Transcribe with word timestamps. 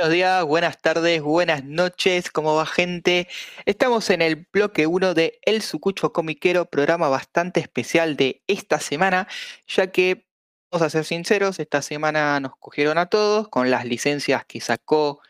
Buenos 0.00 0.14
días, 0.14 0.44
buenas 0.46 0.80
tardes, 0.80 1.20
buenas 1.20 1.62
noches, 1.62 2.30
¿cómo 2.30 2.54
va 2.54 2.64
gente? 2.64 3.28
Estamos 3.66 4.08
en 4.08 4.22
el 4.22 4.46
bloque 4.50 4.86
1 4.86 5.12
de 5.12 5.38
El 5.42 5.60
Sucucho 5.60 6.10
Comiquero, 6.14 6.64
programa 6.64 7.10
bastante 7.10 7.60
especial 7.60 8.16
de 8.16 8.42
esta 8.46 8.80
semana, 8.80 9.28
ya 9.66 9.92
que, 9.92 10.26
vamos 10.72 10.86
a 10.86 10.88
ser 10.88 11.04
sinceros, 11.04 11.58
esta 11.60 11.82
semana 11.82 12.40
nos 12.40 12.56
cogieron 12.56 12.96
a 12.96 13.10
todos 13.10 13.50
con 13.50 13.70
las 13.70 13.84
licencias 13.84 14.46
que 14.46 14.62
sacó 14.62 15.20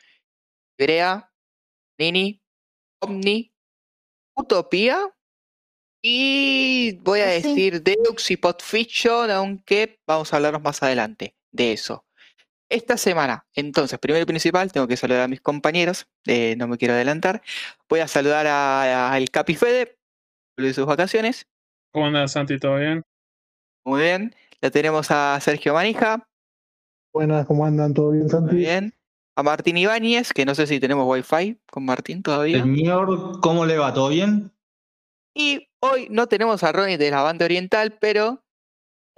Brea, 0.78 1.32
Nini, 1.98 2.40
Omni, 3.00 3.52
Utopía 4.36 5.00
y 6.00 6.96
voy 6.98 7.22
a 7.22 7.30
Ah, 7.30 7.40
sí. 7.40 7.48
decir 7.48 7.82
Deux 7.82 8.30
y 8.30 8.36
Pot 8.36 8.62
Fiction, 8.62 9.32
aunque 9.32 9.98
vamos 10.06 10.32
a 10.32 10.36
hablarnos 10.36 10.62
más 10.62 10.80
adelante 10.84 11.34
de 11.50 11.72
eso. 11.72 12.06
Esta 12.70 12.96
semana, 12.96 13.46
entonces, 13.54 13.98
primero 13.98 14.22
y 14.22 14.26
principal, 14.26 14.70
tengo 14.70 14.86
que 14.86 14.96
saludar 14.96 15.22
a 15.22 15.28
mis 15.28 15.40
compañeros, 15.40 16.06
eh, 16.26 16.54
no 16.56 16.68
me 16.68 16.78
quiero 16.78 16.94
adelantar. 16.94 17.42
Voy 17.88 17.98
a 17.98 18.06
saludar 18.06 18.46
a- 18.46 19.12
al 19.12 19.28
Capi 19.30 19.56
Fede, 19.56 19.98
de 20.56 20.72
sus 20.72 20.86
vacaciones. 20.86 21.48
¿Cómo 21.92 22.06
andas, 22.06 22.30
Santi? 22.32 22.58
¿Todo 22.60 22.76
bien? 22.76 23.02
Muy 23.84 24.02
bien. 24.02 24.36
La 24.60 24.70
tenemos 24.70 25.10
a 25.10 25.38
Sergio 25.40 25.74
Manija, 25.74 26.26
Buenas, 27.12 27.44
¿cómo 27.46 27.66
andan? 27.66 27.92
¿Todo 27.92 28.10
bien, 28.12 28.22
muy 28.26 28.30
Santi? 28.30 28.54
bien. 28.54 28.94
A 29.36 29.42
Martín 29.42 29.76
Ibáñez, 29.76 30.32
que 30.32 30.44
no 30.44 30.54
sé 30.54 30.68
si 30.68 30.78
tenemos 30.78 31.06
wifi 31.08 31.58
con 31.72 31.84
Martín 31.84 32.22
todavía. 32.22 32.62
Señor, 32.62 33.40
¿cómo 33.40 33.66
le 33.66 33.78
va? 33.78 33.92
¿Todo 33.92 34.10
bien? 34.10 34.52
Y 35.34 35.68
hoy 35.80 36.06
no 36.08 36.28
tenemos 36.28 36.62
a 36.62 36.70
Ronnie 36.70 36.98
de 36.98 37.10
la 37.10 37.22
banda 37.22 37.46
oriental, 37.46 37.96
pero 38.00 38.44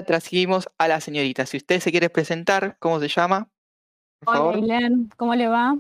trajimos 0.03 0.69
a 0.79 0.89
la 0.89 1.01
señorita. 1.01 1.47
Si 1.47 1.57
usted 1.57 1.81
se 1.81 1.91
quiere 1.91 2.11
presentar, 2.11 2.77
¿cómo 2.79 3.01
se 3.01 3.09
llama? 3.09 3.49
Por 4.25 4.37
Hola, 4.37 4.81
¿cómo 5.17 5.35
le 5.35 5.49
va? 5.49 5.77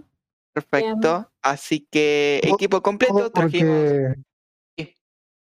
Perfecto. 0.53 1.31
Así 1.42 1.87
que 1.91 2.41
equipo 2.45 2.83
completo 2.83 3.31
trajimos. 3.31 3.89
Sí. 4.77 4.95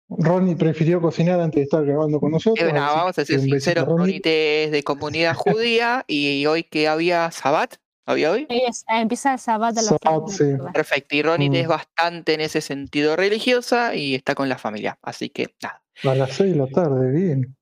Ronnie 0.08 0.56
prefirió 0.56 1.00
cocinar 1.00 1.40
antes 1.40 1.56
de 1.56 1.62
estar 1.62 1.84
grabando 1.84 2.20
con 2.20 2.30
nosotros. 2.32 2.72
No, 2.72 2.84
así 2.84 2.96
vamos 2.96 3.18
a 3.18 3.24
ser 3.24 3.40
sinceros, 3.40 3.86
Ronnie. 3.86 4.20
Es 4.24 4.70
de 4.70 4.82
comunidad 4.82 5.34
judía 5.36 6.04
y 6.06 6.46
hoy 6.46 6.64
que 6.64 6.88
había 6.88 7.30
Sabbat, 7.30 7.76
¿había 8.06 8.30
hoy? 8.30 8.46
Es- 8.48 8.84
eh, 8.88 9.00
empieza 9.00 9.34
el 9.34 9.38
seis 9.38 9.58
de 9.74 9.82
la 9.82 10.28
sí. 10.28 10.44
tarde. 10.44 10.72
Perfecto, 10.72 11.16
y 11.16 11.22
Ronnie 11.22 11.50
Mm. 11.50 11.54
es 11.54 11.68
bastante 11.68 12.34
en 12.34 12.40
ese 12.42 12.60
sentido 12.60 13.16
religiosa 13.16 13.94
y 13.94 14.14
está 14.14 14.34
con 14.34 14.48
la 14.48 14.58
familia, 14.58 14.98
así 15.02 15.30
que 15.30 15.54
nada. 15.62 15.82
A 16.02 16.14
las 16.14 16.32
6 16.32 16.52
de 16.52 16.58
la 16.58 16.66
tarde, 16.66 17.10
bien. 17.12 17.56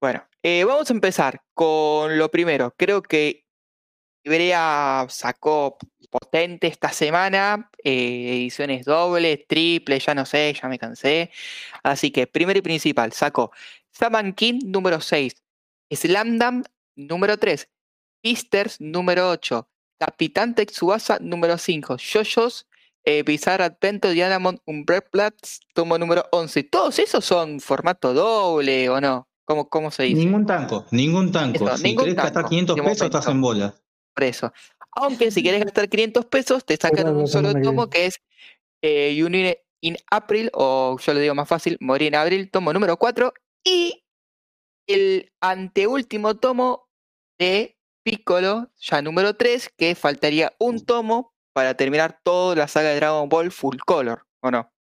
Bueno, 0.00 0.22
eh, 0.42 0.64
vamos 0.64 0.90
a 0.90 0.94
empezar 0.94 1.42
con 1.54 2.18
lo 2.18 2.30
primero. 2.30 2.74
Creo 2.76 3.02
que 3.02 3.44
Ibrea 4.24 5.06
sacó 5.08 5.78
potente 6.10 6.68
esta 6.68 6.92
semana, 6.92 7.70
eh, 7.84 8.36
ediciones 8.36 8.84
dobles, 8.84 9.46
triples, 9.48 10.04
ya 10.06 10.14
no 10.14 10.26
sé, 10.26 10.54
ya 10.60 10.68
me 10.68 10.78
cansé. 10.78 11.30
Así 11.82 12.10
que, 12.12 12.26
primero 12.26 12.58
y 12.58 12.62
principal, 12.62 13.12
sacó 13.12 13.52
Saman 13.92 14.34
King 14.34 14.60
número 14.64 15.00
6, 15.00 15.34
Slamdam 15.90 16.64
número 16.96 17.38
3, 17.38 17.68
Beasters 18.22 18.80
número 18.80 19.30
8, 19.30 19.68
Capitán 19.98 20.54
Texuasa 20.54 21.18
número 21.20 21.58
5, 21.58 21.96
Yoyos, 21.98 22.68
eh, 23.04 23.22
Bizarre 23.24 23.64
Adventure 23.64 24.14
Diamond 24.14 24.60
Umbrellas 24.66 25.60
tomo 25.74 25.98
número 25.98 26.26
11. 26.30 26.62
¿Todos 26.64 26.98
esos 27.00 27.24
son 27.24 27.60
formato 27.60 28.14
doble 28.14 28.88
o 28.88 29.00
no? 29.00 29.31
¿Cómo, 29.44 29.68
cómo 29.68 29.90
se 29.90 30.04
dice? 30.04 30.24
Ningún 30.24 30.46
tanco, 30.46 30.86
ningún 30.90 31.32
tanco. 31.32 31.66
Eso, 31.66 31.76
si 31.76 31.82
ningún 31.84 32.04
querés 32.04 32.16
gastar 32.16 32.32
tanco, 32.34 32.48
500 32.50 32.76
de 32.76 32.82
pesos, 32.82 33.02
estás 33.02 33.26
en 33.28 33.40
bola. 33.40 33.74
Por 34.14 34.24
eso. 34.24 34.52
Aunque 34.92 35.30
si 35.30 35.42
quieres 35.42 35.64
gastar 35.64 35.88
500 35.88 36.26
pesos, 36.26 36.64
te 36.64 36.76
sacan 36.76 37.16
un 37.16 37.26
solo 37.26 37.54
tomo 37.60 37.88
que 37.88 38.06
es 38.06 38.20
eh, 38.82 39.22
Unire 39.24 39.64
in 39.80 39.96
April, 40.10 40.50
o 40.52 40.96
yo 40.98 41.14
lo 41.14 41.20
digo 41.20 41.34
más 41.34 41.48
fácil, 41.48 41.76
Morir 41.80 42.08
en 42.08 42.14
Abril, 42.16 42.50
tomo 42.50 42.72
número 42.72 42.96
4. 42.96 43.32
Y 43.64 44.04
el 44.86 45.32
anteúltimo 45.40 46.36
tomo 46.36 46.88
de 47.38 47.76
Piccolo, 48.04 48.70
ya 48.80 49.02
número 49.02 49.34
3, 49.34 49.70
que 49.76 49.94
faltaría 49.94 50.52
un 50.58 50.84
tomo 50.84 51.34
para 51.54 51.74
terminar 51.74 52.20
toda 52.22 52.56
la 52.56 52.68
saga 52.68 52.90
de 52.90 52.96
Dragon 52.96 53.28
Ball 53.28 53.50
full 53.50 53.76
color, 53.84 54.26
¿o 54.40 54.50
no? 54.50 54.72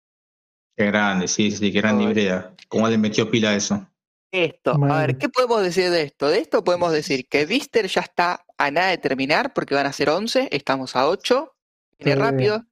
Qué 0.78 0.86
grande, 0.86 1.28
sí, 1.28 1.52
sí, 1.52 1.72
qué 1.72 1.82
grande 1.82 2.06
Ay. 2.06 2.12
Ibrea. 2.12 2.56
¿Cómo 2.68 2.88
le 2.88 2.98
metió 2.98 3.30
pila 3.30 3.52
a 3.52 3.56
eso? 3.56 3.88
Esto, 4.32 4.78
a 4.90 5.00
ver. 5.02 5.18
¿qué 5.18 5.28
podemos 5.28 5.62
decir 5.62 5.90
de 5.90 6.04
esto? 6.04 6.30
De 6.30 6.40
esto 6.40 6.64
podemos 6.64 6.94
decir 6.94 7.28
que 7.28 7.46
Vister 7.46 7.88
ya 7.88 8.02
está 8.02 8.46
a 8.58 8.72
nada 8.72 8.88
de 8.88 8.98
terminar 8.98 9.54
porque 9.54 9.76
van 9.76 9.86
a 9.86 9.92
ser 9.94 10.10
11, 10.10 10.48
estamos 10.52 10.96
a 10.96 11.08
8, 11.10 11.54
viene 12.00 12.14
Sí. 12.14 12.20
rápido. 12.20 12.66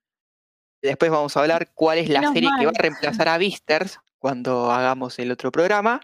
Después 0.82 1.12
vamos 1.12 1.36
a 1.36 1.42
hablar 1.42 1.72
cuál 1.74 1.98
es 1.98 2.08
la 2.10 2.22
Menos 2.22 2.34
serie 2.34 2.50
que 2.58 2.66
va 2.66 2.72
a 2.74 2.82
reemplazar 2.82 3.28
a 3.28 3.38
Visters 3.38 4.00
cuando 4.18 4.72
hagamos 4.72 5.20
el 5.20 5.32
otro 5.32 5.52
programa. 5.52 6.00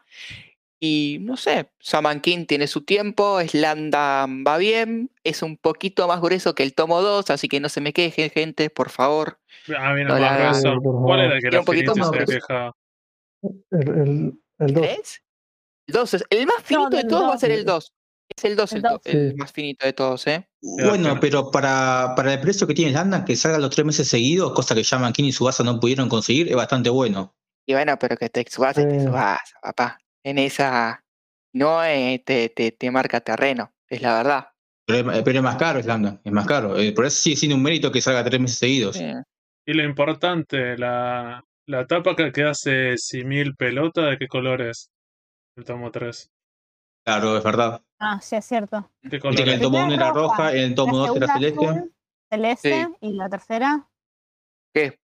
Y 0.78 1.20
no 1.22 1.38
sé, 1.38 1.72
Saman 1.80 2.20
King 2.20 2.46
tiene 2.46 2.68
su 2.68 2.82
tiempo, 2.84 3.40
Slandam 3.40 4.44
va 4.46 4.58
bien, 4.58 5.10
es 5.24 5.42
un 5.42 5.56
poquito 5.56 6.06
más 6.10 6.20
grueso 6.20 6.54
que 6.54 6.64
el 6.64 6.76
tomo 6.76 7.02
2, 7.02 7.30
así 7.30 7.48
que 7.48 7.62
no 7.62 7.70
se 7.70 7.80
me 7.80 7.94
quejen, 7.94 8.30
gente, 8.30 8.70
por 8.70 8.90
favor. 8.90 9.40
Ah, 9.78 9.94
viene 9.94 10.10
No 10.10 10.20
la. 10.20 10.52
¿Cuál 10.84 11.20
era 11.22 11.36
el 11.36 11.42
que 11.42 11.48
era 11.48 11.60
un 11.60 11.66
poquito 11.66 11.96
más 11.96 12.10
se? 12.10 12.40
El, 13.72 13.88
el, 13.90 14.40
el 14.60 14.74
2. 14.74 14.84
¿Tres? 14.84 15.22
El 15.88 15.94
2 15.94 16.14
es 16.16 16.24
el 16.30 16.46
más 16.48 16.64
finito 16.64 16.90
de 16.98 17.04
todos 17.04 17.30
va 17.30 17.34
a 17.36 17.38
ser 17.38 17.52
el 17.52 17.66
2. 17.66 17.94
Es 18.36 18.44
el 18.46 18.56
2 18.56 18.74
El 18.74 18.82
Sí. 19.32 19.36
más 19.38 19.52
finito 19.52 19.86
de 19.86 19.94
todos, 19.94 20.26
¿eh? 20.28 20.48
Bueno, 20.62 21.20
pero 21.22 21.52
para, 21.52 22.14
para 22.16 22.34
el 22.34 22.40
precio 22.42 22.66
que 22.66 22.74
tiene 22.74 22.92
Landa, 22.92 23.24
que 23.24 23.36
salga 23.36 23.60
los 23.60 23.70
tres 23.70 23.86
meses 23.86 24.08
seguidos, 24.08 24.54
cosa 24.54 24.74
que 24.74 24.82
Shaman 24.84 25.14
King 25.14 25.26
y 25.26 25.32
Subasa 25.32 25.64
no 25.64 25.80
pudieron 25.80 26.10
conseguir, 26.10 26.50
es 26.50 26.56
bastante 26.56 26.90
bueno. 26.90 27.36
Y 27.68 27.74
bueno, 27.74 27.98
pero 28.00 28.18
que 28.18 28.30
te 28.30 28.44
Tsubasa 28.44 28.82
y 28.82 28.86
te 28.88 29.00
Sí. 29.00 29.06
Tsubasa, 29.06 29.60
papá. 29.62 30.00
En 30.24 30.40
esa 30.40 31.04
no 31.54 31.84
eh, 31.84 32.22
te, 32.26 32.50
te, 32.50 32.72
te 32.72 32.92
marca 32.92 33.22
terreno, 33.22 33.74
es 33.88 34.02
la 34.02 34.18
verdad. 34.18 34.48
Pero 34.88 35.12
es, 35.12 35.24
pero 35.24 35.38
es 35.40 35.44
más 35.44 35.56
caro, 35.56 35.82
Landa, 35.82 36.20
es 36.24 36.32
más 36.32 36.46
caro. 36.48 36.78
Eh, 36.78 36.92
por 36.94 37.06
eso 37.06 37.18
sigue 37.18 37.36
siendo 37.36 37.56
un 37.56 37.64
mérito 37.64 37.92
que 37.92 38.02
salga 38.02 38.24
tres 38.24 38.40
meses 38.42 38.58
seguidos. 38.58 38.96
Sí. 38.98 39.06
Y 39.68 39.74
lo 39.74 39.84
importante, 39.84 40.78
la, 40.78 41.44
la 41.68 41.88
tapa 41.88 42.16
que, 42.16 42.32
que 42.32 42.44
hace 42.44 42.98
Simil 42.98 43.56
Pelota, 43.56 44.02
¿de 44.08 44.18
qué 44.18 44.28
color 44.28 44.62
es? 44.62 44.90
El 45.58 45.64
tomo 45.64 45.90
3. 45.92 46.32
Claro, 47.06 47.38
es 47.38 47.44
verdad. 47.44 47.82
Ah, 48.00 48.20
sí, 48.22 48.36
es 48.36 48.46
cierto. 48.46 48.90
¿Qué 49.10 49.20
color 49.20 49.40
en 49.42 49.50
el 49.50 49.62
tomo 49.62 49.78
Primera 49.78 49.86
1 49.86 49.94
era 50.04 50.12
roja, 50.14 50.38
roja, 50.38 50.56
en 50.56 50.64
el 50.64 50.76
tomo 50.76 50.98
La 51.02 51.08
2 51.08 51.18
era 51.18 51.28
celeste. 51.28 51.66
azul, 51.68 51.94
celeste 52.30 52.88
y 53.02 53.14
la 53.14 53.30
tercera 53.30 53.88
¿Qué? 54.74 55.00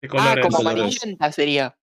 ¿Qué 0.00 0.08
Ah, 0.08 0.08
color 0.08 0.38
es? 0.40 0.46
como 0.46 0.58
amarillenta 0.58 1.30
sería. 1.32 1.76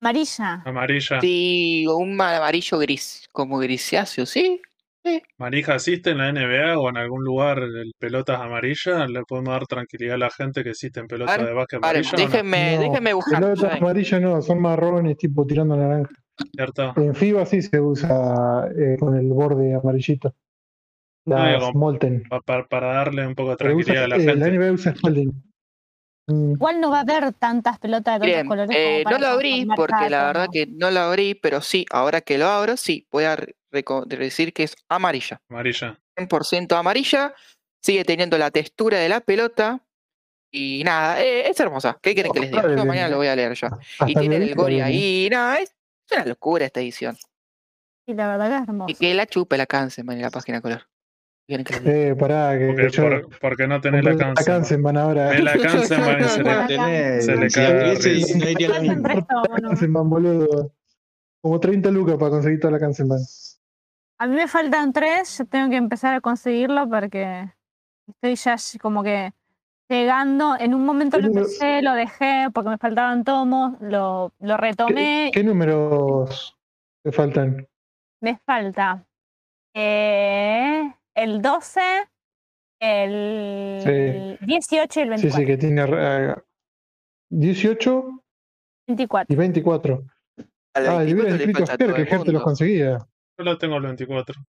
amarilla. 0.00 0.62
Amarilla. 0.64 1.20
Sí, 1.20 1.86
un 1.88 2.14
ma- 2.14 2.36
amarillo 2.36 2.78
gris, 2.78 3.26
como 3.32 3.58
grisáceo, 3.58 4.26
¿sí? 4.26 4.60
Marija, 5.38 5.76
¿existe 5.76 6.10
en 6.10 6.18
la 6.18 6.28
NBA 6.28 6.78
o 6.78 6.88
en 6.90 6.98
algún 6.98 7.24
lugar 7.24 7.58
el 7.60 7.92
pelotas 7.98 8.40
amarillas? 8.40 9.08
¿Le 9.08 9.22
podemos 9.22 9.52
dar 9.52 9.66
tranquilidad 9.66 10.16
a 10.16 10.18
la 10.18 10.30
gente 10.30 10.62
que 10.62 10.70
existen 10.70 11.06
pelotas 11.06 11.38
de 11.38 11.52
básquet 11.52 11.78
amarillas 11.78 12.12
o 12.12 12.16
déjenme, 12.16 12.74
No, 12.76 12.82
déjenme 12.82 13.12
buscar. 13.14 13.40
Pelotas 13.40 13.60
¿saben? 13.62 13.76
amarillas 13.82 14.20
no, 14.20 14.42
son 14.42 14.60
marrones, 14.60 15.16
tipo 15.16 15.46
tirando 15.46 15.76
naranja. 15.76 16.10
¿Cierto? 16.54 16.92
En 16.96 17.14
FIBA 17.14 17.46
sí 17.46 17.62
se 17.62 17.80
usa 17.80 18.68
eh, 18.76 18.96
con 18.98 19.16
el 19.16 19.28
borde 19.28 19.74
amarillito. 19.74 20.34
Las 21.26 21.74
Molten. 21.74 22.22
Pa- 22.28 22.40
pa- 22.40 22.66
para 22.66 22.88
darle 22.94 23.26
un 23.26 23.34
poco 23.34 23.50
de 23.50 23.56
tranquilidad 23.56 24.04
a 24.04 24.08
la 24.08 24.16
eh, 24.16 24.24
la 24.24 24.32
gente. 24.46 24.58
NBA 24.58 24.72
usa 24.72 24.94
Spalding. 24.94 25.32
Mm, 26.26 26.52
Igual 26.52 26.80
no 26.80 26.90
va 26.90 26.98
a 26.98 27.00
haber 27.02 27.32
tantas 27.34 27.78
pelotas 27.78 28.20
de 28.20 28.32
tantos 28.32 28.48
colores. 28.48 28.76
eh, 28.76 29.02
como 29.04 29.14
no 29.14 29.18
lo 29.20 29.26
abrí 29.28 29.66
porque 29.76 30.10
la 30.10 30.26
verdad 30.26 30.48
que 30.52 30.66
no 30.66 30.90
lo 30.90 31.00
abrí, 31.00 31.34
pero 31.34 31.60
sí, 31.60 31.84
ahora 31.90 32.20
que 32.22 32.38
lo 32.38 32.46
abro, 32.46 32.76
sí, 32.76 33.06
voy 33.10 33.24
a 33.24 33.36
decir 34.06 34.52
que 34.52 34.62
es 34.64 34.76
amarilla. 34.88 35.40
Amarilla. 35.50 35.98
100% 36.16 36.76
amarilla, 36.76 37.34
sigue 37.82 38.04
teniendo 38.04 38.36
la 38.38 38.50
textura 38.50 38.98
de 38.98 39.08
la 39.08 39.20
pelota 39.20 39.84
y 40.50 40.82
nada, 40.84 41.22
eh, 41.22 41.48
es 41.48 41.60
hermosa. 41.60 41.98
¿Qué 42.02 42.14
quieren 42.14 42.32
que 42.32 42.40
les 42.40 42.50
diga? 42.50 42.74
Yo 42.74 42.84
mañana 42.86 43.08
lo 43.10 43.18
voy 43.18 43.26
a 43.28 43.36
leer 43.36 43.54
ya. 43.54 43.70
Y 44.06 44.14
tiene 44.14 44.36
el 44.36 44.54
Gori 44.54 44.80
ahí, 44.80 45.28
nada, 45.30 45.56
es 45.58 45.74
es 46.10 46.16
una 46.16 46.26
locura 46.26 46.64
esta 46.66 46.80
edición. 46.80 47.16
Sí, 48.06 48.14
la 48.14 48.28
verdad 48.28 48.48
que 48.48 48.56
es 48.56 48.62
hermoso. 48.68 48.90
Y 48.90 48.94
que 48.94 49.14
la 49.14 49.26
chupe 49.26 49.56
la 49.58 49.66
Kansenban 49.66 50.16
en 50.16 50.22
la 50.22 50.30
página 50.30 50.60
color. 50.60 50.82
Eh, 51.50 52.14
pará, 52.18 52.58
que 52.58 52.66
Porque, 52.66 52.90
yo 52.90 53.02
por- 53.04 53.38
porque 53.40 53.66
no 53.66 53.80
tenés 53.80 54.04
la 54.04 54.10
compré 54.10 54.26
cáncer. 54.26 54.44
Kansenban 54.46 54.96
ahora. 54.98 55.30
Ve 55.30 55.38
la 55.42 55.56
Kansenban 55.58 56.20
y 56.20 56.24
se 56.28 56.42
le, 56.42 56.50
Tenés- 56.66 57.20
Se 57.22 57.36
le 57.36 57.50
cae 57.50 58.68
la 58.68 59.14
la. 59.14 59.26
Kansenban, 59.62 60.10
boludo. 60.10 60.74
Como 61.40 61.58
30 61.58 61.90
lucas 61.90 62.16
para 62.18 62.30
conseguir 62.32 62.60
toda 62.60 62.72
la 62.72 62.78
Kansenban. 62.78 63.20
A 64.20 64.26
mí 64.26 64.34
me 64.34 64.46
faltan 64.48 64.92
tres, 64.92 65.38
yo 65.38 65.46
tengo 65.46 65.70
que 65.70 65.76
empezar 65.76 66.12
a 66.14 66.20
conseguirlo 66.20 66.88
porque 66.90 67.50
estoy 68.08 68.34
ya 68.34 68.56
como 68.80 69.02
que 69.02 69.32
llegando. 69.88 70.56
En 70.58 70.74
un 70.74 70.84
momento 70.84 71.16
lo 71.18 71.22
¿Qué 71.24 71.28
número- 71.28 71.46
empecé, 71.46 71.82
lo 71.82 71.92
dejé 71.94 72.48
porque 72.52 72.70
me 72.70 72.78
faltaban 72.78 73.24
tomos, 73.24 73.80
lo, 73.80 74.32
lo 74.40 74.56
retomé. 74.56 75.30
¿Qué, 75.32 75.40
qué 75.40 75.44
números 75.44 76.56
te 77.02 77.12
faltan? 77.12 77.66
Me 78.20 78.36
falta 78.44 79.04
eh, 79.74 80.92
el 81.14 81.40
12, 81.40 81.80
el, 82.80 84.38
18 84.40 85.00
y 85.00 85.02
el 85.02 85.08
Sí, 85.18 85.26
24. 85.28 85.36
sí, 85.40 85.46
que 85.46 85.56
tiene 85.56 85.84
eh, 85.88 86.34
18 87.30 88.22
24. 88.88 89.32
y 89.32 89.36
24. 89.36 90.04
Al 90.74 90.86
Ah, 90.86 91.02
le 91.04 91.14
24 91.14 91.14
hubieras 91.14 91.38
le 91.38 91.44
escrito 91.44 91.62
a 91.64 91.66
Ger, 91.76 91.94
que 91.94 92.00
el 92.02 92.06
Ger 92.06 92.22
te 92.24 92.32
los 92.32 92.42
conseguía. 92.42 92.98
Yo 93.38 93.44
lo 93.44 93.58
tengo 93.58 93.76
el 93.76 93.82
24. 93.82 94.40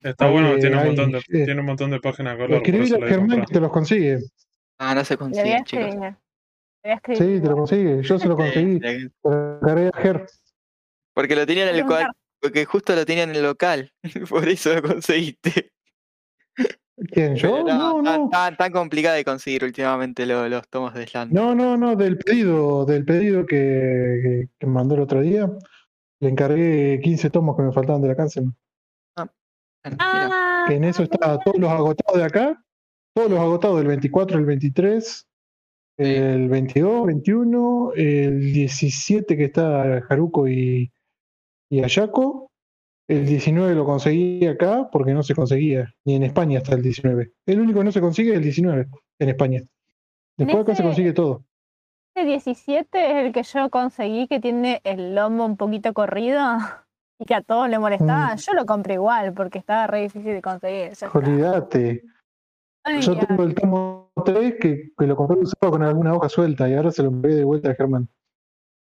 Está 0.00 0.26
Ahí, 0.26 0.32
bueno, 0.32 0.56
tiene 0.58 0.76
un 0.76 0.84
montón 0.86 1.12
de, 1.12 1.18
eh, 1.18 1.22
tiene 1.44 1.60
un 1.60 1.66
montón 1.66 1.90
de 1.90 2.00
páginas 2.00 2.36
de 2.36 2.44
color, 2.46 2.62
eso 2.68 2.96
a 2.96 3.08
Germán 3.08 3.40
que 3.46 3.52
te 3.54 3.60
los 3.60 3.72
consigue. 3.72 4.18
Ah, 4.90 4.94
no 4.94 5.04
se 5.04 5.16
consiguen, 5.16 5.64
chicos. 5.64 5.94
Sí, 7.08 7.40
te 7.40 7.48
lo 7.48 7.56
consigue. 7.56 8.02
Yo 8.02 8.18
se 8.18 8.28
lo 8.28 8.36
conseguí. 8.36 8.78
Te 8.78 9.10
lo 9.24 9.56
encargué 9.56 9.90
a 9.92 9.98
Ger. 10.00 10.26
Porque 11.14 11.36
lo 11.36 11.46
tenían 11.46 11.68
en 11.68 11.76
el 11.76 11.80
local, 11.82 12.08
porque 12.40 12.64
justo 12.64 12.94
lo 12.94 13.06
tenían 13.06 13.30
en 13.30 13.36
el 13.36 13.42
local, 13.44 13.92
por 14.28 14.48
eso 14.48 14.74
lo 14.74 14.82
conseguiste. 14.82 15.70
¿Quién? 17.10 17.34
¿Yo? 17.36 17.64
Pero 17.64 17.76
No, 17.76 18.02
tan, 18.02 18.20
no. 18.22 18.28
tan, 18.30 18.56
tan 18.56 18.72
complicado 18.72 19.16
de 19.16 19.24
conseguir 19.24 19.64
últimamente 19.64 20.26
lo- 20.26 20.48
los 20.48 20.68
tomos 20.68 20.94
de 20.94 21.06
Slant. 21.06 21.32
No, 21.32 21.54
no, 21.54 21.76
no, 21.76 21.96
del 21.96 22.18
pedido, 22.18 22.84
del 22.84 23.04
pedido 23.04 23.46
que, 23.46 24.20
que, 24.22 24.48
que 24.58 24.66
mandó 24.66 24.94
el 24.94 25.00
otro 25.00 25.20
día. 25.20 25.50
Le 26.20 26.28
encargué 26.28 27.00
15 27.02 27.30
tomos 27.30 27.56
que 27.56 27.62
me 27.64 27.72
faltaban 27.72 28.00
de 28.02 28.08
la 28.08 28.14
cáncer. 28.16 28.44
Bueno, 29.16 29.32
mira. 29.84 29.96
Ah, 30.32 30.64
Que 30.68 30.76
en 30.76 30.84
eso 30.84 31.02
está 31.02 31.38
todos 31.38 31.58
los 31.58 31.70
agotados 31.70 32.16
de 32.18 32.24
acá, 32.24 32.64
todos 33.14 33.30
los 33.30 33.38
agotados 33.38 33.78
del 33.78 33.86
24, 33.86 34.38
el 34.38 34.44
23, 34.44 35.26
el 35.98 36.48
22, 36.48 37.06
21, 37.06 37.92
el 37.94 38.40
17 38.52 39.36
que 39.36 39.44
está 39.44 39.98
Haruko 40.08 40.48
y, 40.48 40.92
y 41.70 41.82
Ayako. 41.82 42.50
El 43.06 43.26
19 43.26 43.74
lo 43.74 43.84
conseguí 43.84 44.46
acá 44.46 44.88
porque 44.90 45.12
no 45.12 45.22
se 45.22 45.34
conseguía, 45.34 45.94
ni 46.06 46.14
en 46.14 46.22
España 46.22 46.58
hasta 46.58 46.74
el 46.74 46.82
19. 46.82 47.32
El 47.46 47.60
único 47.60 47.80
que 47.80 47.84
no 47.84 47.92
se 47.92 48.00
consigue 48.00 48.30
es 48.30 48.36
el 48.38 48.42
19 48.42 48.86
en 49.20 49.28
España. 49.28 49.62
Después 50.38 50.62
acá 50.62 50.74
se 50.74 50.82
consigue 50.82 51.12
todo. 51.12 51.44
Este 52.16 52.28
17 52.28 53.10
es 53.10 53.26
el 53.26 53.32
que 53.32 53.42
yo 53.42 53.68
conseguí 53.70 54.26
que 54.26 54.40
tiene 54.40 54.80
el 54.84 55.14
lomo 55.14 55.44
un 55.44 55.56
poquito 55.56 55.92
corrido 55.92 56.40
y 57.20 57.26
que 57.26 57.34
a 57.34 57.42
todos 57.42 57.68
le 57.68 57.78
molestaba. 57.78 58.34
Mm. 58.34 58.38
Yo 58.38 58.52
lo 58.54 58.66
compré 58.66 58.94
igual 58.94 59.34
porque 59.34 59.58
estaba 59.58 59.86
re 59.86 60.02
difícil 60.02 60.32
de 60.32 60.42
conseguir. 60.42 60.92
ya 60.92 61.68
Yo 63.00 63.18
tengo 63.18 63.44
el 63.44 63.54
tomo 63.54 64.12
3 64.24 64.54
que, 64.60 64.92
que 64.98 65.06
lo 65.06 65.16
compré 65.16 65.38
usado 65.38 65.70
con 65.72 65.82
alguna 65.82 66.12
hoja 66.14 66.28
suelta 66.28 66.68
y 66.68 66.74
ahora 66.74 66.90
se 66.90 67.02
lo 67.02 67.08
envié 67.08 67.34
de 67.34 67.44
vuelta 67.44 67.70
a 67.70 67.74
Germán. 67.74 68.08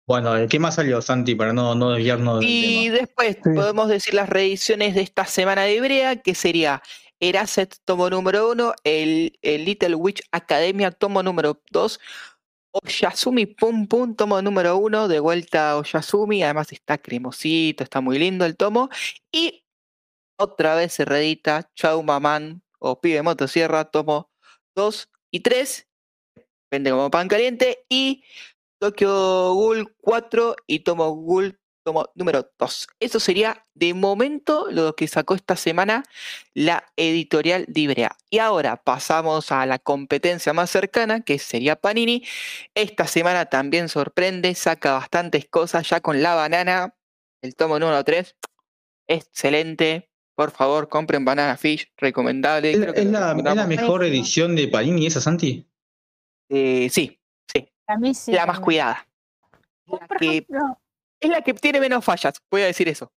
Bueno, 0.06 0.32
¿qué 0.48 0.58
más 0.58 0.74
salió, 0.74 1.00
Santi, 1.00 1.34
para 1.34 1.52
no, 1.52 1.74
no 1.74 1.90
desviarnos 1.90 2.40
del 2.40 2.48
Y 2.48 2.86
tema? 2.88 2.98
después 2.98 3.36
Sí. 3.36 3.50
podemos 3.54 3.88
decir 3.88 4.14
las 4.14 4.28
reediciones 4.28 4.94
de 4.94 5.02
esta 5.02 5.26
semana 5.26 5.62
de 5.62 5.76
Ibrea, 5.76 6.16
que 6.16 6.34
sería 6.34 6.82
Eraset 7.20 7.76
tomo 7.84 8.10
número 8.10 8.50
uno, 8.50 8.74
el, 8.82 9.38
el 9.42 9.64
Little 9.64 9.94
Witch 9.94 10.22
Academia 10.32 10.90
tomo 10.90 11.22
número 11.22 11.62
2, 11.70 12.00
Oyasumi 12.72 13.46
Pum 13.46 13.86
Pum 13.86 14.16
tomo 14.16 14.42
número 14.42 14.76
uno, 14.76 15.06
de 15.06 15.20
vuelta 15.20 15.70
a 15.70 15.76
Oyasumi, 15.76 16.42
además 16.42 16.72
está 16.72 16.98
cremosito, 16.98 17.84
está 17.84 18.00
muy 18.00 18.18
lindo 18.18 18.44
el 18.44 18.56
tomo, 18.56 18.88
y 19.30 19.62
otra 20.36 20.74
vez 20.74 20.94
se 20.94 21.04
reedita 21.04 21.70
Chau 21.76 22.02
Maman 22.02 22.62
o 22.82 23.00
Pibe 23.00 23.22
Motosierra 23.22 23.84
tomo 23.84 24.30
2 24.74 25.08
y 25.30 25.40
3, 25.40 25.88
vende 26.70 26.90
como 26.90 27.10
pan 27.10 27.28
caliente, 27.28 27.84
y 27.88 28.24
Tokyo 28.80 29.54
Ghoul 29.54 29.94
4 30.00 30.56
y 30.66 30.80
Tomo 30.80 31.14
Ghoul 31.14 31.58
tomo 31.84 32.10
número 32.14 32.50
2. 32.58 32.88
Eso 33.00 33.20
sería 33.20 33.66
de 33.74 33.94
momento 33.94 34.66
lo 34.70 34.94
que 34.94 35.08
sacó 35.08 35.34
esta 35.34 35.56
semana 35.56 36.04
la 36.54 36.84
editorial 36.96 37.64
de 37.68 37.80
Ibrea. 37.80 38.16
Y 38.30 38.38
ahora 38.38 38.76
pasamos 38.76 39.52
a 39.52 39.66
la 39.66 39.78
competencia 39.78 40.52
más 40.52 40.70
cercana, 40.70 41.22
que 41.22 41.38
sería 41.38 41.76
Panini. 41.76 42.24
Esta 42.74 43.06
semana 43.06 43.46
también 43.46 43.88
sorprende, 43.88 44.54
saca 44.54 44.94
bastantes 44.94 45.48
cosas 45.48 45.88
ya 45.88 46.00
con 46.00 46.22
la 46.22 46.34
banana, 46.34 46.96
el 47.42 47.54
tomo 47.56 47.78
número 47.78 48.02
3. 48.04 48.36
Excelente. 49.08 50.11
Por 50.34 50.50
favor, 50.50 50.88
compren 50.88 51.24
Banana 51.24 51.56
Fish, 51.56 51.92
recomendable. 51.96 52.70
¿Es, 52.72 52.78
creo 52.80 52.94
que 52.94 53.00
es 53.00 53.06
lo 53.06 53.12
la, 53.12 53.18
es 53.18 53.22
la 53.22 53.32
recomendamos. 53.34 53.68
mejor 53.68 54.04
edición 54.04 54.56
de 54.56 54.68
Panini 54.68 55.06
esa, 55.06 55.20
Santi? 55.20 55.66
Eh, 56.48 56.88
sí, 56.90 57.18
A 57.86 57.96
mí 57.98 58.14
sí. 58.14 58.32
la 58.32 58.46
más 58.46 58.60
cuidada. 58.60 59.06
La 59.86 59.98
que 60.18 60.26
ejemplo, 60.38 60.78
Es 61.20 61.30
la 61.30 61.42
que 61.42 61.52
tiene 61.54 61.80
menos 61.80 62.04
fallas, 62.04 62.34
voy 62.50 62.62
a 62.62 62.66
decir 62.66 62.88
eso. 62.88 63.12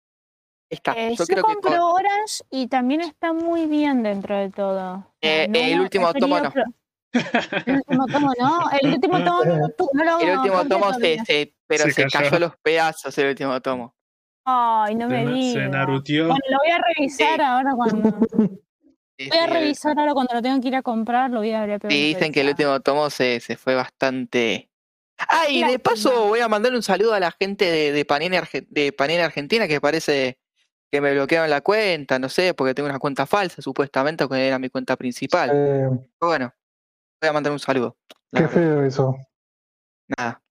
Está. 0.70 0.93
eh, 0.96 1.11
Yo 1.11 1.25
yo 1.25 1.26
creo 1.26 1.44
que 1.44 1.52
compro 1.55 1.70
con- 1.70 1.81
Orange 1.81 2.43
y 2.50 2.66
también 2.66 3.00
está 3.02 3.32
muy 3.32 3.67
bien 3.67 4.02
dentro 4.02 4.37
de 4.37 4.50
todo. 4.50 5.06
Eh, 5.20 5.46
el 5.52 5.81
último 5.81 6.12
tomo 6.14 6.40
no. 6.40 6.52
El 7.12 7.76
último 7.76 8.06
tomo 8.06 8.31
no. 8.38 8.70
El 8.82 8.93
último 8.94 9.19
tomo 9.25 9.44
no, 9.44 9.58
no 9.93 10.05
lo 10.05 10.19
el 10.20 10.37
último 10.38 10.64
tomo 10.67 10.93
se, 10.94 11.55
pero 11.69 11.84
Se 11.84 11.93
se, 11.93 12.06
cayó. 12.06 12.38
los 12.40 12.56
pedazos 12.56 13.17
el 13.19 13.28
último 13.28 13.60
tomo. 13.60 13.94
Ay, 14.44 14.94
no 14.94 15.08
me 15.08 15.25
na- 15.25 15.31
se 15.32 15.37
digas. 15.38 15.70
naruteó. 15.70 16.26
Bueno, 16.29 16.41
lo 16.50 16.58
voy 16.58 16.70
a 16.70 16.79
revisar 16.79 17.37
Sí. 17.37 17.43
ahora 17.43 17.75
cuando. 17.75 18.19
Voy 19.17 19.38
a 19.38 19.46
sí, 19.46 19.52
revisar 19.52 19.96
ahora 19.96 20.12
cuando 20.12 20.35
lo 20.35 20.43
tengo 20.43 20.61
que 20.61 20.67
ir 20.69 20.75
a 20.75 20.82
comprar, 20.82 21.31
lo 21.31 21.38
voy 21.38 21.52
a 21.52 21.64
ver. 21.64 21.81
sí, 21.82 22.12
dicen 22.14 22.32
que 22.32 22.41
el 22.41 22.49
último 22.49 22.81
tomo 22.81 23.08
se, 23.11 23.38
se 23.38 23.56
fue 23.56 23.76
bastante. 23.76 24.69
Ah, 25.17 25.44
y 25.49 25.62
de 25.62 25.79
paso 25.79 26.26
voy 26.26 26.41
a 26.41 26.49
mandar 26.49 26.75
un 26.75 26.82
saludo 26.82 27.14
a 27.14 27.20
la 27.20 27.31
gente 27.31 27.64
de, 27.64 27.93
de, 27.93 28.05
Panini, 28.05 28.37
Arge- 28.37 28.67
de 28.69 28.93
Panini 28.93 29.20
Argentina 29.20 29.69
que 29.69 29.81
parece 29.81 30.41
que 30.91 31.00
me 31.00 31.12
bloquearon 31.12 31.49
la 31.49 31.61
cuenta, 31.61 32.19
no 32.19 32.29
sé, 32.29 32.55
porque 32.55 32.75
tengo 32.75 32.88
una 32.88 32.99
cuenta 32.99 33.25
falsa, 33.25 33.62
supuestamente, 33.62 34.29
que 34.29 34.49
era 34.49 34.58
mi 34.58 34.69
cuenta 34.69 34.96
principal. 34.96 35.50
Eh, 35.50 35.88
Pero 36.19 36.29
bueno, 36.29 36.52
voy 37.23 37.29
a 37.31 37.32
mandar 37.32 37.52
un 37.52 37.61
saludo. 37.61 37.96
qué 38.32 38.49
feo 38.49 38.82
eso. 38.85 39.14
Nada. 40.19 40.43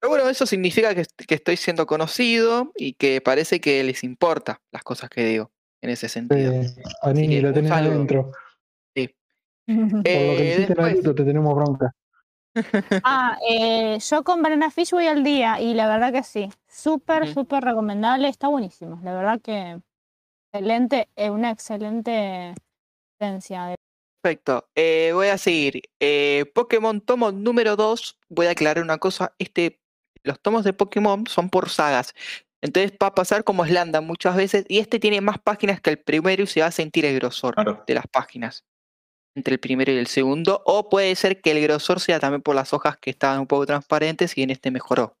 Pero 0.00 0.10
bueno, 0.10 0.28
eso 0.28 0.46
significa 0.46 0.94
que, 0.94 1.02
est- 1.02 1.20
que 1.26 1.34
estoy 1.34 1.56
siendo 1.56 1.86
conocido 1.86 2.72
y 2.76 2.94
que 2.94 3.20
parece 3.20 3.60
que 3.60 3.84
les 3.84 4.02
importa 4.02 4.60
las 4.72 4.82
cosas 4.82 5.10
que 5.10 5.24
digo 5.24 5.50
en 5.82 5.90
ese 5.90 6.08
sentido. 6.08 6.52
Eh, 6.52 6.66
que 7.14 7.42
la 7.42 7.48
un 7.48 7.54
tenés 7.54 7.68
saludo. 7.70 7.94
adentro. 7.94 8.32
Por 9.66 9.76
lo 9.76 10.36
que 10.36 10.42
Eh, 10.42 10.48
hiciste 10.54 10.66
después, 10.74 10.88
Naruto, 10.94 11.14
te 11.14 11.24
tenemos 11.24 11.54
bronca. 11.54 11.92
Ah, 13.04 13.38
eh, 13.48 13.98
yo 14.00 14.24
con 14.24 14.42
Banana 14.42 14.70
Fish 14.70 14.90
voy 14.90 15.06
al 15.06 15.22
día 15.22 15.60
y 15.60 15.74
la 15.74 15.86
verdad 15.86 16.12
que 16.12 16.22
sí. 16.22 16.50
Súper, 16.68 17.24
Ujú. 17.24 17.32
súper 17.32 17.62
recomendable. 17.64 18.28
Está 18.28 18.48
buenísimo. 18.48 19.00
La 19.04 19.14
verdad 19.14 19.40
que 19.40 19.80
excelente, 20.52 21.08
es 21.16 21.30
una 21.30 21.50
excelente 21.50 22.54
esencia. 23.20 23.66
de- 23.66 23.76
perfecto. 24.22 24.68
Eh, 24.74 25.12
voy 25.14 25.28
a 25.28 25.38
seguir. 25.38 25.82
Eh, 26.00 26.50
Pokémon 26.54 27.00
tomo 27.00 27.30
número 27.32 27.76
2. 27.76 28.18
Voy 28.28 28.46
a 28.46 28.50
aclarar 28.50 28.82
una 28.82 28.98
cosa. 28.98 29.34
Este, 29.38 29.80
los 30.22 30.40
tomos 30.40 30.64
de 30.64 30.72
Pokémon 30.72 31.26
son 31.26 31.50
por 31.50 31.68
sagas. 31.70 32.14
Entonces 32.62 32.92
va 33.02 33.08
a 33.08 33.14
pasar 33.14 33.42
como 33.44 33.64
Slanda 33.64 34.00
muchas 34.00 34.36
veces. 34.36 34.64
Y 34.68 34.78
este 34.78 34.98
tiene 34.98 35.20
más 35.20 35.38
páginas 35.38 35.80
que 35.80 35.90
el 35.90 35.98
primero 35.98 36.42
y 36.42 36.46
se 36.46 36.60
va 36.60 36.66
a 36.66 36.70
sentir 36.70 37.04
el 37.06 37.14
grosor 37.14 37.54
Claro. 37.54 37.82
de 37.86 37.94
las 37.94 38.06
páginas. 38.06 38.64
Entre 39.34 39.54
el 39.54 39.60
primero 39.60 39.92
y 39.92 39.96
el 39.96 40.06
segundo. 40.08 40.62
O 40.66 40.88
puede 40.90 41.14
ser 41.16 41.40
que 41.40 41.52
el 41.52 41.62
grosor 41.62 42.00
sea 42.00 42.20
también 42.20 42.42
por 42.42 42.54
las 42.54 42.72
hojas 42.74 42.96
que 42.98 43.10
estaban 43.10 43.40
un 43.40 43.46
poco 43.46 43.64
transparentes 43.64 44.36
y 44.36 44.42
en 44.42 44.50
este 44.50 44.70
mejoró. 44.70 45.16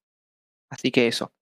Así 0.68 0.90
que 0.90 1.06
eso. 1.06 1.32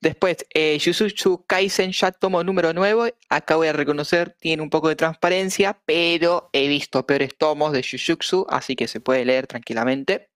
Después, 0.00 0.44
eh, 0.52 0.78
Jujutsu 0.84 1.44
Kaisen 1.46 1.92
ya 1.92 2.10
tomo 2.10 2.42
número 2.42 2.72
9. 2.72 3.14
Acá 3.28 3.56
voy 3.56 3.68
a 3.68 3.72
reconocer, 3.72 4.36
tiene 4.40 4.62
un 4.62 4.68
poco 4.70 4.88
de 4.88 4.96
transparencia, 4.96 5.80
pero 5.86 6.50
he 6.52 6.66
visto 6.66 7.06
peores 7.06 7.36
tomos 7.38 7.72
de 7.72 7.82
Jujutsu, 7.82 8.46
así 8.50 8.74
que 8.74 8.88
se 8.88 9.00
puede 9.00 9.24
leer 9.24 9.46
tranquilamente. 9.46 10.28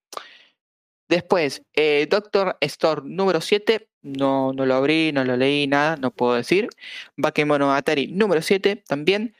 Después, 1.08 1.62
eh, 1.74 2.06
Doctor 2.08 2.56
Store 2.60 3.02
número 3.04 3.40
7. 3.40 3.88
No, 4.02 4.52
no 4.52 4.66
lo 4.66 4.74
abrí, 4.74 5.12
no 5.12 5.24
lo 5.24 5.36
leí, 5.36 5.66
nada, 5.66 5.96
no 5.96 6.10
puedo 6.10 6.34
decir. 6.34 6.68
Bakemonogatari 7.16 8.08
número 8.08 8.42
7 8.42 8.76
también. 8.76 9.34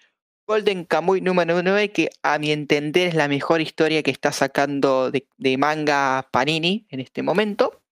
Golden 0.47 0.85
Kamuy 0.85 1.21
número 1.21 1.63
9, 1.63 1.93
que 1.93 2.11
a 2.23 2.39
mi 2.39 2.53
entender 2.53 3.09
es 3.09 3.15
la 3.15 3.29
mejor 3.29 3.61
historia 3.61 4.03
que 4.03 4.11
está 4.11 4.33
sacando 4.33 5.11
de, 5.11 5.27
de 5.37 5.59
manga 5.59 6.27
Panini 6.31 6.87
en 6.89 7.01
este 7.01 7.23
momento. 7.23 7.83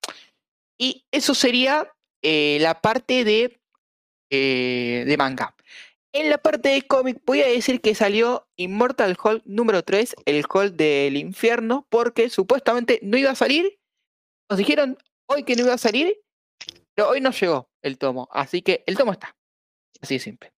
Y 0.79 1.05
eso 1.11 1.35
sería 1.35 1.93
eh, 2.23 2.59
la 2.61 2.81
parte 2.81 3.25
de, 3.25 3.61
eh, 4.31 5.05
de 5.07 5.17
manga. 5.17 5.55
En 6.19 6.31
la 6.31 6.39
parte 6.39 6.71
de 6.71 6.81
cómic 6.81 7.21
voy 7.27 7.43
a 7.43 7.47
decir 7.47 7.83
que 7.83 7.95
salió 7.95 8.49
Immortal 8.57 9.19
Hulk 9.23 9.43
número 9.45 9.83
3, 9.83 10.17
el 10.25 10.47
Hulk 10.51 10.73
del 10.73 11.15
infierno, 11.15 11.87
porque 11.91 12.31
supuestamente 12.31 13.01
no 13.03 13.19
iba 13.19 13.33
a 13.33 13.35
salir. 13.35 13.79
Nos 14.49 14.57
dijeron 14.57 14.97
hoy 15.27 15.45
que 15.45 15.57
no 15.57 15.65
iba 15.65 15.75
a 15.75 15.79
salir, 15.79 16.17
pero 16.95 17.11
hoy 17.11 17.21
no 17.21 17.33
llegó 17.33 17.69
el 17.83 17.99
tomo. 17.99 18.31
Así 18.33 18.63
que 18.63 18.83
el 18.87 18.97
tomo 18.97 19.13
está. 19.13 19.37
Así 20.01 20.15
de 20.15 20.21
simple. 20.21 20.55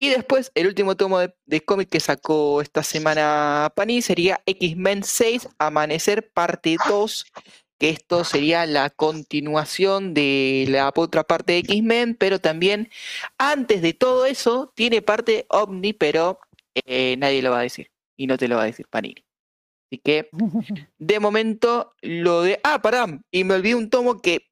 Y 0.00 0.08
después, 0.08 0.50
el 0.56 0.66
último 0.66 0.96
tomo 0.96 1.20
de, 1.20 1.32
de 1.46 1.64
cómic 1.64 1.88
que 1.88 2.00
sacó 2.00 2.60
esta 2.60 2.82
semana 2.82 3.72
Panini 3.76 4.02
sería 4.02 4.42
X-Men 4.44 5.04
6, 5.04 5.50
Amanecer, 5.60 6.32
parte 6.32 6.76
2. 6.88 7.26
Que 7.78 7.90
esto 7.90 8.24
sería 8.24 8.66
la 8.66 8.90
continuación 8.90 10.12
de 10.14 10.66
la 10.68 10.92
otra 10.94 11.24
parte 11.24 11.52
de 11.52 11.58
X-Men, 11.60 12.16
pero 12.16 12.40
también 12.40 12.90
antes 13.38 13.82
de 13.82 13.94
todo 13.94 14.26
eso 14.26 14.72
tiene 14.74 15.00
parte 15.02 15.46
Omni, 15.48 15.92
pero 15.92 16.40
eh, 16.74 17.16
nadie 17.18 17.42
lo 17.42 17.52
va 17.52 17.60
a 17.60 17.62
decir. 17.62 17.90
Y 18.16 18.26
no 18.26 18.36
te 18.36 18.48
lo 18.48 18.56
va 18.56 18.62
a 18.62 18.66
decir 18.66 18.86
Panini. 18.88 19.24
Así 19.90 19.98
que, 19.98 20.28
de 20.98 21.20
momento, 21.20 21.94
lo 22.02 22.42
de. 22.42 22.60
Ah, 22.62 22.82
pará, 22.82 23.06
y 23.30 23.44
me 23.44 23.54
olvidé 23.54 23.74
un 23.74 23.90
tomo 23.90 24.20
que. 24.20 24.50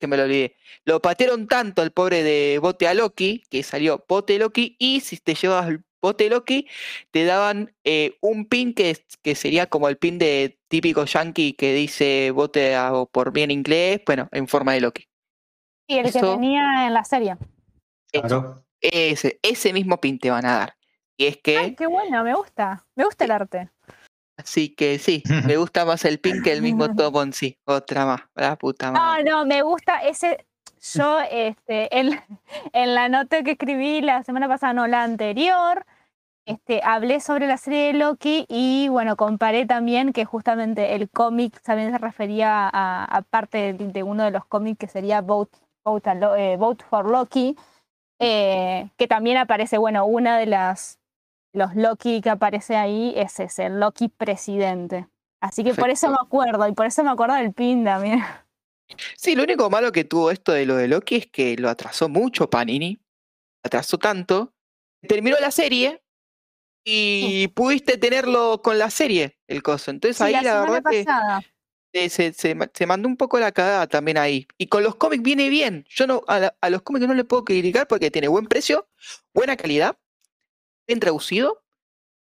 que 0.00 0.06
me 0.06 0.16
lo 0.16 0.24
olvidé. 0.24 0.56
Lo 0.84 1.00
patearon 1.00 1.48
tanto 1.48 1.82
al 1.82 1.92
pobre 1.92 2.22
de 2.22 2.58
Bote 2.60 2.86
a 2.88 2.94
Loki, 2.94 3.44
que 3.50 3.62
salió 3.62 4.04
Bote 4.08 4.38
Loki, 4.38 4.76
y 4.78 5.00
si 5.00 5.16
te 5.18 5.34
llevas 5.34 5.68
el 5.68 5.84
Bote 6.00 6.28
Loki, 6.30 6.68
te 7.10 7.24
daban 7.24 7.74
eh, 7.84 8.16
un 8.20 8.46
pin 8.46 8.72
que, 8.74 8.90
es- 8.90 9.04
que 9.22 9.34
sería 9.34 9.66
como 9.66 9.88
el 9.88 9.96
pin 9.98 10.18
de 10.18 10.58
típico 10.68 11.04
yankee 11.04 11.54
que 11.54 11.74
dice 11.74 12.30
Bote 12.32 12.74
a- 12.76 12.92
o 12.94 13.06
por 13.06 13.32
bien 13.32 13.50
inglés, 13.50 14.00
bueno, 14.06 14.28
en 14.32 14.46
forma 14.48 14.72
de 14.74 14.80
Loki. 14.80 15.04
Y 15.88 15.98
el 15.98 16.12
que 16.12 16.20
tenía 16.20 16.86
en 16.86 16.94
la 16.94 17.04
serie. 17.04 17.36
Claro. 18.12 18.64
ese, 18.80 19.38
ese 19.42 19.72
mismo 19.72 20.00
pin 20.00 20.18
te 20.18 20.30
van 20.30 20.46
a 20.46 20.56
dar. 20.58 20.76
Y 21.18 21.26
es 21.26 21.36
que. 21.38 21.56
Ay, 21.58 21.74
qué 21.74 21.86
bueno, 21.86 22.22
me 22.22 22.34
gusta. 22.34 22.86
Me 22.94 23.04
gusta 23.04 23.24
el 23.24 23.30
arte. 23.32 23.70
Así 24.36 24.74
que 24.74 24.98
sí, 25.00 25.22
me 25.46 25.56
gusta 25.56 25.84
más 25.84 26.04
el 26.04 26.20
pin 26.20 26.42
que 26.42 26.52
el 26.52 26.62
mismo 26.62 26.88
tomo 26.94 27.22
en 27.22 27.32
sí. 27.32 27.58
Otra 27.64 28.06
más, 28.06 28.20
la 28.34 28.56
puta 28.56 28.92
No, 28.92 29.00
madre. 29.00 29.24
no, 29.24 29.44
me 29.46 29.62
gusta 29.62 29.98
ese. 30.02 30.46
Yo, 30.98 31.20
este, 31.30 31.98
en, 31.98 32.10
en 32.72 32.94
la 32.94 33.08
nota 33.08 33.42
que 33.42 33.52
escribí 33.52 34.00
la 34.00 34.22
semana 34.24 34.48
pasada, 34.48 34.72
no, 34.72 34.86
la 34.86 35.02
anterior, 35.02 35.84
este, 36.46 36.80
hablé 36.84 37.20
sobre 37.20 37.46
la 37.46 37.56
serie 37.58 37.88
de 37.88 37.92
Loki 37.94 38.46
y 38.48 38.88
bueno, 38.88 39.16
comparé 39.16 39.66
también 39.66 40.12
que 40.12 40.24
justamente 40.24 40.94
el 40.94 41.10
cómic 41.10 41.60
también 41.62 41.92
se 41.92 41.98
refería 41.98 42.68
a, 42.72 43.04
a 43.04 43.22
parte 43.22 43.74
de, 43.74 43.88
de 43.88 44.02
uno 44.02 44.24
de 44.24 44.30
los 44.30 44.44
cómics 44.46 44.78
que 44.78 44.88
sería 44.88 45.20
Vote, 45.20 45.58
Vote, 45.84 46.14
Lo- 46.14 46.36
eh, 46.36 46.56
Vote 46.56 46.84
for 46.88 47.10
Loki, 47.10 47.56
eh, 48.20 48.90
que 48.96 49.06
también 49.08 49.36
aparece, 49.38 49.78
bueno, 49.78 50.06
una 50.06 50.38
de 50.38 50.46
las 50.46 50.98
los 51.54 51.74
Loki 51.74 52.20
que 52.20 52.30
aparece 52.30 52.76
ahí 52.76 53.14
es 53.16 53.40
ese, 53.40 53.66
el 53.66 53.80
Loki 53.80 54.08
presidente. 54.08 55.08
Así 55.40 55.64
que 55.64 55.74
por 55.74 55.90
eso 55.90 56.10
me 56.10 56.16
acuerdo, 56.22 56.66
y 56.68 56.72
por 56.72 56.86
eso 56.86 57.02
me 57.04 57.10
acuerdo 57.10 57.34
del 57.36 57.52
pin 57.54 57.84
también. 57.84 58.20
Sí, 59.16 59.34
lo 59.36 59.42
único 59.42 59.68
malo 59.70 59.92
que 59.92 60.04
tuvo 60.04 60.30
esto 60.30 60.52
de 60.52 60.66
lo 60.66 60.76
de 60.76 60.88
Loki 60.88 61.16
es 61.16 61.26
que 61.26 61.56
lo 61.56 61.68
atrasó 61.68 62.08
mucho 62.08 62.48
Panini. 62.50 62.98
Atrasó 63.62 63.98
tanto. 63.98 64.54
Terminó 65.06 65.36
la 65.40 65.50
serie 65.50 66.02
y 66.84 67.48
pudiste 67.48 67.98
tenerlo 67.98 68.62
con 68.62 68.78
la 68.78 68.90
serie, 68.90 69.38
el 69.46 69.62
coso. 69.62 69.90
Entonces 69.90 70.16
Sí, 70.16 70.22
ahí 70.24 70.42
la, 70.42 70.60
verdad 70.62 70.82
que 70.90 71.04
pasada. 71.04 71.42
se, 71.92 72.08
se 72.32 72.32
se 72.72 72.86
mandó 72.86 73.08
un 73.08 73.16
poco 73.16 73.38
la 73.38 73.52
cagada 73.52 73.86
también 73.86 74.16
ahí. 74.18 74.46
Y 74.56 74.68
con 74.68 74.82
los 74.82 74.96
cómics 74.96 75.22
viene 75.22 75.48
bien. 75.50 75.84
Yo 75.88 76.06
no 76.06 76.22
a, 76.26 76.38
la- 76.40 76.56
a 76.60 76.70
los 76.70 76.82
cómics 76.82 77.06
no 77.06 77.14
le 77.14 77.24
puedo 77.24 77.44
criticar 77.44 77.86
porque 77.86 78.10
tiene 78.10 78.28
buen 78.28 78.46
precio, 78.46 78.88
buena 79.34 79.56
calidad, 79.56 79.98
bien 80.86 80.98
traducido. 81.00 81.62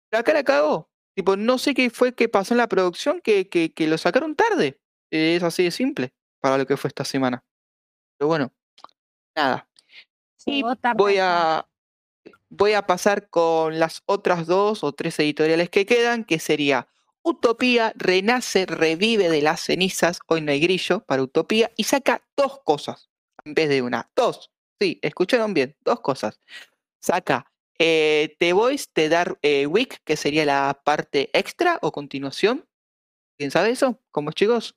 Pero 0.09 0.21
acá 0.21 0.33
la 0.33 0.43
cagó. 0.43 0.89
Tipo, 1.15 1.35
no 1.37 1.57
sé 1.57 1.73
qué 1.73 1.89
fue 1.89 2.13
que 2.13 2.29
pasó 2.29 2.53
en 2.53 2.59
la 2.59 2.67
producción 2.67 3.21
que, 3.21 3.49
que, 3.49 3.73
que 3.73 3.87
lo 3.87 3.97
sacaron 3.97 4.35
tarde. 4.35 4.79
Es 5.11 5.41
así 5.43 5.63
de 5.63 5.71
simple 5.71 6.13
para 6.39 6.57
lo 6.57 6.65
que 6.65 6.77
fue 6.77 6.87
esta 6.89 7.05
semana. 7.05 7.43
Pero 8.17 8.27
bueno, 8.27 8.51
nada. 9.35 9.67
Tarde. 10.79 10.97
voy 10.97 11.17
a, 11.19 11.67
voy 12.49 12.73
a 12.73 12.87
pasar 12.87 13.29
con 13.29 13.79
las 13.79 14.01
otras 14.05 14.47
dos 14.47 14.83
o 14.83 14.93
tres 14.93 15.19
editoriales 15.19 15.69
que 15.69 15.85
quedan, 15.85 16.23
que 16.23 16.39
sería 16.39 16.87
Utopía 17.21 17.91
renace, 17.97 18.65
revive 18.65 19.29
de 19.29 19.41
las 19.41 19.59
cenizas, 19.59 20.19
hoy 20.27 20.39
no 20.39 20.53
hay 20.53 20.61
grillo 20.61 21.01
para 21.01 21.23
Utopía, 21.23 21.71
y 21.75 21.83
saca 21.83 22.25
dos 22.37 22.61
cosas 22.63 23.09
en 23.43 23.53
vez 23.53 23.67
de 23.67 23.81
una. 23.81 24.09
Dos. 24.15 24.51
Sí, 24.79 24.99
escucharon 25.01 25.53
bien, 25.53 25.75
dos 25.81 25.99
cosas. 25.99 26.39
Saca 27.01 27.51
eh, 27.79 28.35
The 28.39 28.53
Voice 28.53 28.87
de 28.95 29.09
Dark 29.09 29.39
eh, 29.41 29.65
Week, 29.67 29.99
que 30.05 30.15
sería 30.15 30.45
la 30.45 30.81
parte 30.85 31.29
extra 31.33 31.79
o 31.81 31.91
continuación. 31.91 32.65
¿Quién 33.37 33.51
sabe 33.51 33.71
eso? 33.71 33.99
¿Cómo 34.11 34.31
chicos? 34.31 34.75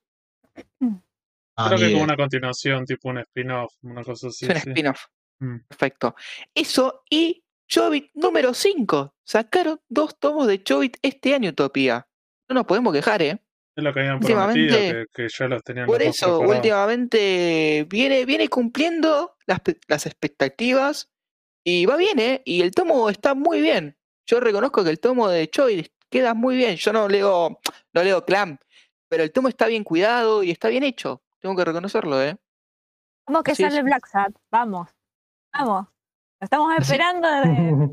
Ah, 1.63 1.67
Creo 1.67 1.79
que 1.79 1.91
como 1.93 2.03
una 2.03 2.15
continuación, 2.15 2.85
tipo 2.85 3.09
un 3.09 3.19
spin-off, 3.19 3.73
una 3.83 4.03
cosa 4.03 4.27
así. 4.27 4.45
es 4.45 4.51
un 4.55 4.61
sí. 4.61 4.69
spin-off. 4.69 5.05
Mm. 5.39 5.57
Perfecto. 5.67 6.15
Eso 6.53 7.03
y 7.09 7.43
Chobit 7.67 8.11
número 8.13 8.53
5. 8.53 9.15
Sacaron 9.23 9.79
dos 9.89 10.19
tomos 10.19 10.47
de 10.47 10.61
Chobit 10.63 10.97
este 11.01 11.33
año, 11.33 11.49
Utopía. 11.51 12.07
No 12.49 12.55
nos 12.55 12.65
podemos 12.65 12.93
quejar, 12.93 13.21
¿eh? 13.21 13.39
Es 13.75 13.83
lo 13.83 13.93
que 13.93 14.01
habían 14.01 14.19
prometido, 14.19 14.43
Últimamente- 14.77 15.07
que, 15.13 15.23
que 15.23 15.29
ya 15.29 15.47
los 15.47 15.63
tenían 15.63 15.85
Por 15.85 15.99
los 15.99 16.07
eso, 16.09 16.25
preparados. 16.39 16.55
últimamente 16.57 17.87
viene, 17.89 18.25
viene 18.25 18.49
cumpliendo 18.49 19.37
las, 19.45 19.61
las 19.87 20.05
expectativas 20.05 21.09
y 21.63 21.85
va 21.85 21.95
bien, 21.95 22.19
¿eh? 22.19 22.41
Y 22.45 22.61
el 22.61 22.71
tomo 22.71 23.09
está 23.09 23.33
muy 23.33 23.61
bien. 23.61 23.97
Yo 24.27 24.39
reconozco 24.39 24.83
que 24.83 24.89
el 24.89 24.99
tomo 24.99 25.29
de 25.29 25.49
Chobit 25.49 25.87
queda 26.09 26.33
muy 26.33 26.57
bien. 26.57 26.75
Yo 26.75 26.91
no 26.93 27.07
leo, 27.07 27.59
no 27.93 28.03
leo 28.03 28.25
Clam, 28.25 28.57
pero 29.07 29.23
el 29.23 29.31
tomo 29.31 29.47
está 29.47 29.67
bien 29.67 29.83
cuidado 29.85 30.43
y 30.43 30.51
está 30.51 30.67
bien 30.67 30.83
hecho. 30.83 31.23
Tengo 31.41 31.55
que 31.55 31.65
reconocerlo, 31.65 32.21
¿eh? 32.21 32.37
Vamos 33.27 33.43
que 33.43 33.55
Sí, 33.55 33.63
sale. 33.63 33.81
Black 33.83 34.07
Sat. 34.07 34.33
Vamos. 34.51 34.89
Vamos. 35.53 35.87
Lo 36.39 36.45
estamos 36.45 36.73
esperando 36.79 37.27
desde. 37.27 37.89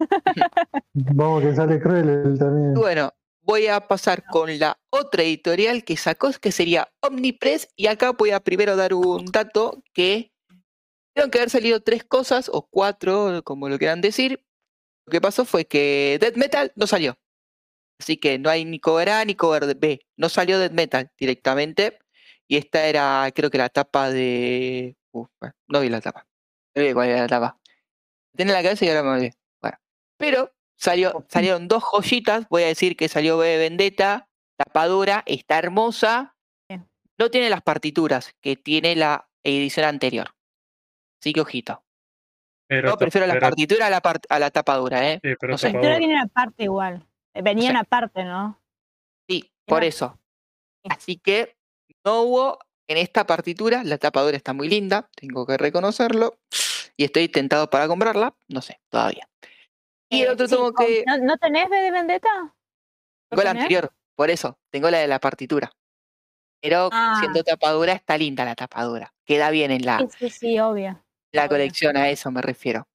Vamos 1.14 1.42
que 1.42 1.54
sale 1.54 1.80
cruel 1.80 2.38
también. 2.38 2.72
Y 2.76 2.78
Bueno, 2.78 3.12
voy 3.42 3.66
a 3.66 3.86
pasar 3.88 4.24
con 4.26 4.58
la 4.58 4.78
otra 4.90 5.22
editorial 5.22 5.84
que 5.84 5.96
sacó, 5.96 6.30
que 6.40 6.52
sería 6.52 6.88
Omnipress, 7.00 7.68
y 7.76 7.86
acá 7.86 8.12
voy 8.12 8.30
a 8.30 8.40
primero 8.40 8.76
dar 8.76 8.94
un 8.94 9.24
dato 9.26 9.82
que 9.92 10.32
tuvieron 11.14 11.30
que 11.30 11.38
haber 11.38 11.50
salido 11.50 11.80
tres 11.80 12.04
cosas, 12.04 12.50
o 12.52 12.68
cuatro, 12.68 13.42
como 13.44 13.68
lo 13.68 13.78
quieran 13.78 14.00
decir. 14.00 14.44
Lo 15.06 15.10
que 15.10 15.20
pasó 15.20 15.44
fue 15.44 15.64
que 15.64 16.18
Death 16.20 16.36
Metal 16.36 16.72
no 16.76 16.86
salió. 16.86 17.18
Así 17.98 18.16
que 18.16 18.38
no 18.38 18.48
hay 18.48 18.64
ni 18.64 18.78
cover 18.80 19.10
A 19.10 19.24
ni 19.24 19.34
cover 19.34 19.74
B. 19.74 20.06
No 20.16 20.28
salió 20.28 20.58
Death 20.58 20.72
Metal 20.72 21.10
directamente. 21.18 21.98
Y 22.50 22.56
esta 22.56 22.84
era, 22.86 23.30
creo 23.32 23.48
que 23.48 23.58
la 23.58 23.68
tapa 23.68 24.10
de. 24.10 24.96
Uf, 25.12 25.28
bueno, 25.40 25.54
no 25.68 25.80
vi 25.80 25.88
la 25.88 26.00
tapa. 26.00 26.26
No 26.74 26.82
vi 26.82 26.92
cuál 26.92 27.08
era 27.10 27.20
la 27.22 27.28
tapa. 27.28 27.60
Tiene 28.36 28.50
en 28.50 28.56
la 28.56 28.62
cabeza 28.64 28.84
y 28.84 28.88
ahora 28.88 29.02
me 29.04 29.08
olvidé. 29.10 29.34
Bueno. 29.62 29.78
Pero 30.18 30.52
salió, 30.76 31.24
salieron 31.28 31.68
dos 31.68 31.84
joyitas. 31.84 32.48
Voy 32.48 32.64
a 32.64 32.66
decir 32.66 32.96
que 32.96 33.08
salió 33.08 33.38
B 33.38 33.46
de 33.46 33.58
Vendetta. 33.58 34.28
Tapadura, 34.56 35.22
está 35.26 35.58
hermosa. 35.58 36.36
Bien. 36.68 36.88
No 37.18 37.30
tiene 37.30 37.50
las 37.50 37.62
partituras 37.62 38.34
que 38.40 38.56
tiene 38.56 38.96
la 38.96 39.28
edición 39.44 39.86
anterior. 39.86 40.34
Así 41.22 41.32
que 41.32 41.40
ojito. 41.42 41.84
Pero 42.68 42.96
prefiero 42.98 43.28
la 43.28 43.34
pero- 43.34 43.46
partitura 43.46 43.86
a 43.86 43.90
la, 43.90 44.02
part- 44.02 44.26
a 44.28 44.38
la 44.40 44.50
tapadura, 44.50 45.08
¿eh? 45.08 45.20
sí, 45.22 45.34
pero 45.38 45.52
no 45.52 45.58
sé. 45.58 45.68
Tapadura. 45.68 45.98
vienen 45.98 46.18
aparte 46.18 46.64
igual. 46.64 47.06
Venían 47.32 47.74
sé. 47.74 47.78
aparte, 47.78 48.24
¿no? 48.24 48.60
Sí, 49.28 49.52
por 49.66 49.84
eso. 49.84 50.18
Así 50.88 51.16
que 51.16 51.56
no 52.04 52.22
hubo 52.22 52.58
en 52.88 52.96
esta 52.96 53.26
partitura, 53.26 53.84
la 53.84 53.98
tapadura 53.98 54.36
está 54.36 54.52
muy 54.52 54.68
linda, 54.68 55.08
tengo 55.14 55.46
que 55.46 55.56
reconocerlo, 55.56 56.38
y 56.96 57.04
estoy 57.04 57.28
tentado 57.28 57.70
para 57.70 57.86
comprarla, 57.86 58.34
no 58.48 58.62
sé, 58.62 58.80
todavía. 58.88 59.28
Y 60.10 60.22
el 60.22 60.28
Eh, 60.28 60.30
otro 60.32 60.48
sí, 60.48 60.54
tomo 60.56 60.72
con- 60.72 60.86
que 60.86 61.04
¿No, 61.06 61.18
¿no 61.18 61.36
tenés 61.38 61.68
B 61.70 61.76
de 61.76 61.90
Vendetta? 61.92 62.28
¿Lo 63.30 63.36
tengo 63.36 63.42
la 63.44 63.50
anterior, 63.50 63.92
por 64.16 64.28
eso, 64.30 64.58
tengo 64.70 64.90
la 64.90 64.98
de 64.98 65.06
la 65.06 65.20
partitura. 65.20 65.72
Pero 66.60 66.90
Ah. 66.92 67.16
siendo 67.20 67.42
tapadura, 67.44 67.92
está 67.92 68.18
linda 68.18 68.44
la 68.44 68.54
tapadura, 68.56 69.14
queda 69.24 69.50
bien 69.50 69.70
en 69.70 69.86
la, 69.86 69.98
Sí, 70.00 70.06
sí, 70.18 70.30
sí, 70.30 70.58
obvio. 70.60 71.02
la 71.32 71.42
obvio. 71.42 71.48
colección, 71.50 71.96
a 71.96 72.10
eso 72.10 72.30
me 72.32 72.42
refiero. 72.42 72.86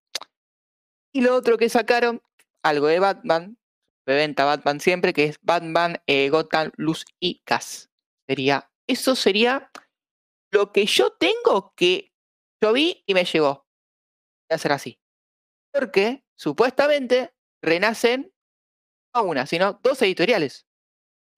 Y 1.13 1.21
lo 1.21 1.33
otro 1.35 1.57
que 1.57 1.69
sacaron, 1.69 2.21
algo 2.63 2.87
de 2.87 2.99
Batman, 2.99 3.57
de 4.05 4.13
venta 4.15 4.43
Batman 4.43 4.81
siempre, 4.81 5.13
que 5.13 5.23
es 5.23 5.39
Batman, 5.41 6.01
eh, 6.05 6.29
Gotham, 6.29 6.71
Luz 6.75 7.05
y 7.19 7.41
Gas. 7.45 7.89
Sería, 8.27 8.69
eso 8.87 9.15
sería 9.15 9.71
lo 10.51 10.71
que 10.71 10.85
yo 10.85 11.11
tengo 11.11 11.73
que 11.75 12.13
yo 12.63 12.73
vi 12.73 13.03
y 13.05 13.13
me 13.13 13.25
llegó. 13.25 13.65
Voy 14.49 14.53
a 14.53 14.55
hacer 14.55 14.71
así. 14.71 14.99
Porque 15.73 16.23
supuestamente 16.37 17.33
renacen 17.63 18.33
no 19.13 19.23
una, 19.23 19.45
sino 19.45 19.79
dos 19.83 20.01
editoriales. 20.01 20.67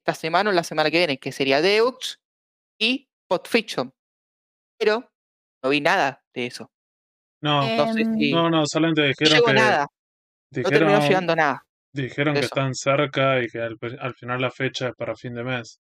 Esta 0.06 0.20
semana 0.20 0.50
o 0.50 0.54
la 0.54 0.63
semana 0.63 0.89
que 0.92 0.98
viene, 1.00 1.18
que 1.20 1.32
sería 1.32 1.62
Deux 1.62 2.22
y 2.80 3.10
Podfiction. 3.27 3.94
Pero 4.80 5.12
no 5.63 5.70
vi 5.70 5.82
nada 5.82 6.24
de 6.34 6.46
eso. 6.46 6.72
No, 7.42 7.62
No 7.75 7.94
sé 7.94 8.06
si- 8.18 8.32
no, 8.32 8.50
no, 8.50 8.66
solamente 8.66 9.01
dijeron 9.04 9.42
que 9.46 9.54
nada. 9.54 9.88
No 10.56 10.70
terminó 10.70 11.00
llegando 11.08 11.36
nada. 11.36 11.63
dijeron 11.94 12.34
que 12.36 12.42
están 12.42 12.74
cerca 12.75 13.42
y 13.42 13.48
que 13.48 13.60
al, 13.60 13.77
al 14.00 14.13
final 14.16 14.39
la 14.42 14.51
fecha 14.51 14.89
es 14.89 14.96
para 14.96 15.16
fin 15.16 15.34
de 15.34 15.44
mes. 15.44 15.80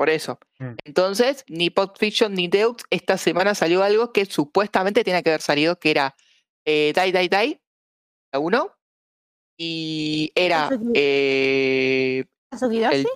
Por 0.00 0.08
eso. 0.08 0.38
Mm. 0.58 0.76
Entonces, 0.86 1.44
ni 1.46 1.68
Pulp 1.68 1.98
Fiction 1.98 2.32
ni 2.32 2.48
Deux, 2.48 2.74
esta 2.88 3.18
semana 3.18 3.54
salió 3.54 3.82
algo 3.82 4.14
que 4.14 4.24
supuestamente 4.24 5.04
tenía 5.04 5.20
que 5.20 5.28
haber 5.28 5.42
salido, 5.42 5.78
que 5.78 5.90
era 5.90 6.16
eh, 6.64 6.94
Die 6.96 7.12
Die 7.12 7.28
Die, 7.28 7.60
la 8.32 8.38
1, 8.38 8.74
y 9.58 10.32
era 10.34 10.70
eh, 10.94 12.24
¿Sukidoshi? 12.58 12.96
el- 12.96 13.06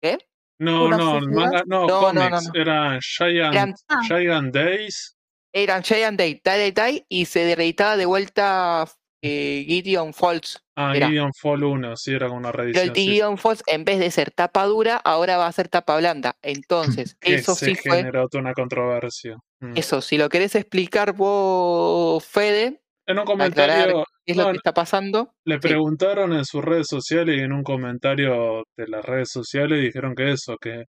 ¿qué? 0.00 0.18
No, 0.58 0.84
¿Puros 0.84 0.98
no, 0.98 1.20
manga, 1.30 1.62
no, 1.66 1.86
No, 1.86 2.12
no, 2.14 2.30
no. 2.30 2.38
Eran 2.54 3.00
Giant, 3.02 3.54
Eran, 3.54 3.74
Ah, 3.90 4.00
Giant 4.08 4.54
Days. 4.54 5.14
eran 5.52 5.82
Giant 5.82 6.18
Day, 6.18 6.40
Die 6.42 6.58
Die 6.58 6.72
Die, 6.72 7.06
y 7.10 7.26
se 7.26 7.54
reeditaba 7.54 7.98
de 7.98 8.06
vuelta 8.06 8.86
eh, 9.22 9.64
Gideon 9.66 10.12
Falls. 10.14 10.62
Ah, 10.76 10.96
Era. 10.96 11.08
Gideon 11.08 11.32
Fall 11.34 11.64
1, 11.64 11.96
sí, 11.96 12.12
era 12.14 12.30
una 12.30 12.52
Pero 12.52 12.62
el 12.62 12.72
reedición. 12.74 12.94
sí. 12.94 13.02
Gideon 13.02 13.38
Falls, 13.38 13.62
en 13.66 13.84
vez 13.84 13.98
de 13.98 14.10
ser 14.12 14.30
tapa 14.30 14.64
dura, 14.66 14.96
ahora 15.04 15.36
va 15.36 15.46
a 15.48 15.52
ser 15.52 15.68
tapa 15.68 15.96
blanda. 15.98 16.36
Entonces, 16.42 17.16
eso 17.20 17.54
se 17.56 17.66
sí 17.66 17.74
fue. 17.74 17.98
generó 17.98 18.26
una 18.34 18.52
controversia. 18.54 19.36
Mm. 19.60 19.76
Eso, 19.76 20.00
si 20.00 20.18
lo 20.18 20.28
querés 20.28 20.54
explicar 20.54 21.14
vos, 21.14 22.24
Fede, 22.24 22.80
En 23.06 23.18
un 23.18 23.24
comentario, 23.24 24.04
qué 24.24 24.32
es 24.32 24.36
lo 24.36 24.44
no, 24.44 24.50
que 24.52 24.56
está 24.58 24.72
pasando. 24.74 25.32
le 25.44 25.54
Sí. 25.56 25.60
preguntaron 25.60 26.32
en 26.34 26.44
sus 26.44 26.62
redes 26.64 26.86
sociales 26.88 27.36
y 27.38 27.40
en 27.42 27.52
un 27.52 27.62
comentario 27.64 28.62
de 28.76 28.86
las 28.88 29.04
redes 29.04 29.30
sociales 29.32 29.80
dijeron 29.82 30.14
que 30.14 30.30
eso, 30.32 30.56
que, 30.60 30.84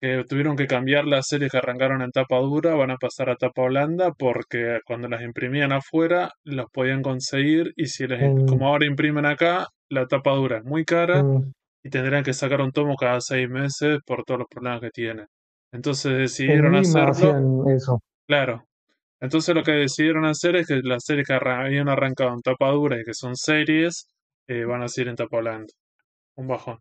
que 0.00 0.24
tuvieron 0.28 0.56
que 0.56 0.66
cambiar 0.66 1.06
las 1.06 1.26
series 1.28 1.50
que 1.50 1.58
arrancaron 1.58 2.02
en 2.02 2.10
tapa 2.12 2.38
dura, 2.38 2.74
van 2.74 2.90
a 2.92 2.96
pasar 2.96 3.30
a 3.30 3.36
tapa 3.36 3.64
blanda 3.66 4.12
porque 4.16 4.80
cuando 4.86 5.08
las 5.08 5.22
imprimían 5.22 5.72
afuera 5.72 6.30
las 6.44 6.66
podían 6.72 7.02
conseguir 7.02 7.72
y 7.76 7.86
si 7.86 8.06
les, 8.06 8.20
Mm. 8.22 8.46
como 8.46 8.68
ahora 8.68 8.86
imprimen 8.86 9.26
acá, 9.26 9.66
la 9.90 10.06
tapa 10.06 10.32
dura 10.34 10.58
es 10.58 10.64
muy 10.64 10.84
cara 10.84 11.22
Mm, 11.22 11.52
y 11.84 11.90
tendrían 11.90 12.22
que 12.24 12.32
sacar 12.34 12.60
un 12.60 12.70
tomo 12.72 12.94
cada 12.96 13.20
seis 13.20 13.48
meses 13.48 13.98
por 14.06 14.24
todos 14.24 14.38
los 14.40 14.48
problemas 14.48 14.80
que 14.80 14.90
tiene. 14.90 15.26
Entonces 15.72 16.12
En 16.12 16.18
decidieron 16.18 16.74
hacerlo, 16.76 17.64
eso. 17.74 18.00
claro. 18.26 18.64
Entonces 19.20 19.54
lo 19.54 19.62
que 19.64 19.72
decidieron 19.72 20.24
hacer 20.26 20.54
es 20.56 20.66
que 20.68 20.80
las 20.82 21.02
series 21.04 21.26
que 21.26 21.32
habían 21.34 21.88
arrancado 21.88 22.30
en 22.34 22.40
tapa 22.40 22.70
dura 22.70 23.00
y 23.00 23.04
que 23.04 23.14
son 23.14 23.34
series, 23.36 24.06
eh, 24.48 24.64
van 24.64 24.82
a 24.82 24.88
seguir 24.88 25.08
en 25.08 25.16
tapa 25.16 25.38
blanda. 25.40 25.72
Un 26.36 26.46
bajón. 26.46 26.78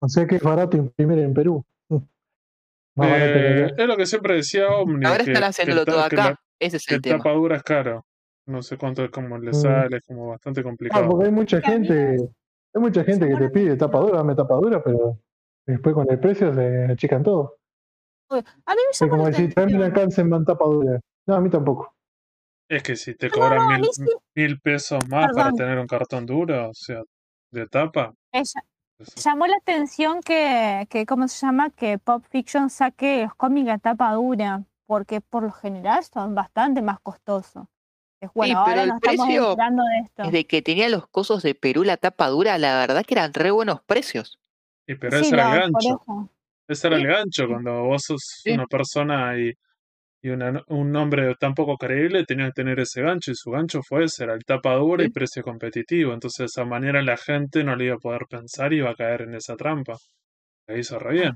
O 0.00 0.08
sea 0.08 0.26
que 0.26 0.36
es 0.36 0.42
barato 0.42 0.76
imprimir 0.78 1.18
en 1.18 1.34
Perú. 1.34 1.62
Mm. 1.90 1.96
Más 1.96 2.00
barato 2.00 2.80
que 2.80 2.81
Eh, 3.00 3.70
es 3.76 3.86
lo 3.86 3.96
que 3.96 4.06
siempre 4.06 4.34
decía 4.36 4.68
Omni, 4.68 5.06
Ahora 5.06 5.24
que, 5.24 5.30
están 5.32 5.42
que 5.42 5.48
haciéndolo 5.48 5.84
todo 5.84 6.08
que 6.08 6.16
la- 6.16 6.24
acá. 6.26 6.40
Ese 6.60 6.76
es 6.76 6.86
que 6.86 6.94
el 6.94 6.98
el 6.98 7.02
tema. 7.02 7.18
tapa 7.18 7.32
dura 7.32 7.56
es 7.56 7.62
caro. 7.62 8.04
No 8.46 8.60
sé 8.62 8.76
cuánto 8.76 9.04
es 9.04 9.10
como 9.10 9.38
le 9.38 9.50
Mm. 9.50 9.54
sale, 9.54 9.96
es 9.96 10.02
como 10.06 10.28
bastante 10.28 10.60
Ah, 10.60 10.64
complicado. 10.64 11.08
porque 11.08 11.26
hay 11.26 11.32
mucha 11.32 11.60
Que 11.60 11.66
gente, 11.70 12.16
hay 12.74 12.80
mucha 12.80 13.04
gente 13.04 13.28
que 13.28 13.36
te 13.36 13.50
pide 13.50 13.76
tapa 13.76 13.98
dura, 14.00 14.18
dame 14.18 14.34
tapa 14.34 14.54
dura, 14.56 14.82
pero 14.82 15.18
después 15.66 15.94
con 15.94 16.10
el 16.10 16.18
precio 16.20 16.52
se 16.54 16.86
achican 16.92 17.22
todo. 17.22 17.56
A 18.30 18.36
mí 18.36 18.42
me 18.66 18.74
Es 18.90 19.00
llama 19.00 19.10
como 19.10 19.26
decir, 19.26 19.52
tráeme 19.54 19.74
una 19.76 19.86
atención. 19.86 20.04
Kansenban 20.06 20.44
tapa 20.44 20.64
dura. 20.66 21.00
No, 21.26 21.34
a 21.34 21.40
mí 21.40 21.50
tampoco. 21.50 21.94
Es 22.68 22.82
que 22.82 22.96
si 22.96 23.14
te 23.14 23.30
cobran 23.30 23.58
no, 23.68 23.78
mil, 23.78 23.88
sí. 23.92 24.04
mil 24.34 24.60
pesos 24.60 24.98
más 25.08 25.30
para 25.34 25.52
tener 25.52 25.78
un 25.78 25.86
cartón 25.86 26.24
duro, 26.26 26.70
o 26.70 26.74
sea, 26.74 27.02
de 27.50 27.66
tapa, 27.68 28.14
Me 28.32 28.40
lla- 28.40 28.52
pues, 28.54 28.54
llamó 29.16 29.46
la 29.46 29.56
atención 29.56 30.20
que, 30.22 30.86
que, 30.90 31.06
¿cómo 31.06 31.28
se 31.28 31.46
llama? 31.46 31.70
Que 31.70 31.98
Pop 31.98 32.24
Fiction 32.30 32.70
saque 32.70 33.22
los 33.24 33.34
cómics 33.34 33.70
a 33.70 33.78
tapa 33.78 34.12
dura, 34.12 34.64
porque 34.86 35.20
por 35.20 35.42
lo 35.44 35.52
general 35.52 36.02
son 36.04 36.34
bastante 36.34 36.82
más 36.82 37.00
costosos. 37.00 37.66
Es 38.20 38.30
bueno, 38.34 38.52
Sí, 38.52 38.56
ahora 38.56 38.70
pero 38.72 38.82
el 38.82 38.88
nos 38.88 39.00
precio 39.00 39.56
de 39.56 39.98
esto. 40.04 40.22
Desde 40.22 40.46
que 40.46 40.62
tenía 40.62 40.88
los 40.88 41.08
cosos 41.08 41.42
de 41.42 41.54
Perú, 41.54 41.82
la 41.82 41.96
tapa 41.96 42.28
dura, 42.28 42.56
la 42.58 42.78
verdad 42.78 43.04
que 43.04 43.14
eran 43.14 43.34
re 43.34 43.50
buenos 43.50 43.82
precios. 43.82 44.38
y 44.86 44.94
pero 44.94 45.18
Sí, 45.18 45.24
ese 45.26 45.34
era 45.34 45.54
el 45.54 45.60
gancho. 45.72 46.28
Ese 46.68 46.86
era 46.86 46.96
el 46.96 47.06
gancho, 47.06 47.48
cuando 47.48 47.82
vos 47.84 48.02
sos 48.04 48.22
Sí. 48.42 48.52
una 48.52 48.66
persona 48.66 49.36
y, 49.38 49.52
y 50.22 50.30
una- 50.30 50.62
un 50.68 50.92
nombre 50.92 51.34
tan 51.36 51.54
poco 51.54 51.76
creíble, 51.76 52.24
tenías 52.24 52.50
que 52.50 52.62
tener 52.62 52.80
ese 52.80 53.02
gancho, 53.02 53.32
y 53.32 53.34
su 53.34 53.50
gancho 53.50 53.82
fue 53.82 54.04
ese, 54.04 54.24
era 54.24 54.34
el 54.34 54.44
tapa 54.44 54.74
dura 54.76 55.04
y 55.04 55.10
precio 55.10 55.42
competitivo. 55.42 56.12
Entonces, 56.14 56.38
de 56.38 56.44
esa 56.46 56.64
manera 56.64 57.02
la 57.02 57.16
gente 57.16 57.64
no 57.64 57.76
le 57.76 57.86
iba 57.86 57.94
a 57.96 57.98
poder 57.98 58.22
pensar 58.30 58.72
y 58.72 58.78
iba 58.78 58.90
a 58.90 58.94
caer 58.94 59.22
en 59.22 59.34
esa 59.34 59.56
trampa. 59.56 59.96
La 60.68 60.78
hizo 60.78 60.98
re 60.98 61.14
bien. 61.14 61.32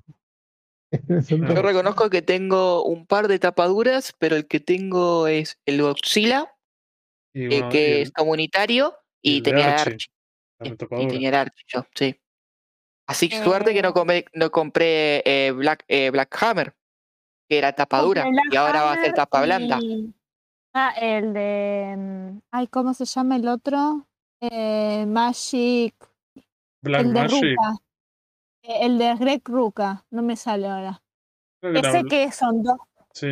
Yo 1.54 1.62
reconozco 1.62 2.10
que 2.10 2.22
tengo 2.22 2.84
un 2.84 3.06
par 3.06 3.28
de 3.28 3.38
tapaduras, 3.38 4.14
pero 4.18 4.36
el 4.36 4.46
que 4.46 4.60
tengo 4.60 5.26
es 5.26 5.58
el 5.66 5.82
Godzilla, 5.82 6.54
Y 7.34 7.44
eh, 7.44 7.48
bueno, 7.50 7.70
que 7.70 7.96
el, 7.96 8.02
es 8.02 8.10
comunitario, 8.12 8.94
y 9.22 9.42
tenía 9.42 9.80
Archie, 9.82 10.08
Y 10.96 11.06
tenía 11.08 11.28
el 11.30 11.34
Archie, 11.34 11.64
yo, 11.68 11.86
sí. 11.94 12.16
Así 13.06 13.28
que 13.28 13.36
suerte 13.42 13.74
que 13.74 13.82
no 13.82 13.90
Eh, 13.90 13.92
compré, 13.94 14.24
no 14.34 14.50
compré 14.50 15.22
eh, 15.26 15.52
Black, 15.52 15.84
eh, 15.88 16.10
Black 16.10 16.36
Hammer, 16.42 16.74
que 17.48 17.58
era 17.58 17.72
tapa 17.72 18.00
dura, 18.02 18.26
y 18.50 18.56
ahora 18.56 18.82
va 18.82 18.92
a 18.92 18.96
ser 18.96 19.14
tapa 19.14 19.42
blanda. 19.42 19.78
y- 19.80 20.12
Ah, 20.78 20.92
el 21.00 21.32
de. 21.32 21.94
mm, 21.96 22.40
Ay, 22.50 22.66
¿cómo 22.66 22.92
se 22.92 23.06
llama 23.06 23.36
el 23.36 23.48
otro? 23.48 24.06
Eh, 24.40 25.06
Magic. 25.06 25.94
Black 26.82 27.00
el 27.00 27.14
de 27.14 27.20
Magic, 27.20 27.42
Ruka. 27.56 27.76
Eh, 28.62 28.78
El 28.82 28.98
de 28.98 29.14
Greg 29.14 29.42
Ruka. 29.46 30.04
No 30.10 30.22
me 30.22 30.36
sale 30.36 30.68
ahora. 30.68 31.02
que 31.62 31.78
Ese 31.78 32.04
que 32.04 32.30
son 32.32 32.62
dos, 32.62 32.76
sí, 33.14 33.28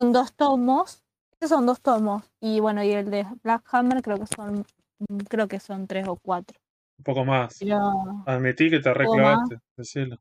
son 0.00 0.12
dos 0.12 0.32
tomos. 0.34 1.02
Esos 1.38 1.50
son 1.50 1.66
dos 1.66 1.80
tomos. 1.82 2.22
Y 2.40 2.60
bueno, 2.60 2.82
y 2.82 2.90
el 2.92 3.10
de 3.10 3.26
Black 3.42 3.62
Hammer 3.72 4.00
creo 4.02 4.18
que 4.18 4.26
son. 4.34 4.64
mm, 5.08 5.18
Creo 5.28 5.46
que 5.46 5.60
son 5.60 5.86
tres 5.86 6.08
o 6.08 6.16
cuatro. 6.16 6.58
un 6.98 7.04
poco 7.04 7.24
más. 7.26 7.58
Pero. 7.60 7.78
Admití 8.26 8.70
que 8.70 8.80
te 8.80 8.94
reclavaste, 8.94 9.58
decilo. 9.76 10.16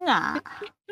Nah, 0.00 0.40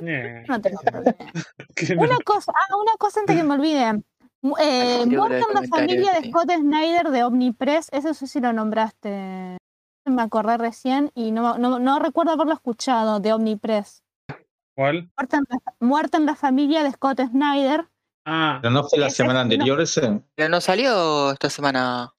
Ñe, 0.01 0.45
no 0.49 0.61
te 0.61 0.71
lo 0.71 0.79
no. 0.83 1.03
Una 2.03 2.17
cosa, 2.25 2.53
ah, 2.55 2.77
una 2.77 2.93
cosa 2.99 3.21
antes 3.21 3.37
que 3.37 3.43
me 3.43 3.55
olvide. 3.55 4.03
Eh, 4.59 5.03
en 5.03 5.13
la 5.15 5.63
familia 5.71 6.15
de 6.15 6.23
sí. 6.23 6.31
Scott 6.31 6.51
Snyder 6.51 7.11
de 7.11 7.23
Omnipress, 7.23 7.89
ese 7.93 8.09
no 8.09 8.15
sé 8.15 8.27
si 8.27 8.41
lo 8.41 8.53
nombraste. 8.53 9.57
Me 10.05 10.21
acordé 10.23 10.57
recién 10.59 11.13
y 11.15 11.31
no, 11.31 11.59
no, 11.59 11.79
no 11.79 12.01
recuerdo 12.01 12.33
haberlo 12.33 12.53
escuchado 12.53 13.21
de 13.21 13.33
Omnipress. 13.33 14.03
¿Cuál? 14.75 15.13
Muerte 15.17 15.37
en, 15.37 15.45
la, 15.49 15.59
Muerte 15.79 16.17
en 16.17 16.27
la 16.27 16.35
familia 16.35 16.83
de 16.83 16.91
Scott 16.91 17.21
Snyder. 17.21 17.89
Ah, 18.27 18.59
Pero 18.61 18.73
no 18.73 18.83
fue 18.83 18.99
la 18.99 19.07
Ese 19.07 19.19
semana 19.19 19.43
sí, 19.45 19.49
no. 19.49 19.53
anterior 19.55 19.81
ese. 19.81 20.23
Pero 20.35 20.49
no 20.49 20.61
salió 20.61 21.31
esta 21.31 21.49
semana. 21.49 22.13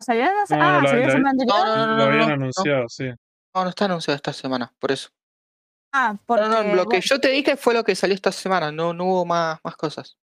¿Salió 0.00 0.26
la 0.26 0.30
No, 0.56 0.64
ah, 0.64 0.80
la- 0.80 0.88
salió 0.88 1.06
la 1.06 1.10
semana 1.10 1.30
anterior? 1.30 1.58
No, 1.58 1.76
no, 1.76 1.86
no, 1.86 1.86
lo 1.86 1.96
no, 1.96 2.02
habían 2.04 2.20
no, 2.20 2.26
no. 2.28 2.34
anunciado, 2.34 2.88
sí. 2.88 3.08
No, 3.52 3.64
no 3.64 3.68
está 3.70 3.86
anunciado 3.86 4.14
esta 4.14 4.32
semana, 4.32 4.72
por 4.78 4.92
eso. 4.92 5.08
Ah, 5.92 6.16
porque, 6.26 6.44
No, 6.44 6.62
no, 6.62 6.74
lo 6.74 6.86
que 6.86 7.00
yo 7.00 7.20
te 7.20 7.28
dije 7.28 7.56
fue 7.56 7.74
lo 7.74 7.84
que 7.84 7.94
salió 7.94 8.14
esta 8.14 8.32
semana, 8.32 8.70
no, 8.70 8.92
no 8.92 9.04
hubo 9.04 9.24
más, 9.24 9.58
más 9.64 9.76
cosas. 9.76 10.18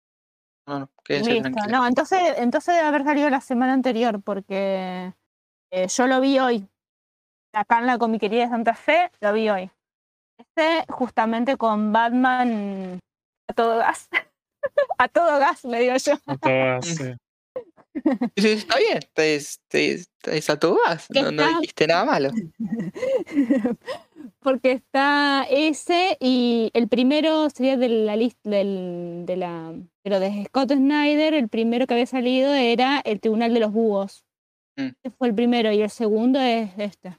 No, 0.67 0.79
no, 0.79 0.89
listo. 1.07 1.49
No, 1.69 1.85
entonces, 1.85 2.19
entonces 2.37 2.75
debe 2.75 2.87
haber 2.87 3.03
salido 3.03 3.29
la 3.29 3.41
semana 3.41 3.73
anterior 3.73 4.21
porque 4.21 5.13
eh, 5.71 5.87
yo 5.87 6.07
lo 6.07 6.21
vi 6.21 6.39
hoy. 6.39 6.67
Acá 7.53 7.79
en 7.79 7.85
la 7.85 7.97
comiquería 7.97 8.45
de 8.45 8.49
Santa 8.49 8.73
Fe 8.73 9.11
lo 9.21 9.31
vi 9.33 9.49
hoy. 9.49 9.71
Este 10.37 10.85
justamente 10.91 11.55
con 11.55 11.93
Batman 11.93 12.99
a 13.47 13.53
todo 13.53 13.77
gas. 13.77 14.09
a 14.97 15.07
todo 15.07 15.39
gas, 15.39 15.63
le 15.63 15.79
digo 15.79 15.95
yo. 15.97 16.13
No 16.25 16.33
estaba 16.33 16.77
así. 16.77 16.95
Sí, 16.95 17.13
sí, 18.37 18.51
está 18.51 18.77
bien, 18.77 18.99
es, 19.15 19.61
es, 19.69 20.09
es 20.23 20.49
a 20.49 20.59
tu 20.59 20.77
gas, 20.85 21.07
no, 21.11 21.31
no 21.31 21.47
dijiste 21.59 21.87
nada 21.87 22.03
malo. 22.03 22.29
Porque 24.45 24.73
está 24.73 25.43
ese 25.49 26.17
y 26.19 26.69
el 26.75 26.87
primero 26.87 27.49
sería 27.49 27.77
de 27.77 27.89
la 27.89 28.15
lista 28.15 28.47
del, 28.47 29.23
de 29.25 29.37
la 29.37 29.73
pero 30.03 30.19
de 30.19 30.45
Scott 30.45 30.71
Snyder, 30.71 31.33
el 31.33 31.49
primero 31.49 31.87
que 31.87 31.95
había 31.95 32.05
salido 32.05 32.53
era 32.53 32.99
el 33.05 33.19
Tribunal 33.19 33.55
de 33.55 33.59
los 33.59 33.71
Búhos. 33.71 34.23
Mm. 34.77 34.89
Ese 35.01 35.15
fue 35.17 35.29
el 35.29 35.33
primero 35.33 35.71
y 35.71 35.81
el 35.81 35.89
segundo 35.89 36.39
es 36.39 36.69
este. 36.77 37.17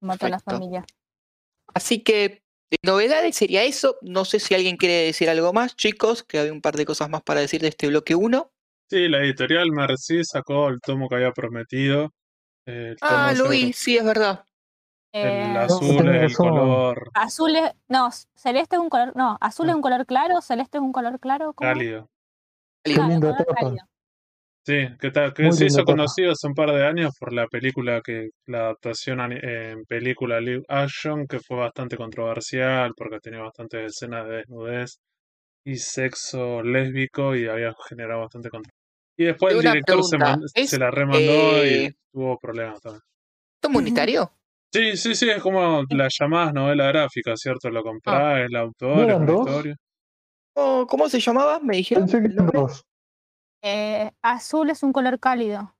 Mata 0.00 0.26
a 0.26 0.30
la 0.30 0.38
familia. 0.38 0.86
Así 1.74 2.04
que 2.04 2.44
de 2.70 2.76
novedades 2.84 3.34
sería 3.34 3.64
eso. 3.64 3.96
No 4.00 4.24
sé 4.24 4.38
si 4.38 4.54
alguien 4.54 4.76
quiere 4.76 5.06
decir 5.06 5.28
algo 5.28 5.52
más, 5.52 5.74
chicos, 5.74 6.22
que 6.22 6.38
había 6.38 6.52
un 6.52 6.60
par 6.60 6.76
de 6.76 6.86
cosas 6.86 7.10
más 7.10 7.22
para 7.22 7.40
decir 7.40 7.60
de 7.62 7.68
este 7.68 7.88
bloque 7.88 8.14
1. 8.14 8.52
Sí, 8.88 9.08
la 9.08 9.18
editorial 9.18 9.72
Merci 9.72 10.22
sacó 10.24 10.68
el 10.68 10.80
tomo 10.80 11.08
que 11.08 11.16
había 11.16 11.32
prometido. 11.32 12.12
eh, 12.66 12.94
Ah, 13.00 13.30
ese- 13.32 13.42
Luis, 13.42 13.76
sí, 13.76 13.96
es 13.96 14.04
verdad. 14.04 14.44
El 15.12 15.34
Eh, 15.34 15.58
azul 15.58 16.08
es 16.08 16.30
el 16.30 16.36
color 16.36 17.10
azul 17.14 17.56
es, 17.56 17.72
no, 17.88 18.10
celeste 18.34 18.76
es 18.76 18.80
un 18.82 18.88
color, 18.88 19.12
no, 19.16 19.36
azul 19.40 19.68
es 19.68 19.74
un 19.74 19.82
color 19.82 20.06
claro, 20.06 20.40
celeste 20.40 20.78
es 20.78 20.82
un 20.82 20.92
color 20.92 21.18
claro. 21.18 21.52
¿cómo? 21.52 21.70
cálido. 21.70 22.08
Qué 22.84 22.94
Claro, 22.94 23.20
color 23.20 23.36
tapa. 23.36 23.54
cálido. 23.54 23.84
Sí, 24.66 24.88
que, 25.00 25.10
ta- 25.10 25.32
que 25.32 25.50
se 25.52 25.66
hizo 25.66 25.84
conocido 25.84 26.32
hace 26.32 26.46
un 26.46 26.54
par 26.54 26.70
de 26.70 26.86
años 26.86 27.12
por 27.18 27.32
la 27.32 27.46
película 27.48 28.00
que, 28.04 28.28
la 28.46 28.58
adaptación 28.60 29.20
en 29.32 29.84
película 29.86 30.40
live 30.40 30.62
action, 30.68 31.26
que 31.26 31.40
fue 31.40 31.56
bastante 31.56 31.96
controversial 31.96 32.92
porque 32.96 33.18
tenía 33.20 33.40
bastantes 33.40 33.92
escenas 33.92 34.28
de 34.28 34.36
desnudez 34.36 34.98
y 35.64 35.76
sexo 35.76 36.62
lésbico 36.62 37.34
y 37.34 37.48
había 37.48 37.74
generado 37.88 38.20
bastante 38.20 38.50
controversia. 38.50 38.80
Y 39.16 39.24
después 39.24 39.54
el 39.54 39.62
director 39.62 40.04
se, 40.04 40.18
man- 40.18 40.42
¿es, 40.54 40.70
se 40.70 40.78
la 40.78 40.90
remandó 40.90 41.64
eh, 41.64 41.86
y 41.86 41.90
tuvo 42.12 42.38
problemas 42.38 42.80
también. 42.80 43.02
¿Esto 43.56 43.70
monetario? 43.70 44.32
Sí, 44.72 44.96
sí, 44.96 45.14
sí, 45.16 45.28
es 45.28 45.42
como 45.42 45.82
la 45.90 46.08
llamada 46.10 46.52
novela 46.52 46.86
gráfica, 46.86 47.36
¿cierto? 47.36 47.70
Lo 47.70 47.82
comprás, 47.82 48.46
el 48.48 48.54
autor, 48.56 49.06
¿No 49.08 49.26
dos? 49.26 49.46
historia. 49.48 49.76
Oh, 50.54 50.86
¿Cómo 50.88 51.08
se 51.08 51.18
llamaba? 51.20 51.58
¿Me 51.60 51.76
dijeron? 51.76 52.04
Pensé 52.04 52.20
que 52.20 52.26
el 52.28 52.32
eran 52.34 52.46
dos. 52.52 52.84
Eh, 53.62 54.10
azul 54.22 54.70
es 54.70 54.82
un 54.82 54.92
color 54.92 55.18
cálido. 55.18 55.74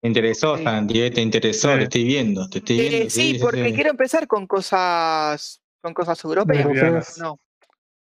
Te 0.00 0.08
interesó, 0.08 0.56
Sí. 0.56 0.62
Santi, 0.64 1.10
te 1.10 1.20
interesó, 1.20 1.72
Sí. 1.72 1.78
te 1.78 1.82
estoy 1.84 2.04
viendo, 2.04 2.48
te 2.48 2.58
estoy 2.58 2.80
Eh, 2.80 2.88
viendo. 2.90 3.10
sí, 3.10 3.38
porque 3.40 3.74
quiero 3.74 3.90
empezar 3.90 4.28
con 4.28 4.46
cosas, 4.46 5.60
con 5.82 5.92
cosas 5.92 6.22
europeas. 6.24 6.64
Europeas. 6.64 7.18
No, 7.18 7.38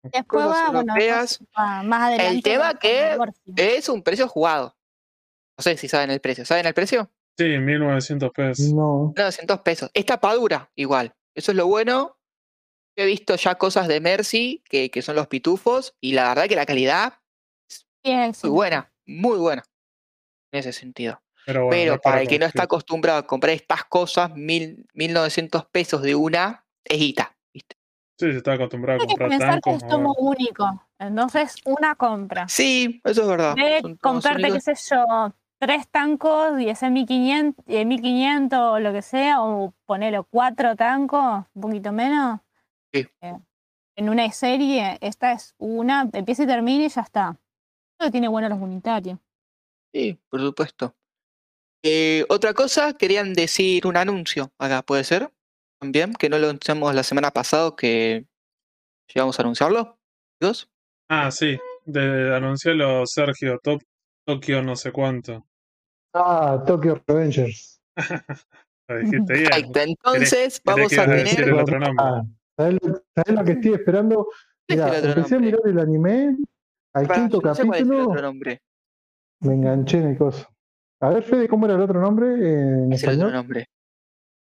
Después 0.03 0.45
Cosas 0.45 0.51
va, 0.65 0.71
bueno, 0.71 0.81
europeas. 0.93 1.41
va 1.59 1.83
más 1.83 2.03
adelante. 2.09 2.43
tema 2.43 2.65
va 2.65 2.71
con 2.73 2.79
que- 2.81 3.77
es 3.77 3.89
un 3.89 4.03
precio 4.03 4.29
jugado. 4.29 4.77
No 5.57 5.63
sé 5.63 5.77
si 5.79 5.89
saben 5.89 6.11
el 6.11 6.21
precio. 6.21 6.45
¿Saben 6.45 6.67
el 6.67 6.75
precio? 6.75 7.11
Sí, 7.37 7.59
1900 7.59 8.31
pesos. 8.31 8.73
No. 8.73 9.12
900 9.16 9.61
pesos. 9.61 9.90
Es 9.92 10.07
tapadura, 10.07 10.70
igual. 10.77 11.14
Eso 11.35 11.53
es 11.53 11.57
lo 11.57 11.66
bueno. 11.66 12.16
He 12.97 13.07
visto 13.07 13.35
ya 13.35 13.57
cosas 13.57 13.88
de 13.88 14.01
Mercy, 14.01 14.62
que, 14.68 14.90
que 14.90 15.03
son 15.03 15.16
los 15.16 15.27
pitufos, 15.27 15.97
y 16.01 16.12
la 16.12 16.29
verdad 16.29 16.47
que 16.47 16.57
la 16.57 16.66
calidad 16.66 17.14
Sí, 17.68 17.83
es 18.12 18.44
muy 18.44 18.53
buena, 18.53 18.92
muy 19.07 19.38
buena. 19.38 19.64
En 20.53 20.61
ese 20.61 20.73
sentido. 20.73 21.20
Pero, 21.47 21.64
bueno, 21.64 21.70
Pero 21.77 21.90
no 21.90 21.94
es 21.97 22.01
para 22.03 22.20
el 22.23 22.29
que 22.29 22.38
no 22.38 22.47
está 22.47 22.64
acostumbrado 22.64 23.18
a 23.18 23.27
comprar 23.27 23.55
estas 23.55 23.85
cosas, 23.85 24.31
mil, 24.35 24.87
1900 24.94 25.66
pesos 25.66 26.03
de 26.03 26.14
una, 26.14 26.66
es 26.85 26.99
guita, 26.99 27.37
¿viste? 27.53 27.77
Sí, 28.18 28.31
se 28.31 28.37
está 28.38 28.53
acostumbrado 28.53 29.01
a 29.01 29.03
Hay 29.03 29.09
que 29.09 29.14
comprar 29.14 29.31
pensar 29.31 29.55
que 29.57 29.70
tancos. 29.70 29.83
es 29.83 29.88
tomo 29.88 30.14
único. 30.18 30.88
Entonces, 30.99 31.57
una 31.64 31.97
compra. 31.97 32.47
Sí, 32.49 33.01
eso 33.05 33.23
es 33.23 33.29
verdad. 33.29 33.55
De 33.57 33.97
comprarte, 34.01 34.53
qué 34.53 34.61
sé 34.61 34.75
yo, 34.90 35.35
tres 35.64 35.88
tancos 35.88 36.61
y 36.61 36.68
ese 36.68 36.90
1500, 36.90 37.64
eh, 37.68 37.87
1500 37.87 38.59
o 38.59 38.79
lo 38.81 38.92
que 38.92 39.00
sea, 39.00 39.42
o 39.42 39.72
ponelo 39.87 40.24
cuatro 40.24 40.77
tancos, 40.77 41.46
un 41.55 41.62
poquito 41.62 41.90
menos. 41.90 42.40
Sí. 42.92 43.09
Eh, 43.22 43.38
en 43.96 44.09
una 44.11 44.31
serie, 44.31 44.98
esta 45.00 45.33
es 45.33 45.55
una, 45.57 46.11
empieza 46.12 46.42
y 46.42 46.46
termina 46.46 46.85
y 46.85 46.88
ya 46.90 47.00
está. 47.00 47.38
Eso 47.98 48.11
tiene 48.11 48.29
bueno 48.29 48.50
los 48.50 48.59
unitarios. 48.59 49.18
Sí, 49.90 50.20
por 50.29 50.40
supuesto. 50.40 50.94
Eh, 51.83 52.27
otra 52.29 52.53
cosa, 52.53 52.92
querían 52.92 53.33
decir 53.33 53.87
un 53.87 53.96
anuncio 53.96 54.53
acá, 54.59 54.83
¿puede 54.83 55.05
ser? 55.05 55.33
También, 55.81 56.12
que 56.12 56.29
no 56.29 56.38
lo 56.38 56.50
anunciamos 56.50 56.94
la 56.94 57.03
semana 57.05 57.31
pasada, 57.31 57.74
que 57.74 58.27
llegamos 59.07 59.38
a 59.38 59.42
anunciarlo. 59.42 59.98
¿Dos? 60.40 60.70
Ah, 61.09 61.31
sí. 61.31 61.59
De, 61.87 62.35
anuncialo 62.37 63.07
Sergio, 63.07 63.59
Top, 63.62 63.83
Tokio 64.27 64.62
no 64.62 64.77
sé 64.77 64.92
cuánto. 64.92 65.46
Ah, 66.14 66.62
Tokyo 66.66 67.03
Revengers. 67.07 67.81
Lo 68.88 68.98
dijiste 68.98 69.33
bien. 69.33 69.44
Perfecto, 69.50 69.81
entonces 69.81 70.61
vamos 70.64 70.98
a 70.98 71.05
tener. 71.07 71.48
el 71.48 71.55
otro 71.59 71.81
nombre. 71.81 72.05
Ah, 72.07 72.22
¿sabés 72.57 72.79
lo, 72.83 73.03
sabés 73.14 73.38
lo 73.38 73.44
que 73.44 73.53
estoy 73.53 73.72
esperando? 73.74 74.16
¿Cuál 74.68 74.79
es 74.79 74.85
Mirá, 74.87 74.98
empecé 74.98 75.35
a 75.35 75.38
mirar 75.38 75.61
el 75.64 75.79
anime, 75.79 76.37
al 76.94 77.07
Pará, 77.07 77.20
quinto 77.20 77.40
yo 77.42 77.48
no 77.48 77.55
sé 77.55 77.66
cuál 77.66 77.74
es 77.74 77.81
el 77.81 77.87
capítulo 77.88 78.11
otro 78.11 78.22
nombre. 78.22 78.62
me 79.40 79.55
enganché 79.55 79.98
en 79.98 80.09
el 80.09 80.18
coso. 80.18 80.48
A 81.00 81.09
ver, 81.11 81.22
Fede, 81.22 81.48
¿cómo 81.48 81.66
era 81.66 81.74
el 81.74 81.81
otro 81.83 82.00
nombre 82.00 82.27
en 82.35 82.85
¿Cuál 82.85 82.92
es 82.92 83.03
el 83.05 83.16
otro 83.16 83.31
nombre? 83.31 83.66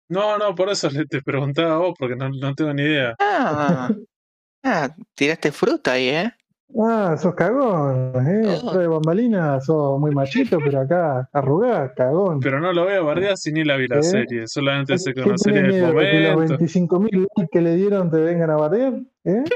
No, 0.09 0.37
no, 0.37 0.55
por 0.55 0.69
eso 0.69 0.89
le- 0.89 1.05
te 1.05 1.21
preguntaba 1.21 1.75
a 1.75 1.77
vos, 1.79 1.95
porque 1.99 2.15
no, 2.15 2.29
no 2.29 2.55
tengo 2.55 2.73
ni 2.73 2.83
idea. 2.83 3.15
Ah, 3.19 3.89
ah, 4.63 4.95
tiraste 5.15 5.51
fruta 5.51 5.93
ahí, 5.93 6.09
¿eh? 6.09 6.31
Ah, 6.79 7.15
sos 7.17 7.33
cagón, 7.33 8.13
¿eh? 8.27 8.59
Oh. 8.61 8.71
Trae 8.73 8.87
bambalina, 8.87 9.59
sos 9.61 9.99
muy 9.99 10.11
machito, 10.11 10.59
pero 10.63 10.81
acá 10.81 11.29
arrugás, 11.31 11.91
cagón. 11.95 12.39
Pero 12.41 12.59
no 12.59 12.73
lo 12.73 12.85
veo 12.85 13.05
bardear 13.05 13.37
si 13.37 13.51
ni 13.51 13.63
la 13.63 13.77
vi 13.77 13.87
la 13.87 13.99
¿Eh? 13.99 14.03
serie. 14.03 14.47
Solamente 14.47 14.97
sé 14.99 15.13
¿Qué 15.13 15.21
que 15.23 15.29
una 15.29 15.37
serie 15.37 15.61
tenés 15.61 15.75
del 15.75 15.83
miedo 15.93 15.99
de 15.99 16.11
que 16.11 16.19
los 16.19 16.33
momento. 16.35 16.57
25.000 16.57 17.11
likes 17.35 17.49
que 17.51 17.61
le 17.61 17.75
dieron 17.75 18.11
te 18.11 18.17
vengan 18.19 18.49
a 18.51 18.55
bardear? 18.57 18.93
¿Eh? 19.23 19.43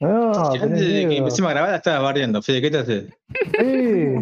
No, 0.00 0.30
Antes 0.32 0.80
de 0.80 1.08
que 1.08 1.16
empecemos 1.16 1.50
a 1.50 1.54
grabar, 1.54 1.70
la 1.70 1.76
estaba 1.78 2.00
barriendo. 2.00 2.40
Fede, 2.42 2.60
¿qué 2.60 2.70
te 2.70 2.78
haces? 2.78 3.06
Sí. 3.58 4.14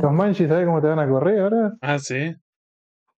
Los 0.00 0.12
manchis, 0.12 0.48
¿sabés 0.48 0.64
cómo 0.66 0.80
te 0.80 0.86
van 0.86 1.00
a 1.00 1.08
correr 1.08 1.40
ahora? 1.40 1.72
Ah, 1.82 1.98
sí. 1.98 2.34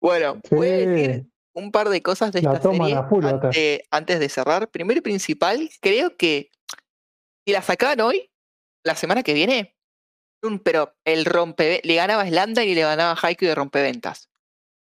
Bueno, 0.00 0.40
voy 0.50 0.68
a 0.68 0.72
decir 0.72 1.14
Sí. 1.22 1.31
un 1.53 1.70
par 1.70 1.88
de 1.90 2.03
cosas 2.03 2.33
de 2.33 2.42
La 2.42 2.55
esta 2.55 2.62
toman 2.62 2.88
serie 2.88 2.94
a 2.96 3.05
full, 3.05 3.22
Bata. 3.24 3.46
ante- 3.48 3.85
antes 3.90 4.18
de 4.20 4.29
cerrar. 4.29 4.68
Primero 4.70 4.98
y 4.98 5.03
principal, 5.03 5.68
creo 5.81 6.16
que 6.16 6.48
si 7.46 7.52
la 7.52 7.62
sacaban 7.62 8.00
hoy, 8.00 8.30
la 8.85 8.94
semana 8.96 9.22
que 9.22 9.35
viene, 9.35 9.76
un, 10.42 10.59
pero 10.59 10.96
el 11.04 11.24
rompe 11.24 11.80
le 11.85 11.94
ganaba 11.94 12.22
a 12.22 12.28
Slanda 12.28 12.64
y 12.64 12.74
le 12.74 12.83
ganaba 12.83 13.12
a 13.12 13.18
Haikyuu 13.20 13.48
de 13.48 13.54
rompeventas. 13.54 14.30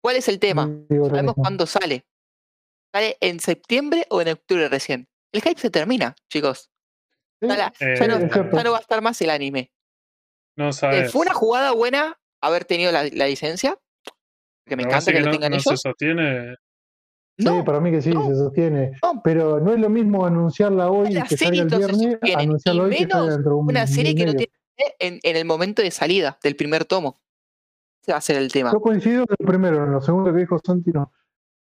¿Cuál 0.02 0.18
es 0.18 0.28
el 0.28 0.40
tema? 0.40 0.68
Digo 0.90 1.06
lo 1.06 1.10
Sabemos 1.10 1.36
cuándo 1.36 1.66
sale. 1.66 2.06
¿Sale 2.94 3.18
en 3.22 3.40
septiembre 3.40 4.06
o 4.10 4.22
en 4.22 4.30
octubre 4.30 4.68
recién? 4.70 5.08
El 5.32 5.42
hype 5.42 5.60
se 5.60 5.70
termina, 5.70 6.16
chicos. 6.32 6.70
Sí, 7.42 7.48
Ya, 7.48 7.58
la- 7.58 7.74
Eh, 7.80 7.96
ya 8.00 8.08
no, 8.08 8.20
ya 8.20 8.64
no 8.64 8.72
va 8.72 8.78
a 8.78 8.82
estar 8.82 9.02
más 9.02 9.20
el 9.22 9.30
anime. 9.30 9.72
No 10.58 10.70
Eh, 10.70 10.74
sabes. 10.74 11.12
fue 11.12 11.22
una 11.22 11.34
jugada 11.34 11.72
buena 11.72 12.20
haber 12.42 12.66
tenido 12.66 12.92
la, 12.92 13.04
la 13.06 13.28
licencia. 13.28 13.80
Que 14.66 14.76
me 14.76 14.84
Pero 14.84 14.90
encanta 14.92 15.12
que 15.12 15.20
lo 15.20 15.26
no, 15.26 15.32
tengan 15.32 15.52
no 15.52 15.60
se 15.60 15.70
ellos. 15.70 15.82
Sostiene. 17.38 17.52
Sí, 17.52 17.58
No, 17.60 17.66
para 17.66 17.80
mí 17.80 17.92
que 17.92 18.02
sí, 18.02 18.10
no, 18.12 18.28
se 18.28 18.36
sostiene. 18.36 18.92
no. 19.02 19.22
Pero 19.24 19.60
no 19.60 19.74
es 19.74 19.80
lo 19.80 19.90
mismo 19.90 20.26
anunciarla 20.26 20.90
hoy 20.90 21.14
que 21.28 21.38
salga 21.38 21.62
el 21.62 21.68
no 21.68 21.70
se 21.70 21.78
viernes, 21.78 22.20
anunciarla 22.36 22.84
hoy 22.84 22.90
que 22.92 23.08
salga 23.08 23.32
dentro 23.32 23.52
de 23.52 23.58
un 23.58 23.70
una 23.70 23.88
serie 23.88 24.16
que 24.16 24.26
no 24.26 24.34
tiene 24.34 24.52
en, 25.00 25.20
en 25.24 25.36
el 25.36 25.46
momento 25.46 25.82
de 25.82 25.92
salida 25.92 26.38
del 26.44 26.56
primer 26.56 26.86
tomo. 26.86 27.22
Ese 28.02 28.12
va 28.12 28.18
a 28.18 28.22
ser 28.22 28.36
el 28.38 28.52
tema. 28.52 28.72
Yo 28.72 28.82
coincido 28.82 29.22
en 29.22 29.36
lo 29.40 29.46
primero, 29.48 29.84
en 29.86 29.92
lo 29.92 30.02
segundo 30.02 30.34
que 30.34 30.40
dijo 30.40 30.60
Santi 30.64 30.92
no. 30.92 31.12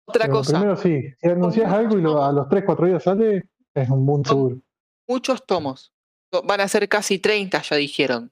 Otra 0.05 0.25
Pero 0.25 0.33
cosa, 0.37 0.53
primero 0.53 0.75
sí, 0.75 1.03
si 1.21 1.29
anuncias 1.29 1.71
algo 1.71 1.97
y 1.97 2.01
lo- 2.01 2.23
a 2.23 2.31
los 2.31 2.49
3, 2.49 2.63
4 2.65 2.87
días 2.87 3.03
sale, 3.03 3.43
es 3.73 3.89
un 3.89 4.05
boom 4.05 4.25
seguro. 4.25 4.57
muchos 5.07 5.45
tomos. 5.45 5.93
Van 6.45 6.61
a 6.61 6.67
ser 6.67 6.87
casi 6.89 7.19
30, 7.19 7.61
ya 7.61 7.75
dijeron. 7.75 8.31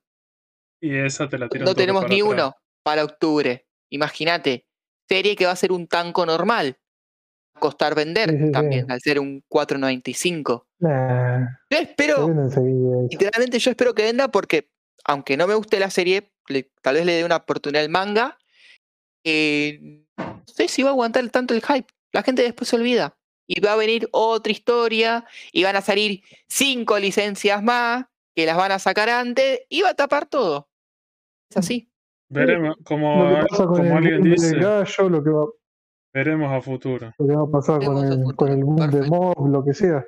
Y 0.81 0.95
esa 0.95 1.27
te 1.29 1.37
la 1.37 1.47
tiran 1.49 1.65
No 1.65 1.75
tenemos 1.75 2.03
ni 2.09 2.21
atrás. 2.21 2.33
uno 2.33 2.55
para 2.83 3.03
octubre. 3.03 3.67
Imagínate. 3.91 4.65
Serie 5.07 5.35
que 5.35 5.45
va 5.45 5.51
a 5.51 5.55
ser 5.57 5.71
un 5.71 5.87
tanco 5.87 6.25
normal. 6.25 6.77
Costar 7.59 7.95
vender 7.95 8.29
Sí, 8.31 8.37
sí, 8.37 8.45
sí. 8.47 8.51
también, 8.51 8.91
al 8.91 8.99
ser 9.01 9.19
un 9.19 9.43
4.95. 9.47 10.65
Nah, 10.79 11.47
Yo 11.69 11.77
espero, 11.77 12.27
literalmente 13.09 13.59
yo 13.59 13.71
espero 13.71 13.93
que 13.93 14.03
venda 14.03 14.27
porque, 14.29 14.69
aunque 15.05 15.37
no 15.37 15.45
me 15.47 15.55
guste 15.55 15.79
la 15.79 15.89
serie, 15.89 16.31
le- 16.47 16.71
tal 16.81 16.95
vez 16.95 17.05
le 17.05 17.13
dé 17.13 17.23
una 17.25 17.37
oportunidad 17.37 17.83
al 17.83 17.89
manga. 17.89 18.37
eh, 19.25 20.05
no 20.17 20.43
sé 20.47 20.67
si 20.67 20.81
va 20.83 20.89
a 20.89 20.93
aguantar 20.93 21.27
tanto 21.29 21.53
el 21.53 21.61
hype. 21.61 21.87
La 22.13 22.23
gente 22.23 22.41
después 22.41 22.67
se 22.69 22.75
olvida. 22.75 23.15
Y 23.47 23.59
va 23.61 23.73
a 23.73 23.75
venir 23.75 24.07
otra 24.11 24.51
historia. 24.51 25.25
Y 25.51 25.63
van 25.63 25.75
a 25.75 25.81
salir 25.81 26.21
cinco 26.47 26.97
licencias 26.97 27.61
más. 27.63 28.05
Que 28.35 28.45
las 28.45 28.57
van 28.57 28.71
a 28.71 28.79
sacar 28.79 29.09
antes. 29.09 29.61
Y 29.69 29.81
va 29.81 29.89
a 29.89 29.93
tapar 29.95 30.25
todo. 30.27 30.69
Es 31.51 31.57
así. 31.57 31.91
Veremos, 32.31 32.75
como, 32.83 33.39
como 33.49 33.97
alguien 33.97 34.21
dice, 34.21 34.47
del 34.55 34.59
gallo, 34.61 35.09
lo 35.09 35.23
que 35.23 35.29
va, 35.31 35.45
veremos 36.13 36.51
a 36.51 36.61
futuro. 36.61 37.13
lo 37.17 37.27
que 37.27 37.35
va 37.35 37.43
a 37.43 37.47
pasar 37.51 37.83
con 37.83 37.97
el, 38.05 38.35
con 38.35 38.49
el 38.51 38.63
boom 38.63 38.89
de 38.89 39.01
mob, 39.09 39.47
lo 39.47 39.63
que 39.63 39.73
sea. 39.73 40.05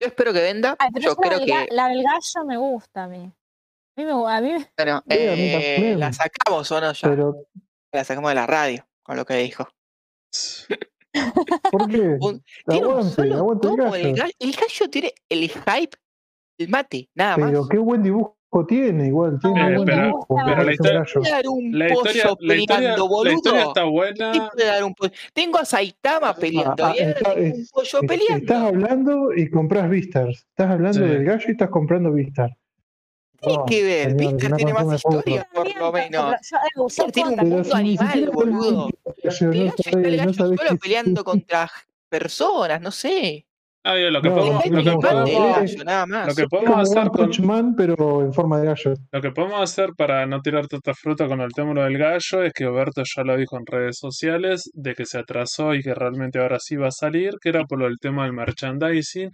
Yo 0.00 0.06
espero 0.08 0.32
que 0.32 0.40
venda. 0.42 0.76
Ay, 0.78 0.90
pero 0.92 1.04
Yo 1.10 1.16
creo 1.16 1.38
del 1.38 1.46
que. 1.46 1.66
la 1.74 1.88
del 1.88 2.02
gallo 2.04 2.46
me 2.46 2.56
gusta 2.56 3.04
a 3.04 3.08
mí. 3.08 3.18
A 3.96 4.00
mí 4.00 4.04
me, 4.04 4.12
a 4.12 4.40
mí 4.40 4.52
me- 4.52 4.70
Bueno, 4.76 5.02
Sí, 5.08 5.26
a 5.26 5.32
mí 5.32 5.52
eh, 5.86 5.96
la 5.98 6.12
sacamos 6.12 6.70
o 6.70 6.80
no 6.80 6.92
ya. 6.92 7.08
Pero, 7.08 7.34
La 7.92 8.04
sacamos 8.04 8.30
de 8.30 8.34
la 8.36 8.46
radio. 8.46 8.86
Con 9.02 9.16
lo 9.16 9.24
que 9.24 9.34
dijo. 9.36 9.66
¿por 11.72 11.88
qué? 11.88 12.00
Un- 12.20 12.42
Tiene 12.66 12.86
un 12.86 12.92
Aguante, 12.92 13.14
solo 13.14 13.34
aguante 13.36 13.66
el 13.68 13.76
tomo 13.76 13.94
el 13.96 14.02
gallo. 14.02 14.14
gallo. 14.16 14.32
El 14.38 14.52
gallo 14.52 14.90
tiene 14.90 15.14
el 15.28 15.48
hype, 15.50 15.96
el 16.60 16.68
mate, 16.68 17.08
nada 17.16 17.36
más. 17.38 17.50
Pero 17.50 17.68
qué 17.68 17.78
buen 17.78 18.02
dibujo 18.02 18.37
tiene, 18.66 19.08
igual. 19.08 19.38
Tiene 19.40 19.60
Eh, 19.60 19.64
un 19.66 19.74
buen 19.76 19.86
pero- 19.86 20.06
dibujo. 20.06 20.26
pero 20.28 20.44
para 20.48 20.64
la 20.64 20.72
historia- 20.72 21.04
un 21.50 21.78
La 21.78 21.88
historia, 21.88 22.22
pollo 22.28 22.36
la 22.40 22.54
historia, 22.54 22.76
peleando, 22.78 23.02
la 23.04 23.08
boludo. 23.08 23.32
historia 23.34 23.62
está 23.62 23.82
¿Qué 23.82 23.88
buena. 23.88 24.50
dar 24.66 24.84
un? 24.84 24.94
Tengo 25.34 25.58
a 25.58 25.64
Saitama 25.64 26.34
peleando. 26.34 26.84
ah, 26.84 26.94
está- 26.96 27.34
un 27.34 27.66
pollo. 27.72 27.98
Estás 28.36 28.62
hablando 28.62 29.32
y 29.34 29.50
compras 29.50 29.90
Vistar. 29.90 30.28
Estás 30.30 30.70
hablando 30.70 30.98
Sí. 30.98 31.04
del 31.12 31.24
gallo 31.24 31.44
y 31.46 31.50
estás 31.52 31.68
comprando 31.70 32.12
Vistar. 32.12 32.56
Tiene 33.40 33.58
No, 33.58 33.66
que 33.66 33.82
ver. 33.84 34.10
señor, 34.10 34.32
Vistar 34.32 34.50
no 34.50 34.56
tiene 34.56 34.72
más 34.74 34.94
historia, 34.96 35.48
por 35.54 35.76
lo 35.76 35.92
menos. 35.92 36.36
Yo, 36.74 36.84
Vistar 36.86 37.06
yo 37.06 37.12
tiene 37.12 37.28
un 37.30 37.48
mundo 37.48 37.74
animal, 37.74 38.30
boludo. 38.32 38.88
el 40.02 40.16
gallo, 40.16 40.54
está 40.54 40.76
peleando 40.76 41.22
contra 41.24 41.70
personas, 42.08 42.80
no 42.80 42.90
sé. 42.90 43.44
Ah, 43.90 43.94
bien, 43.94 44.12
lo 44.12 44.20
que 44.20 44.28
No, 44.28 44.34
podemos, 44.34 44.66
lo 44.66 44.82
que 44.82 44.90
lo 44.90 45.00
que 45.00 46.72
hacer 46.74 47.08
con, 47.08 47.30
Man, 47.46 47.74
pero 47.74 48.20
en 48.20 48.34
forma 48.34 48.60
de 48.60 48.66
gallo. 48.66 48.92
lo 49.10 49.20
que 49.22 49.30
podemos 49.30 49.62
hacer 49.62 49.94
para 49.96 50.26
no 50.26 50.42
tirar 50.42 50.66
tanta 50.66 50.92
fruta 50.92 51.26
con 51.26 51.40
el 51.40 51.52
tema 51.52 51.84
del 51.84 51.96
gallo 51.96 52.42
es 52.42 52.52
que 52.52 52.66
Oberto 52.66 53.02
ya 53.04 53.22
lo 53.24 53.34
dijo 53.38 53.56
en 53.56 53.64
redes 53.64 53.96
sociales 53.98 54.68
de 54.74 54.94
que 54.94 55.06
se 55.06 55.16
atrasó 55.16 55.74
y 55.74 55.82
que 55.82 55.94
realmente 55.94 56.38
ahora 56.38 56.58
sí 56.60 56.76
va 56.76 56.88
a 56.88 56.90
salir, 56.90 57.36
que 57.40 57.48
era 57.48 57.64
por 57.64 57.82
el 57.82 57.96
tema 57.98 58.24
del 58.24 58.34
merchandising 58.34 59.30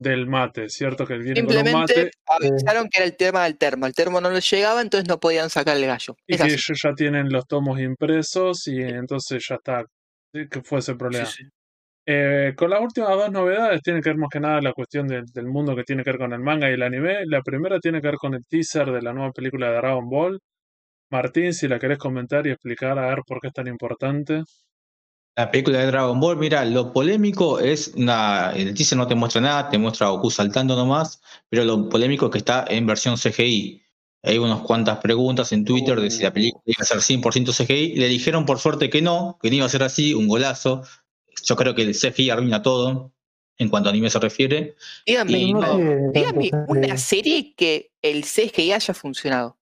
del 0.00 0.26
mate, 0.26 0.68
¿cierto? 0.68 1.06
Que 1.06 1.18
viene 1.18 1.34
con 1.44 1.44
un 1.44 1.52
Simplemente 1.52 2.10
mate 2.10 2.10
avisaron 2.26 2.88
que 2.90 2.98
era 2.98 3.06
el 3.06 3.16
tema 3.16 3.44
del 3.44 3.56
termo. 3.56 3.86
El 3.86 3.94
termo 3.94 4.20
no 4.20 4.30
les 4.30 4.50
llegaba, 4.50 4.82
entonces 4.82 5.08
no 5.08 5.20
podían 5.20 5.48
sacar 5.48 5.76
el 5.76 5.86
gallo. 5.86 6.16
y 6.26 6.34
Es 6.34 6.38
que 6.40 6.46
así. 6.48 6.54
ellos 6.54 6.80
ya 6.82 6.92
tienen 6.94 7.28
los 7.30 7.46
tomos 7.46 7.78
impresos 7.78 8.66
y 8.66 8.80
entonces 8.82 9.46
ya 9.48 9.54
está, 9.54 9.84
que 10.32 10.60
fue 10.64 10.80
ese 10.80 10.96
problema. 10.96 11.26
Sí, 11.26 11.44
sí. 11.44 11.48
Eh, 12.04 12.54
con 12.56 12.70
las 12.70 12.80
últimas 12.80 13.10
dos 13.10 13.30
novedades 13.30 13.80
tiene 13.82 14.00
que 14.02 14.10
ver 14.10 14.18
más 14.18 14.28
que 14.30 14.40
nada 14.40 14.60
la 14.60 14.72
cuestión 14.72 15.06
del- 15.06 15.24
mundo 15.46 15.76
que 15.76 15.84
tiene 15.84 16.02
que 16.02 16.10
ver 16.10 16.18
con 16.20 16.32
el 16.32 16.40
manga 16.40 16.68
y 16.70 16.74
el 16.74 16.82
anime. 16.82 17.24
La 17.26 17.42
primera 17.42 17.78
tiene 17.80 18.00
que 18.00 18.08
ver 18.08 18.16
con 18.16 18.34
el 18.34 18.44
teaser 18.48 18.90
de 18.90 19.02
la 19.02 19.12
nueva 19.12 19.30
película 19.32 19.70
de 19.70 19.76
Dragon 19.76 20.08
Ball. 20.08 20.40
Martín, 21.10 21.54
si 21.54 21.68
la 21.68 21.78
querés 21.78 21.98
comentar 21.98 22.46
y 22.46 22.50
explicar 22.50 22.98
a 22.98 23.08
ver 23.08 23.20
por 23.26 23.40
qué 23.40 23.48
es 23.48 23.54
tan 23.54 23.68
importante. 23.68 24.42
La 25.36 25.50
película 25.50 25.78
de 25.78 25.86
Dragon 25.86 26.18
Ball, 26.20 26.36
mira, 26.36 26.64
lo 26.64 26.92
polémico 26.92 27.58
es. 27.60 27.92
El 27.96 28.74
teaser 28.74 28.98
no 28.98 29.06
te 29.06 29.14
muestra 29.14 29.40
nada, 29.40 29.68
te 29.70 29.78
muestra 29.78 30.08
Goku 30.08 30.30
saltando 30.30 30.76
nomás, 30.76 31.22
pero 31.48 31.64
lo 31.64 31.88
polémico 31.88 32.26
es 32.26 32.32
que 32.32 32.38
está 32.38 32.64
en 32.68 32.86
versión 32.86 33.16
CGI. 33.16 33.82
Hay 34.24 34.38
unas 34.38 34.60
cuantas 34.60 34.98
preguntas 34.98 35.52
en 35.52 35.64
Twitter 35.64 36.00
de 36.00 36.10
si 36.10 36.22
la 36.22 36.32
película 36.32 36.62
iba 36.66 36.82
a 36.82 36.84
ser 36.84 37.00
100% 37.02 37.52
CGI. 37.52 37.94
Le 37.96 38.08
dijeron 38.08 38.44
por 38.46 38.58
suerte 38.58 38.90
que 38.90 39.02
no, 39.02 39.38
que 39.42 39.48
no 39.50 39.56
iba 39.56 39.66
a 39.66 39.68
ser 39.70 39.82
así, 39.82 40.14
un 40.14 40.28
golazo. 40.28 40.82
Yo 41.44 41.56
creo 41.56 41.74
que 41.74 41.82
el 41.82 41.94
CGI 41.94 42.30
arruina 42.30 42.62
todo 42.62 43.12
en 43.58 43.68
cuanto 43.68 43.88
a 43.88 43.92
anime 43.92 44.10
se 44.10 44.18
refiere. 44.18 44.74
Dígame, 45.06 45.32
Y 45.32 45.52
No 45.52 45.60
no, 45.60 45.78
dígame 46.12 46.50
una 46.68 46.96
serie 46.96 47.54
que 47.54 47.90
el 48.02 48.22
CGI 48.24 48.72
haya 48.72 48.94
funcionado. 48.94 49.58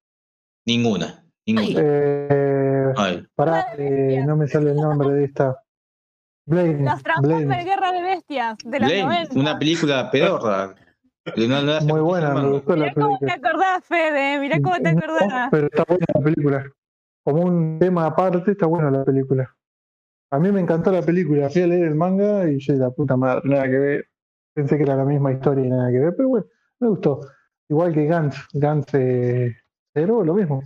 Ninguna, 0.66 1.24
ninguna. 1.46 1.78
Eh, 1.82 2.92
Ay, 2.96 3.26
pará, 3.34 3.66
eh, 3.78 4.22
no 4.26 4.36
me 4.36 4.46
sale 4.48 4.70
el 4.70 4.76
nombre 4.76 5.10
de 5.10 5.24
esta. 5.24 5.62
Blade. 6.46 6.78
Los 6.82 7.02
Transformers. 7.02 7.64
Guerra 7.64 7.92
de 7.92 8.02
Bestias 8.02 8.56
de 8.64 8.80
los 8.80 8.88
Blade, 8.88 9.02
90. 9.04 9.38
una 9.38 9.58
película 9.58 10.10
pedorra. 10.10 10.74
no- 11.36 11.62
no 11.62 11.80
Muy 11.82 12.00
buena, 12.00 12.34
me 12.34 12.48
gustó 12.48 12.74
la 12.76 12.84
Mirá 12.86 12.94
cómo 12.94 13.18
te 13.18 13.26
película. 13.26 13.48
acordás, 13.50 13.84
Fede, 13.84 14.40
mirá 14.40 14.60
cómo 14.60 14.76
te 14.76 14.92
No, 14.94 14.98
acordás. 14.98 15.48
pero 15.50 15.66
está 15.66 15.84
buena 15.86 16.06
la 16.14 16.20
película. 16.20 16.72
Como 17.22 17.42
un 17.42 17.78
tema 17.78 18.06
aparte, 18.06 18.50
está 18.52 18.66
buena 18.66 18.90
la 18.90 19.04
película. 19.04 19.54
A 20.30 20.38
mí 20.38 20.52
me 20.52 20.60
encantó 20.60 20.92
la 20.92 21.02
película. 21.02 21.50
Fui 21.50 21.62
a 21.62 21.66
leer 21.66 21.84
el 21.84 21.94
manga 21.94 22.48
y 22.48 22.58
yo, 22.60 22.74
la 22.74 22.90
puta 22.90 23.16
madre, 23.16 23.42
nada 23.44 23.64
que 23.64 23.78
ver. 23.78 24.08
Pensé 24.54 24.76
que 24.76 24.84
era 24.84 24.96
la 24.96 25.04
misma 25.04 25.32
historia 25.32 25.64
y 25.64 25.68
nada 25.68 25.90
que 25.90 25.98
ver, 25.98 26.14
pero 26.16 26.28
bueno, 26.28 26.46
me 26.78 26.88
gustó. 26.88 27.20
Igual 27.68 27.94
que 27.94 28.06
Gantz. 28.06 28.36
Gantz, 28.52 28.94
eh, 28.94 29.56
pero 29.92 30.24
lo 30.24 30.34
mismo. 30.34 30.62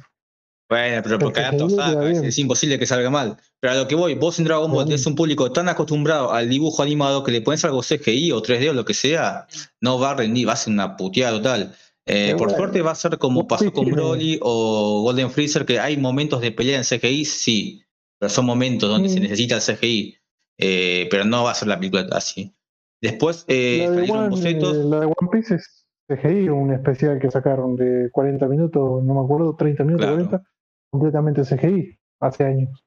Bueno, 0.69 1.03
pero 1.05 1.19
porque 1.19 1.41
adapta 1.41 1.67
queda 1.67 2.11
es, 2.11 2.23
es 2.23 2.39
imposible 2.39 2.79
que 2.79 2.87
salga 2.87 3.11
mal. 3.11 3.37
Pero 3.61 3.75
a 3.75 3.77
lo 3.77 3.87
que 3.89 3.95
voy, 3.95 4.15
vos 4.15 4.39
en 4.39 4.47
Dragon 4.47 4.71
Ball 4.71 4.87
tenés 4.87 5.07
un 5.07 5.15
público 5.15 5.53
tan 5.53 5.69
acostumbrado 5.69 6.33
al 6.33 6.49
dibujo 6.49 6.83
animado 6.83 7.23
que 7.23 7.33
le 7.33 7.43
pones 7.43 7.65
algo 7.65 7.83
CGI 7.83 8.33
o 8.33 8.43
3D 8.43 8.71
o 8.71 8.73
lo 8.73 8.85
que 8.85 8.95
sea, 8.95 9.47
no 9.81 9.99
va 9.99 10.13
a 10.13 10.15
rendir, 10.15 10.49
va 10.49 10.55
a 10.55 10.57
ser 10.57 10.73
una 10.73 10.97
puteada 10.97 11.37
total. 11.37 11.75
Eh, 12.07 12.35
por 12.37 12.51
suerte 12.51 12.83
va 12.83 12.91
a 12.91 12.95
ser 12.95 13.19
como 13.19 13.47
pasó 13.47 13.73
con 13.73 13.91
Broly 13.91 14.39
o 14.43 15.03
Golden 15.03 15.31
Freezer, 15.31 15.65
que 15.65 15.81
hay 15.81 15.97
momentos 15.97 16.41
de 16.41 16.53
pelea 16.53 16.79
en 16.79 16.85
CGI, 16.85 17.25
sí, 17.25 17.84
pero 18.25 18.33
son 18.33 18.47
momentos 18.47 18.89
donde 18.89 19.11
se 19.11 19.21
Mm. 19.21 19.25
necesita 19.25 19.57
el 19.57 19.61
CGI, 19.61 20.17
eh, 20.57 21.09
pero 21.11 21.27
no 21.27 21.45
va 21.45 21.51
a 21.51 21.55
ser 21.55 21.69
la 21.69 21.77
película 21.79 22.07
así. 22.13 22.55
Después 23.03 23.45
eh, 23.49 23.81
la, 23.85 23.91
de 23.91 23.97
salieron 23.97 24.19
One, 24.19 24.29
bocetos. 24.31 24.77
eh, 24.79 24.85
la 24.85 25.01
de 25.01 25.07
One 25.07 25.29
Piece 25.31 25.55
es 25.57 25.87
CGI, 26.09 26.49
un 26.49 26.73
especial 26.73 27.19
que 27.21 27.31
sacaron 27.31 27.77
de 27.77 28.09
40 28.13 28.49
minutos, 28.49 29.05
no 29.05 29.13
me 29.15 29.21
acuerdo, 29.21 29.55
30 29.57 29.85
minutos, 29.85 30.07
Claro. 30.07 30.25
40, 30.27 30.43
completamente 30.91 31.45
CGI, 31.45 31.99
hace 32.21 32.45
años. 32.45 32.83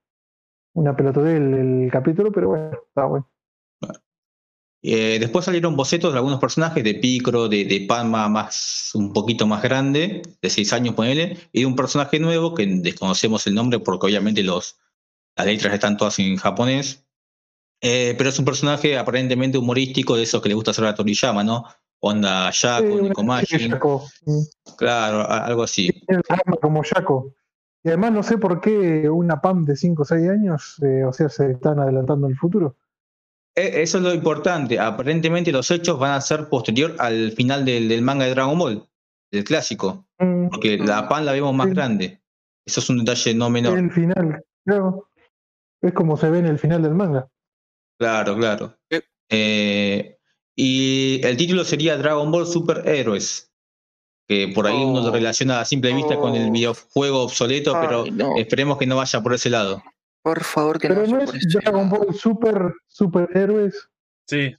Una 0.73 0.95
pelotudez 0.95 1.38
el, 1.38 1.54
el 1.84 1.91
capítulo, 1.91 2.32
pero 2.32 2.47
bueno, 2.50 2.71
está 2.88 3.06
bueno. 3.06 3.30
Eh, 4.84 5.17
después 5.19 5.45
salieron 5.45 5.76
bocetos 5.76 6.13
de 6.13 6.17
algunos 6.17 6.39
personajes, 6.39 6.84
de 6.84 6.95
Picro, 6.95 7.47
de, 7.47 7.65
de 7.65 7.82
Palma 7.88 8.28
más, 8.30 8.91
un 8.95 9.12
poquito 9.13 9.45
más 9.45 9.62
grande, 9.62 10.21
de 10.41 10.50
6 10.50 10.71
años 10.73 10.95
ponele, 10.95 11.38
y 11.52 11.60
de 11.62 11.65
un 11.67 11.76
personaje 11.76 12.19
nuevo 12.19 12.56
que 12.56 12.65
desconocemos 12.65 13.45
el 13.47 13.54
nombre 13.56 13.80
porque 13.80 14.08
obviamente 14.08 14.41
los, 14.43 14.80
las 15.38 15.45
letras 15.45 15.73
están 15.73 15.97
todas 15.97 16.17
en 16.19 16.36
japonés. 16.38 17.04
Eh, 17.82 18.15
pero 18.17 18.30
es 18.32 18.39
un 18.39 18.45
personaje 18.45 18.97
aparentemente 18.97 19.58
humorístico 19.58 20.15
de 20.15 20.23
esos 20.23 20.41
que 20.41 20.50
le 20.50 20.56
gusta 20.56 20.71
hacer 20.71 20.86
a 20.86 20.95
Toriyama, 20.95 21.43
¿no? 21.43 21.65
Onda 22.00 22.50
Shaco. 22.52 24.06
Mm. 24.26 24.41
claro, 24.78 25.30
algo 25.30 25.63
así. 25.63 25.89
Tiene 25.91 26.21
el 26.28 26.36
alma 26.45 26.58
como 26.62 26.84
Shaco. 26.84 27.34
Y 27.84 27.89
además 27.89 28.12
no 28.12 28.23
sé 28.23 28.38
por 28.38 28.60
qué 28.62 29.10
una 29.10 29.39
PAM 29.39 29.65
de 29.65 29.76
5 29.76 30.02
o 30.02 30.06
6 30.06 30.30
años, 30.30 30.76
eh, 30.82 31.04
o 31.06 31.13
sea, 31.13 31.30
se 31.30 31.52
están 31.52 31.80
adelantando 31.80 32.28
el 32.28 32.36
futuro. 32.36 32.76
Eh, 33.56 33.82
Eso 33.82 33.97
es 34.00 34.04
lo 34.04 34.13
importante. 34.13 34.80
Aparentemente 34.80 35.52
los 35.52 35.69
hechos 35.71 35.97
van 35.97 36.12
a 36.12 36.21
ser 36.21 36.50
posterior 36.50 36.95
al 37.00 37.32
final 37.32 37.63
del, 37.65 37.88
del 37.88 38.02
manga 38.02 38.26
de 38.26 38.32
Dragon 38.32 38.58
Ball, 38.58 38.84
del 39.32 39.43
clásico. 39.43 40.06
Mm, 40.19 40.50
Porque 40.50 40.78
la 40.78 41.08
pan 41.08 41.26
la 41.26 41.32
vemos 41.32 41.54
más 41.54 41.67
Sí. 41.67 41.73
grande. 41.73 42.21
Eso 42.65 42.80
es 42.82 42.89
un 42.89 43.00
detalle 43.00 43.34
no 43.36 43.50
menor. 43.50 43.78
El 43.78 43.91
final, 43.91 44.43
claro. 44.65 45.10
Es 45.82 45.94
como 45.94 46.18
se 46.18 46.30
ve 46.30 46.40
en 46.40 46.46
el 46.48 46.60
final 46.60 46.82
del 46.82 46.94
manga. 46.96 47.28
Claro, 48.00 48.36
claro. 48.36 48.78
Eh, 49.30 50.18
y 50.56 51.22
el 51.24 51.38
título 51.38 51.63
sería 51.63 51.98
Dragon 51.98 52.32
Ball 52.32 52.48
Super 52.48 52.88
Héroes. 52.88 53.52
Que 54.28 54.50
por 54.54 54.68
ahí 54.68 54.76
uno 54.84 55.02
lo 55.02 55.08
Oh. 55.08 55.12
relaciona 55.12 55.62
a 55.62 55.66
simple 55.66 55.94
vista 55.94 56.18
con 56.18 56.36
el 56.36 56.52
videojuego 56.52 57.24
obsoleto, 57.24 57.74
pero 57.80 58.06
no. 58.12 58.36
esperemos 58.38 58.78
que 58.78 58.86
no 58.86 58.98
vaya 58.98 59.22
por 59.22 59.34
ese 59.34 59.50
lado. 59.50 59.82
Por 60.22 60.44
favor, 60.44 60.80
que 60.80 60.90
Pero 60.90 61.02
no 61.04 61.08
no 61.08 61.13
vaya 61.20 61.24
es 61.26 61.30
por 61.32 61.38
ese 61.38 61.60
Dragon 61.60 61.90
lado. 61.90 61.98
Ball 62.06 62.13
Super 62.16 62.74
Superhéroes. 62.88 63.88
Sí. 64.28 64.54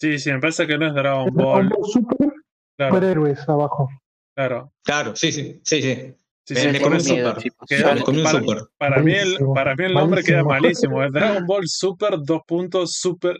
Sí, 0.00 0.18
sí, 0.18 0.30
me 0.32 0.38
parece 0.40 0.66
que 0.66 0.78
no 0.78 0.86
es 0.86 0.94
Dragon 0.94 1.28
es 1.28 1.34
Dragon 1.34 1.52
Ball. 1.52 1.68
Ball 1.68 1.90
Super 1.90 2.32
Claro, 2.78 2.94
Superhéroes 2.94 3.48
abajo. 3.48 3.88
claro. 4.36 4.72
Claro, 4.84 5.16
sí, 5.16 5.32
sí, 5.32 5.60
sí, 5.64 5.82
sí. 5.82 6.14
Sí, 6.54 6.60
sí, 6.72 7.02
super. 7.02 8.02
comí 8.04 8.18
un 8.18 8.24
para, 8.24 8.38
super. 8.40 8.58
para 8.78 9.02
mí 9.02 9.12
el, 9.14 9.36
para 9.54 9.74
mí 9.76 9.84
el 9.84 9.94
nombre 9.94 10.22
queda 10.22 10.44
malísimo. 10.44 11.02
Es 11.02 11.12
Dragon 11.12 11.46
Ball 11.46 11.66
Super 11.66 12.14
dos 12.22 12.40
puntos 12.46 12.92
Super 12.96 13.38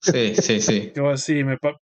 Sí, 0.00 0.34
sí, 0.36 0.60
sí. 0.60 0.92
Vos 0.96 1.26
decís, 1.26 1.44
me 1.44 1.56
pa- 1.58 1.76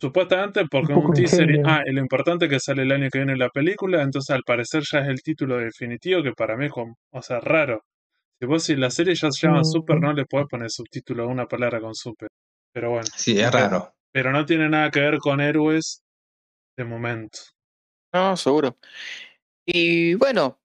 Supuestamente 0.00 0.64
porque 0.68 0.92
Un 0.92 1.06
un 1.06 1.12
teaser. 1.14 1.48
Ah, 1.64 1.82
y 1.86 1.92
lo 1.92 2.00
importante 2.00 2.46
es 2.46 2.50
que 2.50 2.58
sale 2.60 2.82
el 2.82 2.90
año 2.90 3.08
que 3.10 3.18
viene 3.18 3.36
la 3.36 3.48
película, 3.48 4.02
entonces 4.02 4.34
al 4.34 4.42
parecer 4.42 4.82
ya 4.90 5.00
es 5.00 5.08
el 5.08 5.22
título 5.22 5.56
definitivo, 5.58 6.22
que 6.22 6.32
para 6.32 6.56
mí 6.56 6.66
es 6.66 6.72
como, 6.72 6.96
o 7.12 7.22
sea, 7.22 7.38
raro. 7.40 7.82
Si 8.40 8.46
vos 8.46 8.62
si 8.64 8.74
la 8.76 8.90
serie 8.90 9.14
ya 9.14 9.30
se 9.30 9.46
llama 9.46 9.60
Mm. 9.60 9.64
Super, 9.64 10.00
no 10.00 10.12
le 10.12 10.24
podés 10.26 10.46
poner 10.48 10.70
subtítulo 10.70 11.24
a 11.24 11.26
una 11.26 11.46
palabra 11.46 11.80
con 11.80 11.94
Super. 11.94 12.28
Pero 12.72 12.90
bueno, 12.90 13.06
Sí, 13.14 13.38
es 13.38 13.50
raro. 13.52 13.92
pero 14.12 14.32
no 14.32 14.44
tiene 14.44 14.68
nada 14.68 14.90
que 14.90 15.00
ver 15.00 15.18
con 15.18 15.40
héroes 15.40 16.02
de 16.76 16.84
momento. 16.84 17.38
No, 18.12 18.36
seguro. 18.36 18.76
Y 19.66 20.14
bueno, 20.14 20.58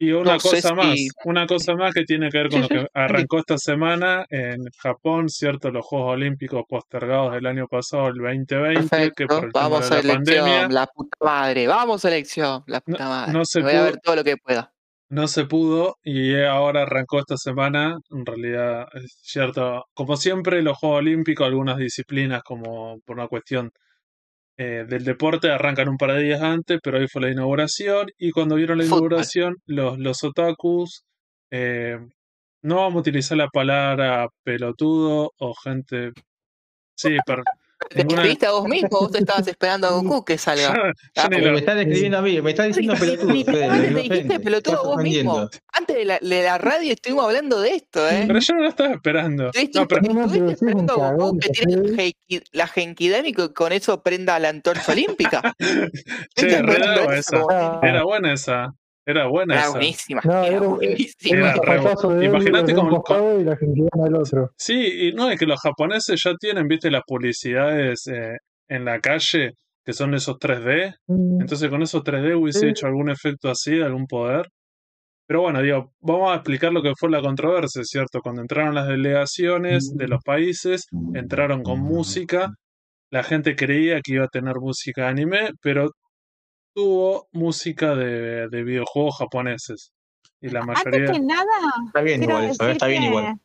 Y 0.00 0.12
una 0.12 0.34
No 0.34 0.38
cosa 0.38 0.74
más, 0.76 0.94
si- 0.94 1.08
una 1.24 1.44
cosa 1.48 1.74
más 1.74 1.92
que 1.92 2.04
tiene 2.04 2.28
que 2.30 2.38
ver 2.38 2.48
con 2.50 2.60
lo 2.62 2.68
que 2.68 2.86
arrancó 2.94 3.38
esta 3.40 3.58
semana 3.58 4.24
en 4.30 4.58
Japón, 4.80 5.28
¿cierto? 5.28 5.72
Los 5.72 5.84
Juegos 5.86 6.12
Olímpicos 6.12 6.62
postergados 6.68 7.32
del 7.34 7.46
año 7.46 7.66
pasado, 7.66 8.06
el 8.06 8.14
2020, 8.18 9.12
que 9.16 9.26
por 9.26 9.40
perfecto. 9.40 9.46
el 9.46 9.52
tema 9.52 9.68
Vamos 9.68 9.90
de 9.90 9.96
a 9.96 10.02
la 10.04 10.14
pandemia 10.14 10.40
elección, 10.42 10.72
la 10.74 10.86
puta 10.86 11.16
madre. 11.20 11.66
Vamos 11.66 12.04
a 12.04 12.08
elección, 12.08 12.62
la 12.68 12.80
puta 12.80 13.02
No- 13.04 13.10
madre. 13.10 13.32
no 13.32 13.44
se 13.44 13.60
Voy 13.60 13.72
a 13.72 13.82
ver 13.82 13.96
todo 14.00 14.14
lo 14.14 14.22
que 14.22 14.36
pueda. 14.36 14.72
no 15.10 15.26
se 15.26 15.46
pudo 15.46 15.96
y 16.04 16.40
ahora 16.44 16.82
arrancó 16.82 17.18
esta 17.18 17.36
semana. 17.36 17.98
En 18.10 18.24
realidad, 18.24 18.86
es 18.94 19.18
cierto, 19.22 19.84
como 19.94 20.16
siempre, 20.16 20.62
los 20.62 20.78
Juegos 20.78 20.98
Olímpicos, 20.98 21.44
algunas 21.44 21.76
disciplinas, 21.76 22.44
como 22.44 23.00
por 23.00 23.16
una 23.18 23.26
cuestión 23.26 23.72
eh, 24.58 24.84
del 24.88 25.04
deporte, 25.04 25.50
arrancan 25.50 25.88
un 25.88 25.96
par 25.96 26.12
de 26.12 26.22
días 26.24 26.42
antes, 26.42 26.80
pero 26.82 26.98
hoy 26.98 27.06
fue 27.06 27.22
la 27.22 27.30
inauguración. 27.30 28.08
Y 28.18 28.32
cuando 28.32 28.56
vieron 28.56 28.78
la 28.78 28.84
Fútbol. 28.84 28.98
inauguración, 28.98 29.56
los, 29.66 29.98
los 29.98 30.24
otakus, 30.24 31.04
eh, 31.52 31.98
no 32.62 32.76
vamos 32.76 32.96
a 32.96 33.00
utilizar 33.00 33.38
la 33.38 33.48
palabra 33.48 34.28
pelotudo 34.44 35.32
o 35.38 35.54
gente. 35.54 36.10
Sí, 36.96 37.16
pero. 37.24 37.44
Te 37.88 38.00
escribiste 38.02 38.46
a 38.46 38.52
vos 38.52 38.68
mismo, 38.68 38.88
vos 38.90 39.14
estabas 39.14 39.46
esperando 39.46 39.86
a 39.86 39.90
Goku 39.90 40.24
que 40.24 40.38
salga. 40.38 40.92
Ah, 41.16 41.28
me 41.28 41.58
están 41.58 41.78
escribiendo 41.78 42.18
a 42.18 42.22
mí, 42.22 42.40
me 42.42 42.50
están 42.50 42.68
diciendo 42.68 42.94
pelotudo. 42.98 43.32
Literalmente 43.32 43.94
te 43.94 44.00
dijiste 44.14 44.40
pelotudo 44.40 44.84
vos 44.84 45.02
mismo. 45.02 45.48
Antes 45.72 45.96
de 45.96 46.04
la, 46.04 46.18
de 46.20 46.42
la 46.42 46.58
radio 46.58 46.92
estuvimos 46.92 47.24
hablando 47.24 47.60
de 47.60 47.70
esto, 47.70 48.08
¿eh? 48.08 48.24
Pero 48.26 48.38
yo 48.38 48.54
no 48.54 48.62
lo 48.62 48.68
estaba 48.68 48.92
esperando. 48.94 49.46
Estuviste, 49.46 49.80
No, 49.80 49.88
pero, 49.88 50.02
no, 50.14 50.50
esperando 50.50 51.02
a 51.04 51.12
Goku 51.12 51.38
que 51.38 51.48
tire 51.50 51.72
Fede. 51.72 51.88
la 51.90 51.96
Genki- 52.02 52.44
la 52.52 52.66
Genkidama 52.66 53.28
y 53.28 53.32
con 53.32 53.72
eso 53.72 54.02
prenda 54.02 54.38
la 54.38 54.48
antorcha 54.50 54.92
olímpica. 54.92 55.54
re 56.36 57.18
eso 57.18 57.46
Era 57.82 58.04
buena 58.04 58.32
esa. 58.32 58.74
Era 59.10 59.26
buena 59.26 59.54
Era 59.54 59.62
esa. 59.62 59.70
buenísima. 59.72 60.20
No, 60.22 60.32
era 60.44 60.46
era- 60.56 60.66
buenísima. 60.66 61.38
era 61.38 61.50
Era 61.50 61.60
un 61.60 61.66
re 61.66 61.76
zapatazo 61.78 62.08
de 62.14 62.24
Imagínate 62.26 62.74
con- 62.74 62.86
y 63.40 63.44
la 63.44 64.04
del 64.04 64.14
otro. 64.16 64.50
Sí, 64.58 65.08
y 65.08 65.12
no, 65.12 65.30
es 65.30 65.38
que 65.38 65.46
los 65.46 65.58
japoneses 65.60 66.20
ya 66.22 66.34
tienen, 66.38 66.68
viste, 66.68 66.90
las 66.90 67.02
publicidades 67.06 68.06
eh, 68.08 68.36
en 68.68 68.84
la 68.84 69.00
calle, 69.00 69.52
que 69.82 69.92
son 69.94 70.12
esos 70.14 70.36
3D. 70.38 70.94
Mm, 71.06 71.40
Entonces 71.40 71.70
con 71.70 71.80
esos 71.82 72.02
3D 72.04 72.34
hubiese 72.34 72.60
Sí. 72.60 72.66
hecho 72.66 72.86
algún 72.86 73.08
efecto 73.08 73.48
así, 73.48 73.76
de 73.76 73.84
algún 73.84 74.06
poder. 74.06 74.46
Pero 75.26 75.40
bueno, 75.42 75.62
digo, 75.62 75.92
vamos 76.00 76.32
a 76.32 76.36
explicar 76.36 76.72
lo 76.72 76.82
que 76.82 76.92
fue 76.98 77.10
la 77.10 77.22
controversia, 77.22 77.82
¿cierto? 77.84 78.20
Cuando 78.22 78.42
entraron 78.42 78.74
las 78.74 78.88
delegaciones 78.88 79.94
de 79.96 80.08
los 80.08 80.20
países, 80.22 80.86
entraron 81.14 81.62
con 81.62 81.80
música, 81.80 82.50
la 83.10 83.22
gente 83.22 83.56
creía 83.56 84.00
que 84.02 84.14
iba 84.14 84.24
a 84.24 84.28
tener 84.28 84.56
música 84.60 85.02
de 85.04 85.08
anime, 85.08 85.50
pero 85.62 85.90
tuvo 86.78 87.26
música 87.32 87.96
de, 87.96 88.48
de 88.48 88.62
videojuegos 88.62 89.16
japoneses. 89.18 89.92
Y 90.40 90.48
la 90.50 90.60
Antes 90.60 90.84
mayoría... 90.84 91.12
que 91.12 91.20
nada, 91.20 91.44
Está 91.86 92.00
bien 92.02 92.22
igual 92.22 92.44
eso, 92.44 92.62
¿eh? 92.62 92.66
decir 92.66 92.70
está 92.70 92.86
bien 92.86 93.02
que, 93.02 93.08
igual. 93.08 93.40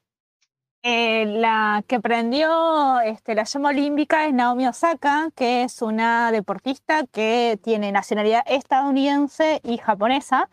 eh, 0.84 1.26
la 1.26 1.84
que 1.88 2.00
prendió 2.00 3.00
este, 3.00 3.34
la 3.34 3.46
llama 3.46 3.70
olímpica 3.70 4.28
es 4.28 4.34
Naomi 4.36 4.68
Osaka, 4.68 5.30
que 5.36 5.64
es 5.64 5.82
una 5.82 6.32
deportista 6.32 7.08
que 7.12 7.58
tiene 7.64 7.92
nacionalidad 7.92 8.44
estadounidense 8.46 9.62
y 9.64 9.80
japonesa, 9.80 10.52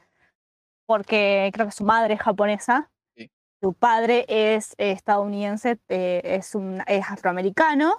porque 0.86 1.50
creo 1.52 1.66
que 1.66 1.72
su 1.72 1.84
madre 1.84 2.14
es 2.14 2.20
japonesa. 2.20 2.90
Sí. 3.14 3.30
Su 3.60 3.74
padre 3.74 4.24
es 4.26 4.74
estadounidense, 4.78 5.78
eh, 5.90 6.22
es, 6.24 6.54
un, 6.54 6.82
es 6.86 7.04
afroamericano. 7.10 7.92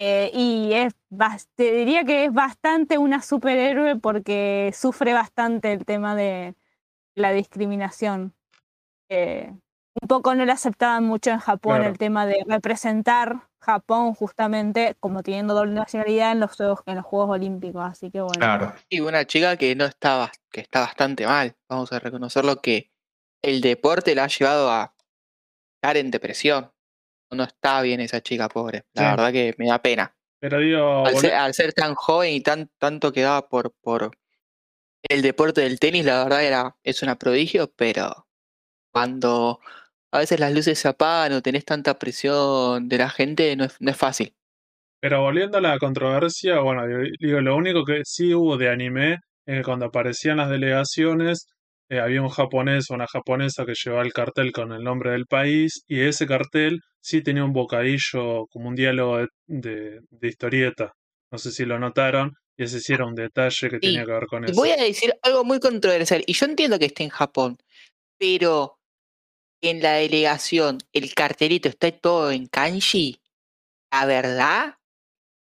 Eh, 0.00 0.30
y 0.34 0.72
es, 0.72 0.94
te 1.54 1.72
diría 1.72 2.04
que 2.04 2.24
es 2.24 2.32
bastante 2.32 2.98
una 2.98 3.22
superhéroe 3.22 3.96
porque 3.96 4.72
sufre 4.74 5.12
bastante 5.14 5.72
el 5.72 5.84
tema 5.84 6.16
de 6.16 6.54
la 7.14 7.32
discriminación. 7.32 8.34
Eh, 9.08 9.52
un 10.02 10.08
poco 10.08 10.34
no 10.34 10.44
le 10.44 10.50
aceptaban 10.52 11.04
mucho 11.04 11.30
en 11.30 11.38
Japón 11.38 11.76
Claro. 11.76 11.90
el 11.90 11.98
tema 11.98 12.26
de 12.26 12.44
representar 12.48 13.48
Japón 13.60 14.14
justamente 14.14 14.96
como 14.98 15.22
teniendo 15.22 15.54
doble 15.54 15.72
nacionalidad 15.72 16.32
en 16.32 16.40
los 16.40 16.56
Juegos, 16.56 16.80
en 16.86 16.96
los 16.96 17.04
Juegos 17.04 17.30
Olímpicos. 17.30 17.82
Así 17.84 18.10
que 18.10 18.20
bueno. 18.20 18.38
Claro. 18.38 18.74
Y 18.88 19.00
una 19.00 19.24
chica 19.24 19.56
que 19.56 19.74
no 19.76 19.84
estaba, 19.84 20.32
que 20.50 20.60
está 20.60 20.80
bastante 20.80 21.26
mal. 21.26 21.54
Vamos 21.68 21.92
a 21.92 22.00
reconocerlo 22.00 22.60
que 22.60 22.90
el 23.42 23.60
deporte 23.60 24.14
la 24.16 24.24
ha 24.24 24.28
llevado 24.28 24.70
a 24.70 24.94
estar 25.76 25.96
en 25.96 26.10
depresión. 26.10 26.72
No 27.34 27.44
está 27.44 27.82
bien 27.82 28.00
esa 28.00 28.20
chica, 28.20 28.48
pobre. 28.48 28.84
La 28.94 29.02
Sí. 29.02 29.10
verdad 29.16 29.32
que 29.32 29.54
me 29.58 29.66
da 29.68 29.80
pena. 29.82 30.14
Pero 30.40 30.58
digo, 30.58 31.06
Al 31.06 31.16
ser, 31.16 31.32
al 31.34 31.54
ser 31.54 31.72
tan 31.72 31.94
joven 31.94 32.32
y 32.34 32.40
tan, 32.40 32.70
tanto 32.78 33.12
que 33.12 33.22
daba 33.22 33.48
por, 33.48 33.72
por 33.80 34.10
el 35.08 35.22
deporte 35.22 35.62
del 35.62 35.78
tenis, 35.78 36.04
la 36.04 36.24
verdad 36.24 36.44
era, 36.44 36.76
es 36.82 37.02
una 37.02 37.16
prodigio, 37.16 37.72
pero 37.74 38.26
cuando 38.92 39.60
a 40.12 40.18
veces 40.18 40.38
las 40.40 40.52
luces 40.52 40.78
se 40.78 40.88
apagan 40.88 41.32
o 41.32 41.42
tenés 41.42 41.64
tanta 41.64 41.98
presión 41.98 42.88
de 42.88 42.98
la 42.98 43.10
gente, 43.10 43.56
no 43.56 43.64
es, 43.64 43.76
no 43.80 43.90
es 43.90 43.96
fácil. 43.96 44.34
Pero 45.00 45.20
volviendo 45.20 45.58
a 45.58 45.60
la 45.60 45.78
controversia, 45.78 46.60
bueno, 46.60 46.82
digo, 47.18 47.40
lo 47.40 47.56
único 47.56 47.84
que 47.84 48.02
sí 48.04 48.32
hubo 48.34 48.56
de 48.56 48.70
anime 48.70 49.18
que 49.44 49.62
cuando 49.62 49.86
aparecían 49.86 50.38
las 50.38 50.48
delegaciones, 50.48 51.48
eh, 51.88 52.00
había 52.00 52.22
un 52.22 52.28
japonés 52.30 52.90
o 52.90 52.94
una 52.94 53.06
japonesa 53.06 53.64
que 53.66 53.74
llevaba 53.74 54.02
el 54.04 54.12
cartel 54.12 54.52
con 54.52 54.72
el 54.72 54.82
nombre 54.84 55.12
del 55.12 55.26
país 55.26 55.84
y 55.86 56.00
ese 56.02 56.26
cartel 56.26 56.80
sí 57.00 57.22
tenía 57.22 57.44
un 57.44 57.52
bocadillo, 57.52 58.46
como 58.50 58.68
un 58.68 58.74
diálogo 58.76 59.18
de, 59.18 59.28
de- 59.46 60.00
de 60.10 60.28
historieta. 60.28 60.92
No 61.30 61.38
sé 61.38 61.50
si 61.52 61.64
lo 61.66 61.78
notaron 61.78 62.32
y 62.56 62.64
ese 62.64 62.80
sí 62.80 62.92
era 62.94 63.06
un 63.06 63.14
detalle 63.14 63.70
que 63.70 63.80
tenía 63.80 64.04
que 64.06 64.12
ver 64.12 64.26
con 64.26 64.44
Y 64.46 64.52
eso. 64.52 64.60
voy 64.60 64.70
a 64.70 64.76
decir 64.76 65.14
algo 65.22 65.44
muy 65.44 65.60
controversial, 65.60 66.22
y 66.26 66.32
yo 66.34 66.46
entiendo 66.46 66.78
que 66.78 66.86
esté 66.86 67.02
en 67.04 67.10
Japón, 67.10 67.58
pero 68.18 68.78
en 69.62 69.82
la 69.82 69.94
delegación 69.94 70.78
el 70.92 71.14
cartelito 71.14 71.68
está 71.68 71.90
todo 71.92 72.30
en 72.32 72.46
kanji, 72.46 73.20
la 73.92 74.06
verdad, 74.06 74.76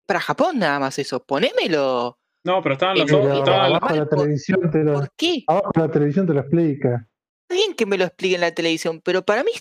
para 0.08 0.22
Japón 0.22 0.60
nada 0.60 0.80
más 0.80 1.00
eso, 1.00 1.24
ponémelo. 1.24 2.20
No, 2.50 2.64
pero 2.64 2.74
estaban 2.74 2.98
los 2.98 3.06
Pero 3.06 3.34
estaban 3.40 3.66
abajo 3.68 3.94
de 3.94 4.00
la 4.00 4.06
por- 4.10 4.18
televisión 4.18 4.72
te 4.72 4.84
lo, 4.84 4.94
¿Por 4.94 5.12
qué? 5.16 5.44
abajo 5.46 5.72
la 5.76 5.92
televisión 5.92 6.26
te 6.26 6.34
lo 6.34 6.40
explica. 6.40 7.08
Está 7.44 7.54
bien 7.56 7.76
que 7.76 7.86
me 7.86 7.96
lo 7.96 8.06
explique 8.06 8.34
en 8.36 8.42
la 8.42 8.52
televisión, 8.56 9.02
pero 9.02 9.24
para 9.24 9.44
mí 9.44 9.52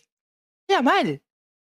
queda 0.66 0.80
mal. 0.80 1.22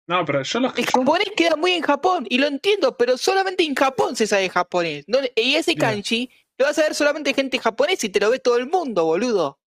no, 0.06 0.24
pero 0.24 0.42
yo 0.42 0.60
los 0.60 0.76
El 0.78 0.86
japonés 0.86 1.32
queda 1.36 1.56
muy 1.56 1.72
en 1.72 1.82
Japón, 1.82 2.26
y 2.30 2.38
lo 2.38 2.46
entiendo, 2.46 2.96
pero 2.96 3.16
solamente 3.18 3.64
en 3.64 3.74
Japón 3.74 4.14
se 4.14 4.28
sabe 4.28 4.48
japonés. 4.48 5.04
No, 5.08 5.18
y 5.34 5.54
ese 5.56 5.74
Bien. 5.74 5.80
kanji 5.80 6.30
lo 6.58 6.66
vas 6.66 6.78
a 6.78 6.82
ver 6.82 6.94
solamente 6.94 7.34
gente 7.34 7.58
japonesa 7.58 8.06
y 8.06 8.10
te 8.10 8.20
lo 8.20 8.30
ve 8.30 8.38
todo 8.38 8.56
el 8.58 8.68
mundo, 8.68 9.04
boludo. 9.04 9.58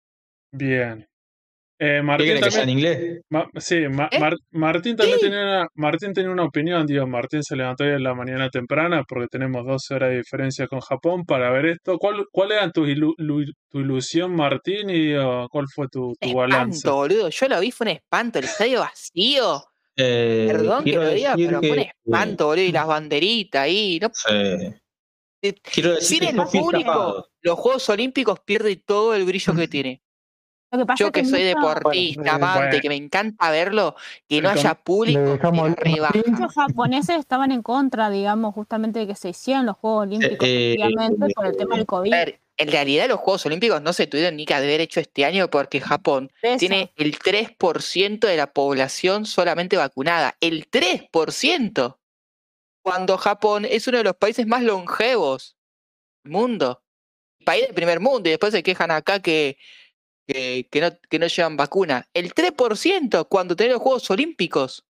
bien. 0.52 1.08
Eh, 1.84 1.96
¿Qué 1.96 2.02
Martín 2.02 2.26
quiere 2.26 2.40
que 2.42 2.50
sea 2.52 2.60
también, 2.60 2.78
en 2.86 2.94
inglés? 2.94 3.20
Ma- 3.28 3.50
sí, 3.56 3.80
Ma- 3.90 4.08
¿Eh? 4.12 4.20
Mar- 4.20 4.36
Martín 4.52 4.94
también 4.94 5.18
Sí. 5.18 5.24
tenía 5.26 5.42
una, 5.42 5.66
Martín 5.74 6.12
tenía 6.12 6.30
una 6.30 6.44
opinión, 6.44 6.86
digo, 6.86 7.06
Martín 7.08 7.42
se 7.42 7.56
levantó 7.56 7.82
hoy 7.82 7.90
en 7.90 8.02
la 8.04 8.14
mañana 8.14 8.48
temprana 8.50 9.02
porque 9.08 9.26
tenemos 9.26 9.66
12 9.66 9.92
horas 9.94 10.10
de 10.10 10.18
diferencia 10.18 10.68
con 10.68 10.78
Japón 10.80 11.24
para 11.24 11.50
ver 11.50 11.66
esto. 11.66 11.98
¿Cuál, 11.98 12.26
cuál 12.30 12.52
era 12.52 12.70
tu, 12.70 12.84
ilu- 12.86 13.14
lu- 13.18 13.50
tu 13.68 13.80
ilusión, 13.80 14.36
Martín, 14.36 14.90
y 14.90 15.08
digo, 15.08 15.48
cuál 15.50 15.66
fue 15.74 15.88
tu, 15.88 16.14
tu 16.20 16.32
balance? 16.34 16.76
Espanto, 16.78 16.96
boludo. 16.96 17.28
Yo 17.30 17.48
lo 17.48 17.58
vi, 17.58 17.72
fue 17.72 17.84
un 17.86 17.90
espanto. 17.96 18.38
El 18.38 18.44
estadio 18.44 18.78
vacío. 18.80 19.64
Eh, 19.96 20.46
Perdón 20.52 20.84
que 20.84 20.92
lo 20.92 21.10
diga, 21.10 21.34
pero 21.36 21.58
fue 21.58 21.70
un 21.72 21.78
espanto, 21.80 22.46
boludo. 22.46 22.64
Y 22.64 22.70
las 22.72 22.86
banderitas 22.86 23.62
ahí. 23.62 23.98
No, 24.00 24.10
eh, 24.30 24.74
quiero 25.62 25.94
decir 25.94 26.18
sin 26.20 26.20
que 26.20 26.40
el 26.42 26.46
público, 26.48 26.90
tapado. 26.90 27.28
los 27.42 27.58
Juegos 27.58 27.88
Olímpicos 27.88 28.38
pierden 28.44 28.80
todo 28.86 29.14
el 29.16 29.24
brillo 29.24 29.52
que 29.54 29.66
tiene. 29.68 30.02
Lo 30.72 30.78
que 30.78 30.86
pasa 30.86 30.98
Yo 31.00 31.06
es 31.08 31.12
que 31.12 31.24
soy 31.26 31.44
mucho- 31.44 31.58
deportista, 31.68 32.22
Bueno, 32.22 32.34
amante, 32.34 32.66
bueno. 32.68 32.80
que 32.80 32.88
me 32.88 32.96
encanta 32.96 33.50
verlo, 33.50 33.94
que 34.28 34.40
no 34.40 34.48
haya 34.48 34.74
público, 34.74 35.20
Le 35.20 35.26
dejamos 35.32 35.52
me 35.52 35.60
hablar 35.70 35.78
a 35.78 35.82
rebaja. 35.90 36.12
Martín. 36.14 36.34
Muchos 36.34 36.54
japoneses 36.54 37.16
estaban 37.18 37.52
en 37.52 37.62
contra, 37.62 38.08
digamos, 38.08 38.54
justamente 38.54 39.00
de 39.00 39.06
que 39.06 39.14
se 39.14 39.28
hicieran 39.28 39.66
los 39.66 39.76
Juegos 39.76 40.02
Olímpicos, 40.06 40.48
eh, 40.48 40.72
efectivamente, 40.72 41.26
por 41.34 41.46
el 41.46 41.56
tema 41.58 41.74
del 41.74 41.82
A 41.82 41.86
COVID. 41.86 42.10
ver, 42.10 42.40
en 42.56 42.70
realidad 42.72 43.06
los 43.08 43.20
Juegos 43.20 43.44
Olímpicos 43.44 43.82
no 43.82 43.92
se 43.92 44.06
tuvieron 44.06 44.36
ni 44.36 44.46
que 44.46 44.54
haber 44.54 44.80
hecho 44.80 44.98
este 45.00 45.26
año 45.26 45.48
porque 45.50 45.80
Japón 45.80 46.32
Eso. 46.40 46.56
tiene 46.58 46.90
el 46.96 47.18
3% 47.18 48.26
de 48.26 48.36
la 48.38 48.46
población 48.52 49.26
solamente 49.26 49.76
vacunada. 49.76 50.36
El 50.40 50.66
3%. 50.68 51.98
Cuando 52.82 53.16
Japón 53.18 53.64
es 53.68 53.86
uno 53.88 53.98
de 53.98 54.04
los 54.04 54.16
países 54.16 54.46
más 54.46 54.62
longevos 54.62 55.56
del 56.24 56.32
mundo. 56.32 56.82
País 57.44 57.64
del 57.66 57.74
primer 57.74 58.00
mundo 58.00 58.28
y 58.28 58.30
después 58.32 58.52
se 58.52 58.62
quejan 58.62 58.90
acá 58.90 59.20
que, 59.20 59.56
que, 60.26 60.68
que 60.70 60.80
no, 60.80 60.88
que 61.10 61.18
no 61.18 61.26
llevan 61.26 61.56
vacuna. 61.56 62.06
El 62.14 62.32
3% 62.34 63.26
cuando 63.28 63.56
tenés 63.56 63.74
los 63.74 63.82
Juegos 63.82 64.10
Olímpicos. 64.10 64.84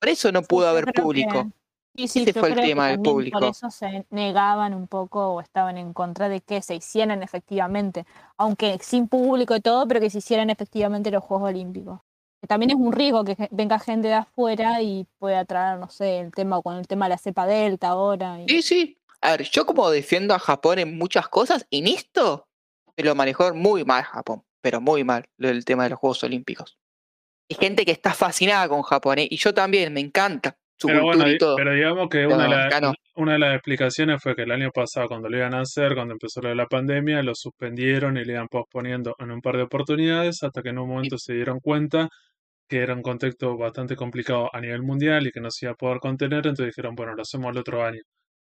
Por 0.00 0.08
eso 0.08 0.32
no 0.32 0.42
pudo 0.42 0.68
haber 0.68 0.84
creo 0.84 0.94
que- 0.94 1.02
público. 1.02 1.50
Sí, 1.96 2.06
sí, 2.06 2.22
Ese 2.22 2.38
fue 2.38 2.50
el 2.50 2.54
tema 2.60 2.86
del 2.88 3.00
público. 3.02 3.40
Por 3.40 3.48
eso 3.48 3.68
se 3.68 4.06
negaban 4.10 4.74
un 4.74 4.86
poco 4.86 5.26
o 5.34 5.40
estaban 5.40 5.76
en 5.76 5.92
contra 5.92 6.28
de 6.28 6.40
que 6.40 6.62
se 6.62 6.76
hicieran 6.76 7.22
efectivamente, 7.24 8.06
aunque 8.36 8.78
sin 8.80 9.08
público 9.08 9.56
y 9.56 9.60
todo, 9.60 9.88
pero 9.88 9.98
que 10.00 10.08
se 10.08 10.18
hicieran 10.18 10.50
efectivamente 10.50 11.10
los 11.10 11.24
Juegos 11.24 11.48
Olímpicos. 11.50 11.98
Que 12.40 12.46
también 12.46 12.70
es 12.70 12.76
un 12.76 12.92
riesgo 12.92 13.24
que 13.24 13.48
venga 13.50 13.78
gente 13.80 14.06
de 14.06 14.14
afuera 14.14 14.80
y 14.80 15.04
pueda 15.18 15.44
traer, 15.44 15.78
no 15.80 15.90
sé, 15.90 16.20
el 16.20 16.30
tema 16.30 16.62
con 16.62 16.76
el 16.76 16.86
tema 16.86 17.06
de 17.06 17.10
la 17.10 17.18
cepa 17.18 17.44
delta 17.44 17.88
ahora. 17.88 18.40
y- 18.40 18.48
Sí, 18.48 18.62
sí. 18.62 18.98
A 19.20 19.32
ver, 19.32 19.42
yo 19.50 19.66
como 19.66 19.90
defiendo 19.90 20.32
a 20.32 20.38
Japón 20.38 20.78
en 20.78 20.96
muchas 20.96 21.28
cosas, 21.28 21.66
en 21.72 21.88
esto 21.88 22.46
se 22.96 23.02
lo 23.02 23.14
manejó 23.16 23.52
muy 23.52 23.84
mal 23.84 24.04
Japón, 24.04 24.44
pero 24.60 24.80
muy 24.80 25.04
mal, 25.04 25.24
del 25.36 25.64
tema 25.64 25.84
de 25.84 25.90
los 25.90 25.98
Juegos 25.98 26.22
Olímpicos. 26.24 26.78
Hay 27.50 27.56
gente 27.56 27.84
que 27.84 27.92
está 27.92 28.14
fascinada 28.14 28.68
con 28.68 28.82
Japón, 28.82 29.18
¿eh? 29.18 29.28
y 29.30 29.36
yo 29.36 29.52
también, 29.52 29.92
me 29.92 30.00
encanta 30.00 30.56
su 30.78 30.86
Pero 30.86 31.00
cultura 31.02 31.24
bueno, 31.24 31.34
y 31.34 31.38
todo. 31.38 31.56
pero 31.56 31.74
digamos 31.74 32.08
que 32.08 32.18
Pero 32.18 32.34
una, 32.34 32.44
de 32.44 32.48
la- 32.50 32.66
acá 32.66 32.80
no. 32.80 32.94
una 33.16 33.32
de 33.34 33.38
las 33.40 33.54
explicaciones 33.54 34.22
fue 34.22 34.34
que 34.36 34.42
el 34.42 34.50
año 34.52 34.70
pasado, 34.70 35.08
cuando 35.08 35.28
lo 35.28 35.36
iban 35.36 35.52
a 35.54 35.60
hacer, 35.60 35.94
cuando 35.94 36.12
empezó 36.14 36.40
lo 36.40 36.48
de 36.48 36.54
la 36.54 36.66
pandemia, 36.66 37.22
lo 37.22 37.34
suspendieron 37.34 38.16
y 38.16 38.24
le 38.24 38.32
iban 38.34 38.48
posponiendo 38.48 39.14
en 39.18 39.30
un 39.30 39.40
par 39.42 39.56
de 39.56 39.64
oportunidades 39.64 40.42
hasta 40.42 40.62
que 40.62 40.70
en 40.70 40.78
un 40.78 40.88
momento 40.88 41.18
se 41.18 41.34
dieron 41.34 41.60
cuenta 41.60 42.08
que 42.68 42.78
era 42.78 42.94
un 42.94 43.02
contexto 43.02 43.56
bastante 43.58 43.96
complicado 43.96 44.48
a 44.54 44.60
nivel 44.60 44.82
mundial 44.82 45.26
y 45.26 45.32
que 45.32 45.40
no 45.40 45.50
se 45.50 45.66
iba 45.66 45.72
a 45.72 45.76
poder 45.76 45.98
contener, 45.98 46.38
entonces 46.46 46.66
dijeron, 46.66 46.94
bueno, 46.94 47.14
lo 47.16 47.22
hacemos 47.22 47.50
el 47.50 47.58
otro 47.58 47.84
año, 47.84 48.00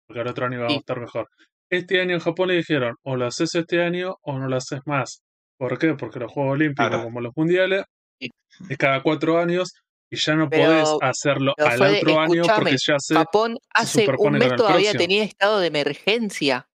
porque 0.06 0.20
el 0.20 0.28
otro 0.28 0.46
año 0.46 0.60
va 0.60 0.66
a 0.66 0.70
Sí. 0.70 0.76
estar 0.76 1.00
mejor. 1.00 1.28
Este 1.68 2.00
año 2.00 2.14
en 2.14 2.20
Japón 2.20 2.48
le 2.48 2.54
dijeron, 2.54 2.94
o 3.02 3.16
lo 3.16 3.26
haces 3.26 3.52
este 3.56 3.82
año 3.82 4.14
o 4.22 4.38
no 4.38 4.46
lo 4.48 4.56
haces 4.56 4.80
más. 4.86 5.22
¿Por 5.68 5.78
qué? 5.78 5.94
Porque 5.94 6.18
los 6.18 6.32
Juegos 6.32 6.54
Olímpicos, 6.54 6.88
Claro. 6.88 7.04
como 7.04 7.20
los 7.20 7.32
mundiales, 7.36 7.84
Sí. 8.20 8.28
es 8.68 8.76
cada 8.78 9.00
cuatro 9.00 9.38
años 9.38 9.72
y 10.10 10.16
ya 10.16 10.34
no 10.34 10.50
Pero- 10.50 10.64
podés 10.64 10.88
hacerlo 11.02 11.54
pero 11.56 11.70
al 11.70 11.78
fue 11.78 11.98
otro 11.98 12.20
año 12.20 12.42
porque 12.52 12.76
ya 12.84 12.98
se... 12.98 13.14
Japón 13.14 13.58
hace 13.72 14.06
un 14.18 14.32
mes 14.32 14.56
todavía 14.56 14.90
próximo. 14.90 14.98
tenía 14.98 15.22
estado 15.22 15.60
de 15.60 15.68
emergencia. 15.68 16.66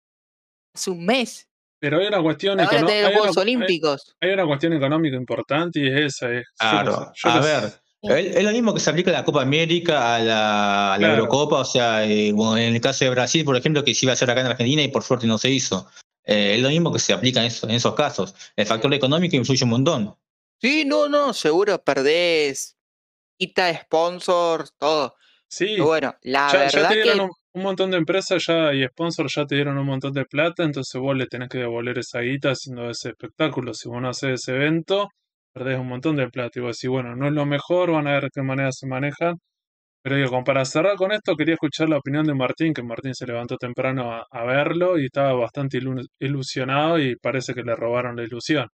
Hace 0.72 0.90
un 0.90 1.04
mes. 1.04 1.48
Pero 1.80 1.98
hay 1.98 2.06
una 2.06 2.22
cuestión 2.22 2.60
Ahora 2.60 2.70
econo- 2.78 2.86
tenés 2.86 3.02
los 3.02 3.12
hay 3.12 3.28
hay- 3.28 3.42
Olímpicos. 3.42 4.14
Hay 4.20 4.30
una 4.30 4.46
cuestión 4.46 4.72
económica 4.74 5.16
importante 5.16 5.80
y 5.80 5.88
es 5.88 6.00
esa. 6.14 6.30
Es, 6.32 6.44
yo 6.44 6.44
qué 6.60 6.68
Claro, 6.70 7.12
yo 7.14 7.28
a 7.30 7.40
ver, 7.40 7.64
es, 8.02 8.36
es 8.36 8.44
lo 8.44 8.50
mismo 8.52 8.72
que 8.72 8.78
se 8.80 8.90
aplica 8.90 9.10
a 9.10 9.14
la 9.14 9.24
Copa 9.24 9.42
América, 9.42 10.14
a 10.14 10.18
la, 10.20 10.94
a 10.94 10.98
la 10.98 10.98
Claro. 10.98 11.14
Eurocopa, 11.24 11.56
o 11.60 11.64
sea, 11.64 12.04
eh, 12.06 12.30
bueno, 12.32 12.56
en 12.56 12.74
el 12.76 12.80
caso 12.80 13.04
de 13.04 13.10
Brasil, 13.10 13.44
por 13.44 13.56
ejemplo, 13.56 13.82
que 13.82 13.94
se 13.96 14.06
iba 14.06 14.12
a 14.12 14.14
hacer 14.14 14.30
acá 14.30 14.42
en 14.42 14.46
Argentina 14.46 14.82
y 14.82 14.88
por 14.88 15.02
suerte 15.02 15.26
no 15.26 15.38
se 15.38 15.50
hizo. 15.50 15.88
Eh, 16.26 16.56
es 16.56 16.62
lo 16.62 16.68
mismo 16.68 16.92
que 16.92 16.98
se 16.98 17.12
aplica 17.14 17.40
en, 17.40 17.46
eso- 17.46 17.68
en 17.68 17.74
esos 17.76 17.94
casos. 17.94 18.34
El 18.56 18.66
factor 18.66 18.92
económico 18.94 19.36
influye 19.36 19.64
un 19.64 19.70
montón. 19.70 20.16
Sí, 20.60 20.84
no, 20.84 21.08
no, 21.08 21.32
seguro 21.32 21.82
perdés. 21.82 22.76
Quita 23.38 23.72
sponsors, 23.82 24.72
todo. 24.78 25.16
Sí, 25.48 25.76
Pero 25.76 25.86
bueno, 25.88 26.14
la 26.22 26.52
ya, 26.52 26.66
ya 26.66 26.70
verdad 26.72 26.88
te 26.88 26.94
que 26.96 26.96
dieron 26.96 27.20
un, 27.20 27.30
un 27.54 27.62
montón 27.62 27.90
de 27.90 27.98
empresas 27.98 28.44
ya 28.46 28.72
y 28.74 28.86
sponsors 28.86 29.34
ya 29.36 29.46
te 29.46 29.56
dieron 29.56 29.78
un 29.78 29.86
montón 29.86 30.12
de 30.12 30.24
plata, 30.26 30.64
entonces 30.64 31.00
vos 31.00 31.16
le 31.16 31.26
tenés 31.26 31.48
que 31.48 31.58
devolver 31.58 31.98
esa 31.98 32.20
guita 32.20 32.50
haciendo 32.52 32.90
ese 32.90 33.10
espectáculo. 33.10 33.74
Si 33.74 33.88
vos 33.88 34.00
no 34.02 34.08
haces 34.10 34.40
ese 34.42 34.52
evento, 34.56 35.08
perdés 35.52 35.78
un 35.78 35.88
montón 35.88 36.16
de 36.16 36.28
plata. 36.30 36.58
Y 36.58 36.62
vos 36.62 36.76
decís, 36.78 36.90
bueno, 36.90 37.16
no 37.16 37.26
es 37.28 37.32
lo 37.32 37.46
mejor, 37.46 37.92
van 37.92 38.06
a 38.08 38.12
ver 38.20 38.30
qué 38.34 38.42
manera 38.42 38.72
se 38.72 38.86
manejan. 38.86 39.36
Pero 40.06 40.16
digo, 40.18 40.30
como 40.30 40.44
para 40.44 40.64
cerrar 40.64 40.94
con 40.96 41.10
esto, 41.10 41.34
quería 41.34 41.54
escuchar 41.54 41.88
la 41.88 41.98
opinión 41.98 42.24
de 42.26 42.32
Martín, 42.32 42.72
que 42.72 42.80
Martín 42.84 43.12
se 43.12 43.26
levantó 43.26 43.56
temprano 43.56 44.12
a, 44.12 44.24
a 44.30 44.44
verlo 44.44 44.98
y 45.00 45.06
estaba 45.06 45.32
bastante 45.32 45.78
ilu- 45.80 46.06
ilusionado 46.20 47.00
y 47.00 47.16
parece 47.16 47.54
que 47.54 47.64
le 47.64 47.74
robaron 47.74 48.14
la 48.14 48.22
ilusión. 48.22 48.68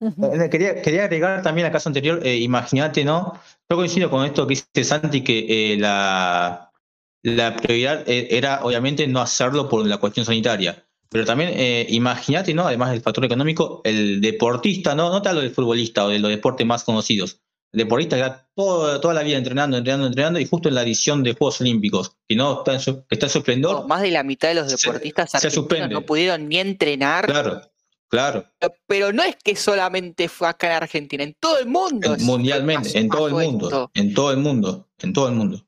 Eh, 0.00 0.48
Quería, 0.50 0.80
quería 0.80 1.04
agregar 1.04 1.42
también 1.42 1.66
al 1.66 1.72
caso 1.72 1.88
anterior, 1.90 2.20
eh, 2.24 2.36
imagínate, 2.38 3.04
¿no? 3.04 3.34
Yo 3.68 3.76
coincido 3.76 4.08
con 4.08 4.24
esto 4.24 4.46
que 4.46 4.54
dice 4.54 4.84
Santi, 4.84 5.22
que 5.22 5.74
eh, 5.74 5.76
la, 5.76 6.70
la 7.22 7.56
prioridad 7.56 8.08
eh, 8.08 8.28
era 8.30 8.64
obviamente 8.64 9.06
no 9.06 9.20
hacerlo 9.20 9.68
por 9.68 9.86
la 9.86 9.98
cuestión 9.98 10.24
sanitaria. 10.24 10.84
Pero 11.10 11.26
también 11.26 11.50
eh, 11.54 11.86
imagínate, 11.90 12.54
¿no? 12.54 12.66
Además 12.66 12.92
del 12.92 13.02
factor 13.02 13.24
económico, 13.26 13.82
el 13.84 14.20
deportista, 14.22 14.94
¿no? 14.94 15.10
No 15.10 15.20
te 15.20 15.28
hablo 15.30 15.40
del 15.42 15.50
futbolista 15.50 16.04
o 16.04 16.08
de 16.08 16.20
los 16.20 16.30
deportes 16.30 16.66
más 16.66 16.84
conocidos, 16.84 17.40
deportista 17.72 18.16
que 18.16 18.36
todo- 18.54 19.00
toda 19.00 19.14
la 19.14 19.22
vida 19.22 19.36
entrenando, 19.38 19.76
entrenando, 19.76 20.06
entrenando, 20.08 20.40
y 20.40 20.46
justo 20.46 20.68
en 20.68 20.74
la 20.74 20.82
edición 20.82 21.22
de 21.22 21.34
Juegos 21.34 21.60
Olímpicos, 21.60 22.16
que 22.26 22.34
no 22.36 22.58
está 22.58 22.74
en 22.74 22.80
su, 22.80 23.04
está 23.10 23.26
en 23.26 23.30
su 23.30 23.38
esplendor, 23.38 23.86
Más 23.86 24.02
de 24.02 24.10
la 24.10 24.22
mitad 24.22 24.48
de 24.48 24.54
los 24.54 24.70
Se- 24.70 24.86
deportistas 24.88 25.30
se 25.32 25.50
suspende. 25.50 25.88
no 25.88 26.02
pudieron 26.02 26.48
ni 26.48 26.58
entrenar. 26.58 27.26
claro, 27.26 27.60
claro, 28.08 28.46
Pero 28.86 29.12
no 29.12 29.22
es 29.22 29.36
que 29.36 29.54
solamente 29.54 30.28
fue 30.28 30.48
acá 30.48 30.68
en 30.68 30.82
Argentina, 30.82 31.22
en 31.24 31.34
todo 31.38 31.58
el 31.58 31.66
mundo. 31.66 32.16
mundialmente, 32.20 32.88
pasó- 32.88 32.98
en 32.98 33.08
todo 33.08 33.28
el 33.28 33.34
mundo, 33.34 33.66
esto. 33.66 33.90
en 33.94 34.14
todo 34.14 34.30
el 34.30 34.36
mundo, 34.38 34.88
en 35.00 35.12
todo 35.12 35.28
el 35.28 35.34
mundo. 35.34 35.64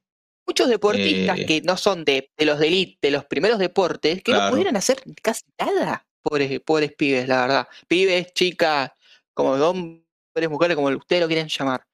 Muchos 0.47 0.69
deportistas 0.69 1.39
Eh, 1.39 1.47
que 1.47 1.61
no 1.63 1.77
son 1.77 2.05
de, 2.05 2.33
de 2.37 2.45
los 2.45 2.59
de 2.59 2.67
elite, 2.67 2.99
de 3.03 3.11
los 3.13 3.25
primeros 3.27 3.59
deportes, 3.61 4.21
que 4.23 4.33
no 4.33 4.51
pudieron 4.51 4.75
hacer 4.77 5.01
casi 5.23 5.45
nada. 5.61 6.05
Pobres, 6.23 6.61
pobres 6.61 6.93
pibes, 6.99 7.29
la 7.29 7.43
verdad. 7.43 7.69
Pibes, 7.87 8.33
chicas, 8.35 8.91
como 9.33 9.51
hombres, 9.53 10.03
mujeres, 10.51 10.75
como 10.77 10.89
ustedes 10.89 11.23
lo 11.23 11.29
quieren 11.29 11.47
llamar. 11.49 11.87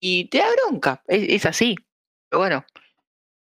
Y 0.00 0.24
te 0.26 0.38
da 0.38 0.46
bronca, 0.66 1.02
es, 1.06 1.28
es 1.28 1.46
así. 1.46 1.76
Pero 2.28 2.40
bueno, 2.40 2.64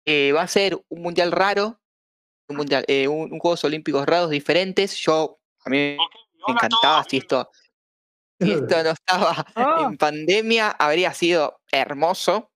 eh, 0.05 0.33
va 0.33 0.43
a 0.43 0.49
ser 0.49 0.79
un 0.89 1.03
mundial 1.03 1.33
raro, 1.33 1.81
un 2.49 2.57
mundial, 2.57 2.85
eh, 2.89 3.09
un, 3.09 3.33
un 3.33 3.39
Juegos 3.39 3.65
Olímpicos 3.65 4.05
raros, 4.07 4.31
diferentes. 4.31 4.97
Yo, 4.97 5.39
a 5.65 5.71
mí 5.71 5.79
me 5.79 5.99
encantaba 6.49 7.05
si 7.05 7.19
esto, 7.19 7.49
si 8.41 8.53
esto 8.53 8.83
no 8.83 8.91
estaba 8.91 9.47
Oh, 9.57 9.89
en 9.89 9.97
pandemia, 9.97 10.71
habría 10.71 11.15
sido 11.15 11.61
hermoso. 11.71 12.51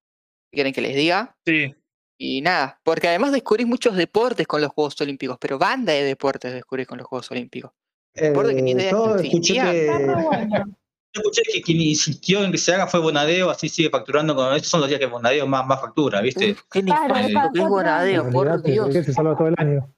¿Qué 0.50 0.56
quieren 0.56 0.72
que 0.72 0.80
les 0.80 0.96
diga? 0.96 1.36
Sí, 1.46 1.74
Y 2.18 2.40
nada, 2.40 2.80
porque 2.82 3.08
además 3.08 3.32
descubrís 3.32 3.66
muchos 3.66 3.96
deportes 3.96 4.46
con 4.46 4.60
los 4.60 4.70
Juegos 4.70 5.00
Olímpicos, 5.00 5.38
pero 5.40 5.58
banda 5.58 5.92
de 5.92 6.02
deportes 6.02 6.52
descubrís 6.52 6.86
con 6.86 6.98
los 6.98 7.06
Juegos 7.06 7.30
Olímpicos. 7.30 7.72
Deporte 8.14 8.54
que 8.56 8.62
ni 8.62 8.70
idea 8.72 8.90
yo 8.90 9.16
que 9.16 9.26
escuché 9.28 9.54
que, 9.54 10.62
escuché 11.16 11.42
que 11.42 11.62
quien 11.62 11.80
insistió 11.80 12.44
en 12.44 12.52
que 12.52 12.58
se 12.58 12.74
haga 12.74 12.86
fue 12.86 13.00
Bonadeo, 13.00 13.50
así 13.50 13.68
sigue 13.68 13.90
facturando 13.90 14.34
con 14.34 14.54
estos 14.54 14.70
son 14.70 14.80
los 14.80 14.88
días 14.88 15.00
que 15.00 15.06
Bonadeo 15.06 15.46
más, 15.46 15.66
más 15.66 15.80
factura, 15.80 16.20
¿viste? 16.20 16.52
Uf, 16.52 16.62
qué 16.70 16.82
Claro, 16.82 17.14
es 17.16 17.32
Bonadeo, 17.68 18.30
por 18.30 18.62
Dios. 18.62 18.88
que 18.88 19.04
se 19.04 19.12
salva 19.12 19.36
todo 19.36 19.48
el 19.48 19.54
año. 19.58 19.92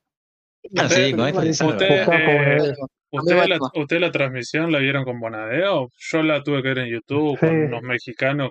Bueno, 0.71 0.89
sí, 0.89 1.13
con 1.15 1.29
esto 1.29 1.43
le 1.43 1.55
salva. 1.55 1.73
Usted- 1.75 1.99
Buscá, 2.07 2.17
eh. 2.17 2.75
¿Ustedes 3.11 3.49
la, 3.49 3.59
usted 3.75 4.01
la 4.01 4.13
transmisión 4.13 4.71
la 4.71 4.81
vieron 4.81 5.05
con 5.05 5.19
Bonadeo? 5.19 5.91
Yo 5.97 6.23
la 6.23 6.43
tuve 6.43 6.63
que 6.63 6.69
ver 6.69 6.79
en 6.81 6.89
YouTube 6.93 7.39
con 7.39 7.49
unos 7.49 7.83
mexicanos 7.83 8.51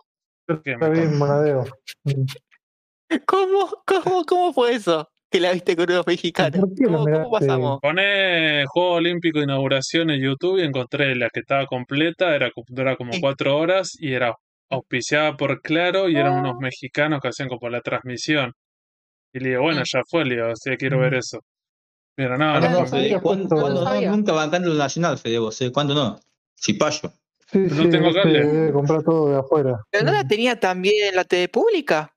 que 0.63 0.71
Está 0.71 0.89
me. 0.89 1.05
Mm. 1.05 2.25
¿Cómo, 3.25 3.83
cómo, 3.85 4.25
¿Cómo 4.25 4.53
fue 4.53 4.73
eso? 4.73 5.07
Que 5.29 5.41
la 5.41 5.51
viste 5.51 5.75
con 5.75 5.91
unos 5.91 6.07
mexicanos. 6.07 6.59
¿Por 6.59 6.73
qué 6.73 6.83
lo 6.85 6.99
¿Cómo, 6.99 7.03
cómo 7.11 7.31
pasamos? 7.31 7.79
Poné 7.81 8.63
Juego 8.67 8.91
Olímpico 8.93 9.39
Inauguración 9.41 10.09
en 10.09 10.21
YouTube 10.21 10.59
y 10.59 10.63
encontré 10.63 11.15
la 11.15 11.29
que 11.29 11.41
estaba 11.41 11.65
completa, 11.65 12.33
era, 12.33 12.49
co- 12.51 12.63
dura 12.69 12.95
como 12.95 13.11
Sí. 13.11 13.19
cuatro 13.19 13.57
horas 13.57 13.97
y 13.99 14.13
era 14.13 14.33
auspiciada 14.69 15.35
por 15.35 15.61
Claro 15.61 16.07
y 16.07 16.15
eran 16.15 16.39
unos 16.39 16.53
Ah. 16.55 16.59
mexicanos 16.61 17.19
que 17.21 17.27
hacían 17.27 17.49
como 17.49 17.69
la 17.69 17.81
transmisión. 17.81 18.53
Y 19.33 19.39
le 19.39 19.49
digo, 19.49 19.63
bueno, 19.63 19.81
Mm. 19.81 19.85
ya 19.85 20.01
fue, 20.09 20.23
le 20.25 20.35
digo, 20.35 20.55
sí, 20.55 20.71
quiero 20.77 20.99
ver 20.99 21.15
eso. 21.15 21.39
Pero 22.15 22.37
no, 22.37 22.45
Ah, 22.55 22.59
no, 22.61 22.69
no, 22.85 23.21
¿cuándo, 23.21 23.55
cuándo 23.55 23.83
No. 23.83 24.01
Nunca 24.15 24.31
bancando 24.31 24.69
lo 24.69 24.75
nacional, 24.75 25.17
Fede, 25.17 25.39
vos, 25.39 25.61
¿eh? 25.61 25.71
¿Cuándo 25.73 25.93
no? 25.93 26.19
Cipayo. 26.59 27.11
Sí, 27.51 27.59
No 27.59 27.83
sí, 27.83 27.89
tengo 27.89 28.07
este 28.07 28.21
cable. 28.21 28.71
comprar 28.73 29.03
todo 29.03 29.29
de 29.29 29.37
afuera. 29.39 29.77
¿Pero 29.91 30.05
no 30.05 30.11
la 30.13 30.23
Mm. 30.23 30.27
tenía 30.27 30.59
también 30.59 31.15
la 31.15 31.25
TV 31.25 31.47
pública? 31.49 32.13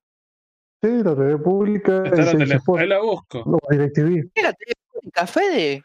Sí, 0.83 0.89
la 1.05 1.15
TV 1.15 1.39
pública, 1.39 1.97
está 2.05 2.17
el 2.17 2.25
la 2.25 2.31
6 2.31 2.39
tele- 2.39 2.55
Sport, 2.57 2.81
ahí 2.83 2.89
la 2.89 3.01
busco. 3.01 3.43
no, 3.47 3.59
DirecTV. 3.69 4.31
¿Era 4.35 4.49
la 4.49 4.55
TV 4.55 4.73
pública, 4.93 5.27
Fede? 5.27 5.83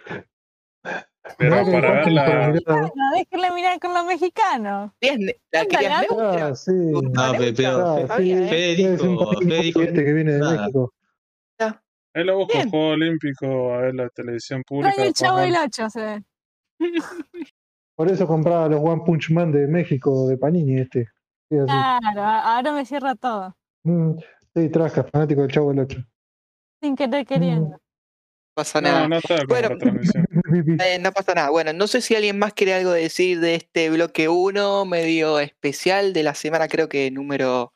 Pero 1.38 1.66
que 1.66 1.72
para 1.72 1.92
verla, 1.92 2.50
mirar. 2.54 2.92
No, 2.96 3.12
déjenle 3.16 3.52
mirar 3.52 3.80
con 3.80 3.94
los 3.94 4.06
mexicanos. 4.06 4.92
¿Querías 5.02 5.20
ne- 5.20 5.36
¿La 5.52 5.66
querías 5.66 6.02
neutra? 6.08 6.48
Ah, 6.48 6.56
sí. 6.56 6.72
No, 6.72 7.02
pero 7.38 7.84
Ah, 7.84 7.98
¿eh? 8.00 8.08
Fede 8.48 8.72
es 8.72 8.78
dijo, 9.02 9.32
Fede 9.42 9.62
dijo 9.64 9.82
este 9.82 10.06
que 10.06 10.14
viene 10.14 10.34
de 10.34 10.40
nada. 10.40 10.58
México. 10.62 10.94
ahí 12.14 12.24
la 12.24 12.34
busco, 12.34 12.54
Bien. 12.54 12.70
Juego 12.70 12.88
Olímpico, 12.90 13.74
a 13.74 13.78
ver 13.80 13.96
la 13.96 14.08
televisión 14.10 14.64
pública. 14.66 14.94
Trae 14.94 15.08
el 15.08 15.14
chavo 15.14 15.40
del 15.40 15.56
8, 15.62 15.90
se 15.90 16.02
ve. 16.02 16.24
Por 17.98 18.10
eso 18.12 18.28
compraba 18.28 18.70
los 18.70 18.80
One 18.82 19.02
Punch 19.06 19.32
Man 19.32 19.52
de 19.52 19.68
México 19.68 20.28
de 20.28 20.38
Panini 20.38 20.80
este. 20.80 21.08
Claro, 21.50 22.22
ahora 22.22 22.72
me 22.72 22.86
cierra 22.86 23.16
todo. 23.16 23.56
Sí, 24.56 24.70
trasca, 24.70 25.04
fanático 25.04 25.42
del 25.42 25.52
Chavo 25.52 25.70
del 25.72 25.80
8. 25.82 25.98
Sin 26.82 26.96
querer 26.96 27.26
queriendo. 27.26 27.70
No 27.72 27.80
pasa 28.54 28.80
nada. 28.80 29.08
No, 29.08 29.16
no 29.16 29.22
Bueno. 29.48 29.70
Eh, 30.86 31.00
no 31.00 31.12
pasa 31.12 31.34
nada. 31.34 31.50
Bueno, 31.50 31.74
no 31.74 31.88
sé 31.88 32.00
si 32.00 32.16
alguien 32.16 32.40
más 32.40 32.54
quiere 32.54 32.74
algo 32.76 32.92
decir 32.92 33.40
de 33.42 33.56
este 33.56 33.90
bloque 33.90 34.30
1, 34.30 34.86
medio 34.86 35.40
especial 35.40 36.14
de 36.14 36.24
la 36.24 36.36
semana, 36.36 36.68
creo 36.70 36.88
que 36.88 37.12
número. 37.12 37.74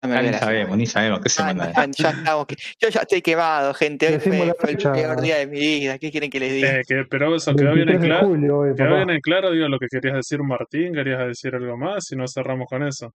No 0.00 0.22
ni 0.22 0.32
sabemos, 0.32 0.76
ni 0.78 0.86
sabemos 0.86 1.20
qué 1.20 1.28
semana. 1.28 1.72
Ah, 1.74 1.84
es. 1.84 1.96
ya 1.96 2.10
estamos. 2.10 2.46
que- 2.46 2.56
Yo 2.80 2.88
ya 2.88 3.00
estoy 3.00 3.20
quemado, 3.20 3.74
gente. 3.74 4.14
Hoy 4.14 4.20
fue, 4.20 4.42
el 4.70 4.76
peor 4.78 5.20
día 5.20 5.38
de 5.38 5.48
mi 5.48 5.58
vida. 5.58 5.98
¿Qué 5.98 6.10
quieren 6.12 6.30
que 6.30 6.38
les 6.40 6.52
diga? 6.52 6.76
Eh, 6.78 6.82
que- 6.86 7.04
pero 7.10 7.34
eso 7.34 7.54
quedó 7.54 7.74
bien 7.74 7.88
en 7.88 7.98
23 7.98 8.00
de 8.02 8.06
claro. 8.08 8.26
julio 8.28 8.58
hoy, 8.58 8.74
Quedó 8.76 8.94
bien 8.94 9.10
en 9.10 9.20
claro, 9.20 9.50
digo, 9.50 9.68
lo 9.68 9.78
que 9.78 9.88
querías 9.90 10.14
decir 10.14 10.40
Martín, 10.42 10.94
querías 10.94 11.26
decir 11.26 11.54
algo 11.54 11.76
más 11.76 12.10
y 12.12 12.16
no 12.16 12.26
cerramos 12.28 12.66
con 12.68 12.84
eso. 12.86 13.12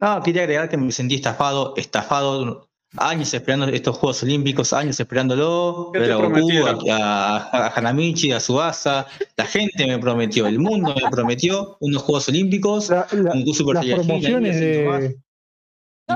No, 0.00 0.22
quería 0.22 0.42
agregar 0.42 0.68
que 0.68 0.76
me 0.76 0.90
sentí 0.92 1.16
estafado, 1.16 1.74
estafado, 1.76 2.66
años 2.96 3.32
esperando 3.34 3.66
estos 3.66 3.96
Juegos 3.98 4.22
Olímpicos, 4.22 4.72
años 4.72 4.98
esperándolo, 4.98 5.90
¿Qué 5.92 5.98
te 6.00 6.02
ver 6.06 6.12
a 6.12 6.16
Goku, 6.16 6.30
prometieron? 6.30 6.78
a, 6.90 7.36
a- 7.36 7.66
a 7.66 7.72
Hanamichi, 7.76 8.32
a 8.32 8.40
Subasa, 8.40 9.06
la 9.36 9.44
gente 9.46 9.86
me 9.86 9.98
prometió, 9.98 10.46
el 10.46 10.58
mundo 10.58 10.94
me 10.94 11.10
prometió 11.10 11.76
unos 11.80 12.02
Juegos 12.02 12.28
Olímpicos, 12.28 12.88
La- 12.88 13.06
la- 13.12 13.32
un 13.32 13.46
Super 13.54 13.74
las 13.74 13.84
Saiyajin, 13.84 14.06
promociones 14.06 14.60
de, 14.60 15.16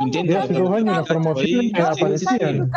Nintendo 0.01 0.41
hace 0.41 0.53
dos 0.55 0.70
años, 0.72 0.97
las 0.97 1.07
promociones 1.07 1.72
aparecían. 1.78 2.70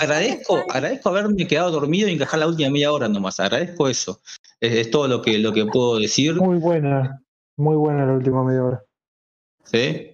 Agradezco, 0.00 0.64
agradezco 0.70 1.08
haberme 1.08 1.46
quedado 1.46 1.70
dormido 1.72 2.08
y 2.08 2.12
encajar 2.12 2.38
la 2.40 2.46
última 2.46 2.70
media 2.70 2.92
hora 2.92 3.08
nomás, 3.08 3.40
agradezco 3.40 3.88
eso. 3.88 4.20
Es, 4.60 4.74
es 4.74 4.90
todo 4.90 5.08
lo 5.08 5.22
que, 5.22 5.38
lo 5.38 5.52
que 5.52 5.66
puedo 5.66 5.98
decir. 5.98 6.36
Muy 6.36 6.58
buena, 6.58 7.20
muy 7.56 7.74
buena 7.76 8.06
la 8.06 8.12
última 8.12 8.44
media 8.44 8.62
hora. 8.62 8.82
¿Sí? 9.64 10.09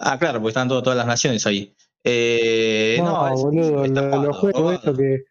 Ah, 0.00 0.18
claro, 0.18 0.38
porque 0.40 0.48
están 0.48 0.66
todo- 0.68 0.82
todas 0.82 0.96
las 0.96 1.06
naciones 1.06 1.46
ahí. 1.46 1.74
Eh, 2.02 2.96
no, 2.98 3.28
no, 3.28 3.34
es- 3.34 3.40
boludo, 3.42 3.86
lo- 3.86 4.22
los 4.24 4.36
juegos 4.38 4.74
esto 4.74 4.94
que. 4.96 5.24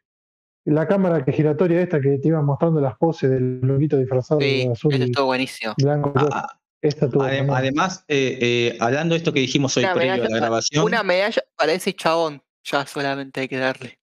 La 0.66 0.88
cámara 0.88 1.26
que 1.26 1.32
giratoria 1.32 1.82
esta 1.82 2.00
que 2.00 2.20
te 2.20 2.28
iba 2.28 2.42
mostrando 2.44 2.80
las 2.80 2.96
poses 2.98 3.30
del 3.32 3.60
loquito 3.62 3.98
disfrazado 3.98 4.40
Sí, 4.42 4.66
de 4.68 4.72
azul 4.72 4.94
eso 4.94 5.02
y 5.04 5.06
estuvo 5.06 5.26
buenísimo. 5.26 5.74
blanco. 5.78 6.14
Ah, 6.16 6.48
esta 6.82 7.10
tuvo 7.10 7.24
Adem- 7.24 7.52
además, 7.56 8.06
eh, 8.08 8.38
eh, 8.40 8.78
hablando 8.80 9.14
de 9.16 9.18
esto 9.18 9.34
que 9.34 9.40
dijimos 9.40 9.76
hoy 9.78 9.86
Una 9.86 9.94
previo 9.96 10.14
a 10.14 10.18
la 10.30 10.36
grabación, 10.38 10.86
una 10.86 11.02
medalla 11.02 11.42
para 11.58 11.74
ese 11.74 11.94
chabón. 11.94 12.44
Ya 12.66 12.86
solamente 12.86 13.40
hay 13.42 13.48
que 13.48 13.58
darle. 13.58 14.00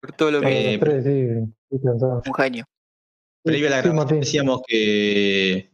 Por 0.00 0.12
todo 0.12 0.30
lo 0.32 0.40
que 0.40 0.74
eh, 0.74 0.78
tres, 0.78 1.04
sí, 1.04 1.10
un 1.70 2.34
genio. 2.34 2.64
previo 3.44 3.66
a 3.68 3.70
la 3.70 3.82
grabación 3.82 4.20
decíamos 4.20 4.62
que, 4.66 5.70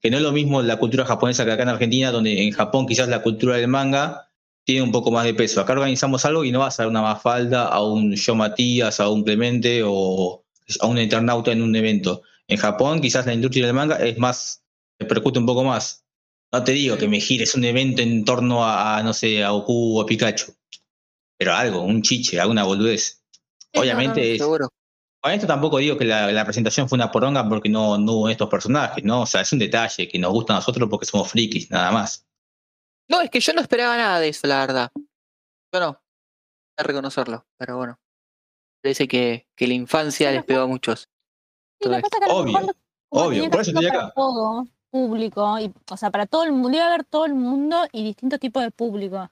que 0.00 0.10
no 0.10 0.16
es 0.16 0.22
lo 0.22 0.32
mismo 0.32 0.62
la 0.62 0.76
cultura 0.76 1.04
japonesa 1.04 1.44
que 1.44 1.52
acá 1.52 1.62
en 1.62 1.68
Argentina, 1.70 2.10
donde 2.10 2.42
en 2.42 2.52
Japón 2.52 2.86
quizás 2.86 3.08
la 3.08 3.22
cultura 3.22 3.56
del 3.56 3.68
manga 3.68 4.30
tiene 4.64 4.82
un 4.82 4.92
poco 4.92 5.10
más 5.10 5.24
de 5.24 5.34
peso. 5.34 5.60
Acá 5.60 5.72
organizamos 5.72 6.24
algo 6.24 6.44
y 6.44 6.52
no 6.52 6.60
vas 6.60 6.78
a 6.78 6.82
dar 6.82 6.90
una 6.90 7.02
mafalda 7.02 7.66
a 7.66 7.82
un 7.82 8.14
Yo 8.14 8.34
Matías, 8.34 9.00
a 9.00 9.08
un 9.08 9.24
Clemente 9.24 9.82
o 9.84 10.44
a 10.80 10.86
un 10.86 10.98
Eternauta 10.98 11.52
en 11.52 11.62
un 11.62 11.74
evento. 11.74 12.22
En 12.46 12.58
Japón 12.58 13.00
quizás 13.00 13.26
la 13.26 13.34
industria 13.34 13.66
del 13.66 13.74
manga 13.74 13.96
es 13.96 14.18
más, 14.18 14.62
repercute 14.98 15.38
un 15.38 15.46
poco 15.46 15.64
más. 15.64 16.04
No 16.52 16.64
te 16.64 16.72
digo 16.72 16.96
que 16.96 17.08
me 17.08 17.20
gires 17.20 17.54
un 17.54 17.64
evento 17.64 18.02
en 18.02 18.24
torno 18.24 18.64
a, 18.64 18.98
a, 18.98 19.02
no 19.02 19.12
sé, 19.12 19.42
a 19.42 19.50
Goku 19.50 19.98
o 19.98 20.02
a 20.02 20.06
Pikachu. 20.06 20.54
Pero 21.38 21.54
algo, 21.54 21.82
un 21.82 22.02
chiche, 22.02 22.40
alguna 22.40 22.64
boludez. 22.64 23.22
Obviamente 23.74 24.34
es. 24.34 24.42
Con 25.20 25.32
esto 25.32 25.46
tampoco 25.46 25.78
digo 25.78 25.96
que 25.96 26.04
la, 26.04 26.30
la 26.32 26.44
presentación 26.44 26.88
fue 26.88 26.96
una 26.96 27.10
poronga 27.10 27.48
porque 27.48 27.68
no, 27.68 27.98
no 27.98 28.12
hubo 28.12 28.28
estos 28.28 28.48
personajes, 28.48 29.04
¿no? 29.04 29.22
O 29.22 29.26
sea, 29.26 29.40
es 29.40 29.52
un 29.52 29.58
detalle 29.58 30.08
que 30.08 30.18
nos 30.18 30.32
gusta 30.32 30.52
a 30.52 30.56
nosotros 30.56 30.88
porque 30.88 31.06
somos 31.06 31.30
frikis, 31.30 31.70
nada 31.70 31.90
más. 31.90 32.26
No, 33.08 33.20
es 33.20 33.30
que 33.30 33.40
yo 33.40 33.52
no 33.52 33.60
esperaba 33.60 33.96
nada 33.96 34.20
de 34.20 34.28
eso, 34.28 34.46
la 34.46 34.60
verdad. 34.60 34.92
Yo 35.72 35.80
no. 35.80 36.00
Que 36.76 36.84
reconocerlo, 36.84 37.46
pero 37.56 37.76
bueno. 37.76 37.98
Parece 38.82 39.08
que, 39.08 39.48
que 39.56 39.66
la 39.66 39.74
infancia 39.74 40.28
Sí, 40.30 40.36
les 40.36 40.44
pegó 40.44 40.62
a 40.62 40.66
muchos. 40.66 41.08
Sí, 41.80 41.88
que 41.88 41.96
a 41.96 42.00
Obvio, 42.34 42.58
obvio, 43.10 43.50
por 43.50 43.60
eso 43.60 43.70
estoy 43.70 43.88
para 43.88 44.04
acá. 44.04 44.12
todo 44.14 44.66
público, 44.90 45.58
y, 45.58 45.72
o 45.90 45.96
sea, 45.96 46.10
para 46.10 46.26
todo 46.26 46.44
el 46.44 46.52
mundo, 46.52 46.76
iba 46.76 46.84
a 46.84 46.88
haber 46.88 47.04
todo 47.04 47.26
el 47.26 47.34
mundo 47.34 47.86
y 47.92 48.04
distintos 48.04 48.40
tipos 48.40 48.62
de 48.62 48.70
público. 48.70 49.30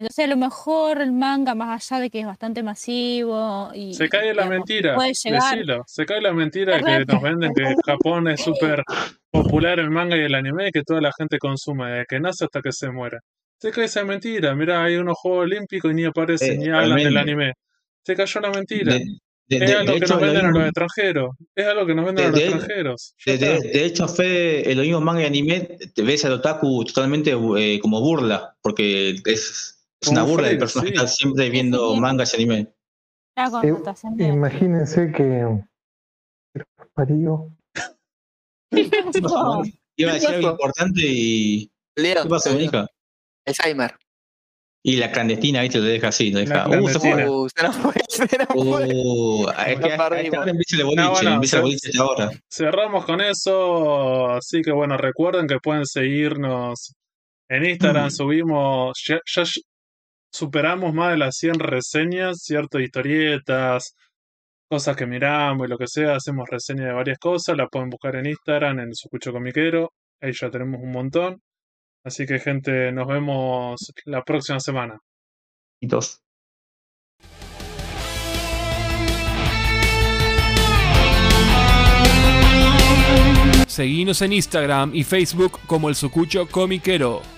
Entonces, 0.00 0.24
a 0.24 0.28
lo 0.28 0.36
mejor 0.36 1.00
el 1.00 1.10
manga, 1.12 1.54
más 1.56 1.90
allá 1.90 2.00
de 2.02 2.10
que 2.10 2.20
es 2.20 2.26
bastante 2.26 2.62
masivo 2.62 3.70
y 3.74 3.94
Se 3.94 4.08
cae 4.08 4.26
la 4.34 4.44
digamos, 4.44 4.50
mentira, 4.50 4.94
puede 4.94 5.12
llegar. 5.14 5.54
decilo. 5.54 5.84
Se 5.88 6.06
cae 6.06 6.20
la 6.20 6.32
mentira 6.32 6.76
Es 6.76 6.84
que 6.84 7.04
nos 7.04 7.22
venden 7.22 7.52
que 7.52 7.74
Japón 7.84 8.28
es 8.28 8.40
súper 8.40 8.84
popular 9.30 9.80
el 9.80 9.90
manga 9.90 10.16
y 10.16 10.20
el 10.20 10.34
anime 10.36 10.68
y 10.68 10.70
que 10.70 10.82
toda 10.82 11.00
la 11.00 11.10
gente 11.18 11.38
consume, 11.38 11.90
desde 11.90 12.06
que 12.08 12.20
nace 12.20 12.44
hasta 12.44 12.60
que 12.62 12.70
se 12.70 12.90
muere. 12.90 13.18
Se 13.60 13.72
cae 13.72 13.86
esa 13.86 14.04
mentira. 14.04 14.54
Mira, 14.54 14.84
hay 14.84 14.96
unos 14.96 15.16
Juegos 15.20 15.42
Olímpicos 15.46 15.90
y 15.90 15.94
ni 15.94 16.04
aparecen, 16.04 16.52
Eh, 16.52 16.58
ni 16.58 16.68
hablan 16.68 16.96
del 16.98 17.16
anime. 17.16 17.52
Se 18.06 18.14
cayó 18.14 18.40
la 18.40 18.50
mentira. 18.50 18.94
De, 18.94 19.04
De, 19.50 19.56
Es 19.64 19.70
de- 19.70 19.76
algo 19.78 19.92
de 19.94 19.98
que 19.98 20.04
hecho, 20.04 20.12
nos 20.14 20.20
lo 20.22 20.26
venden 20.28 20.46
a 20.46 20.50
los 20.50 20.62
extranjeros. 20.64 21.30
Es 21.56 21.66
algo 21.66 21.86
que 21.86 21.94
nos 21.94 22.04
venden 22.04 22.24
a 22.26 22.28
De- 22.28 22.32
los 22.32 22.38
de- 22.40 22.46
extranjeros. 22.48 23.14
De, 23.24 23.38
de- 23.38 23.60
de 23.60 23.84
hecho, 23.86 24.06
Fede, 24.06 24.70
en 24.70 24.76
lo 24.76 24.82
mismo 24.84 25.00
manga 25.00 25.22
y 25.22 25.24
anime, 25.24 25.60
te 25.94 26.02
ves 26.02 26.24
al 26.26 26.32
otaku 26.34 26.84
totalmente 26.84 27.32
eh, 27.56 27.78
como 27.80 28.00
burla, 28.02 28.54
porque 28.62 29.16
es, 29.24 29.77
es 30.00 30.08
una 30.08 30.24
un 30.24 30.30
burla 30.30 30.48
del 30.48 30.56
freak, 30.56 30.60
personaje 30.60 30.88
sí. 30.88 30.92
que 30.92 30.98
está 31.04 31.08
siempre 31.16 31.50
viendo 31.50 31.94
sí. 31.94 32.00
mangas 32.00 32.32
y 32.32 32.36
anime. 32.36 32.72
Eh, 33.36 33.74
de. 34.16 34.24
Imagínense 34.26 35.12
que. 35.12 35.58
Parió. 36.94 37.50
No. 39.22 39.62
Iba 39.96 40.10
a 40.10 40.14
decir 40.14 40.28
algo 40.30 40.50
importante 40.50 41.00
y. 41.04 41.70
Leo, 41.96 42.22
¿Qué 42.22 42.28
pasa, 42.28 42.52
Mónica? 42.52 42.86
Alzheimer. 43.46 43.96
Y 44.84 44.96
la 44.96 45.10
clandestina, 45.10 45.62
¿viste? 45.62 45.78
Lo 45.78 45.84
deja 45.84 46.08
así, 46.08 46.30
lo 46.30 46.38
deja. 46.40 46.68
Uh, 46.68 46.88
se 46.88 47.00
fue. 47.00 47.28
Uh, 47.28 47.48
se 47.48 47.62
nos 47.64 47.76
fue, 47.76 47.92
se 48.08 48.38
nos 48.38 48.46
fue. 48.48 48.88
Uh, 48.94 49.48
es 49.66 49.80
que 49.80 49.88
La 49.88 49.94
a 49.94 50.08
perdimos. 50.08 50.24
esta 50.24 50.40
hora 50.40 50.50
empieza 50.50 50.76
el 50.76 50.84
boliche, 50.84 51.02
No, 51.02 51.10
bueno, 51.12 51.34
empieza 51.34 51.56
el 51.56 51.60
se- 51.60 51.64
boliche 51.66 51.88
a 51.88 51.90
esta 51.90 52.06
hora. 52.06 52.30
Cerramos 52.50 53.04
con 53.04 53.20
eso, 53.20 54.28
así 54.30 54.62
que 54.62 54.70
bueno, 54.72 54.96
recuerden 54.96 55.46
que 55.48 55.58
pueden 55.58 55.84
seguirnos 55.84 56.94
en 57.50 57.64
Instagram, 57.64 58.06
Mm. 58.06 58.10
subimos, 58.10 59.02
ya, 59.06 59.20
ya 59.34 59.42
sh- 59.42 59.62
superamos 60.30 60.92
más 60.94 61.12
de 61.12 61.18
las 61.18 61.36
100 61.36 61.58
reseñas, 61.60 62.42
cierto, 62.42 62.78
historietas, 62.80 63.94
cosas 64.68 64.96
que 64.96 65.06
miramos 65.06 65.66
y 65.66 65.70
lo 65.70 65.78
que 65.78 65.86
sea, 65.86 66.16
hacemos 66.16 66.48
reseñas 66.48 66.86
de 66.86 66.92
varias 66.92 67.18
cosas, 67.18 67.56
la 67.56 67.68
pueden 67.68 67.90
buscar 67.90 68.16
en 68.16 68.26
Instagram, 68.26 68.80
en 68.80 68.94
Sucucho 68.94 69.32
Comiquero, 69.32 69.92
ahí 70.20 70.32
ya 70.32 70.50
tenemos 70.50 70.80
un 70.82 70.92
montón. 70.92 71.42
Así 72.04 72.26
que 72.26 72.38
gente, 72.38 72.92
nos 72.92 73.06
vemos 73.06 73.92
la 74.04 74.22
próxima 74.22 74.60
semana. 74.60 74.98
Y 75.80 75.86
dos. 75.86 76.20
Seguinos 83.66 84.22
en 84.22 84.32
Instagram 84.32 84.92
y 84.94 85.04
Facebook 85.04 85.60
como 85.66 85.88
el 85.88 85.94
Sucucho 85.94 86.48
Comiquero. 86.48 87.37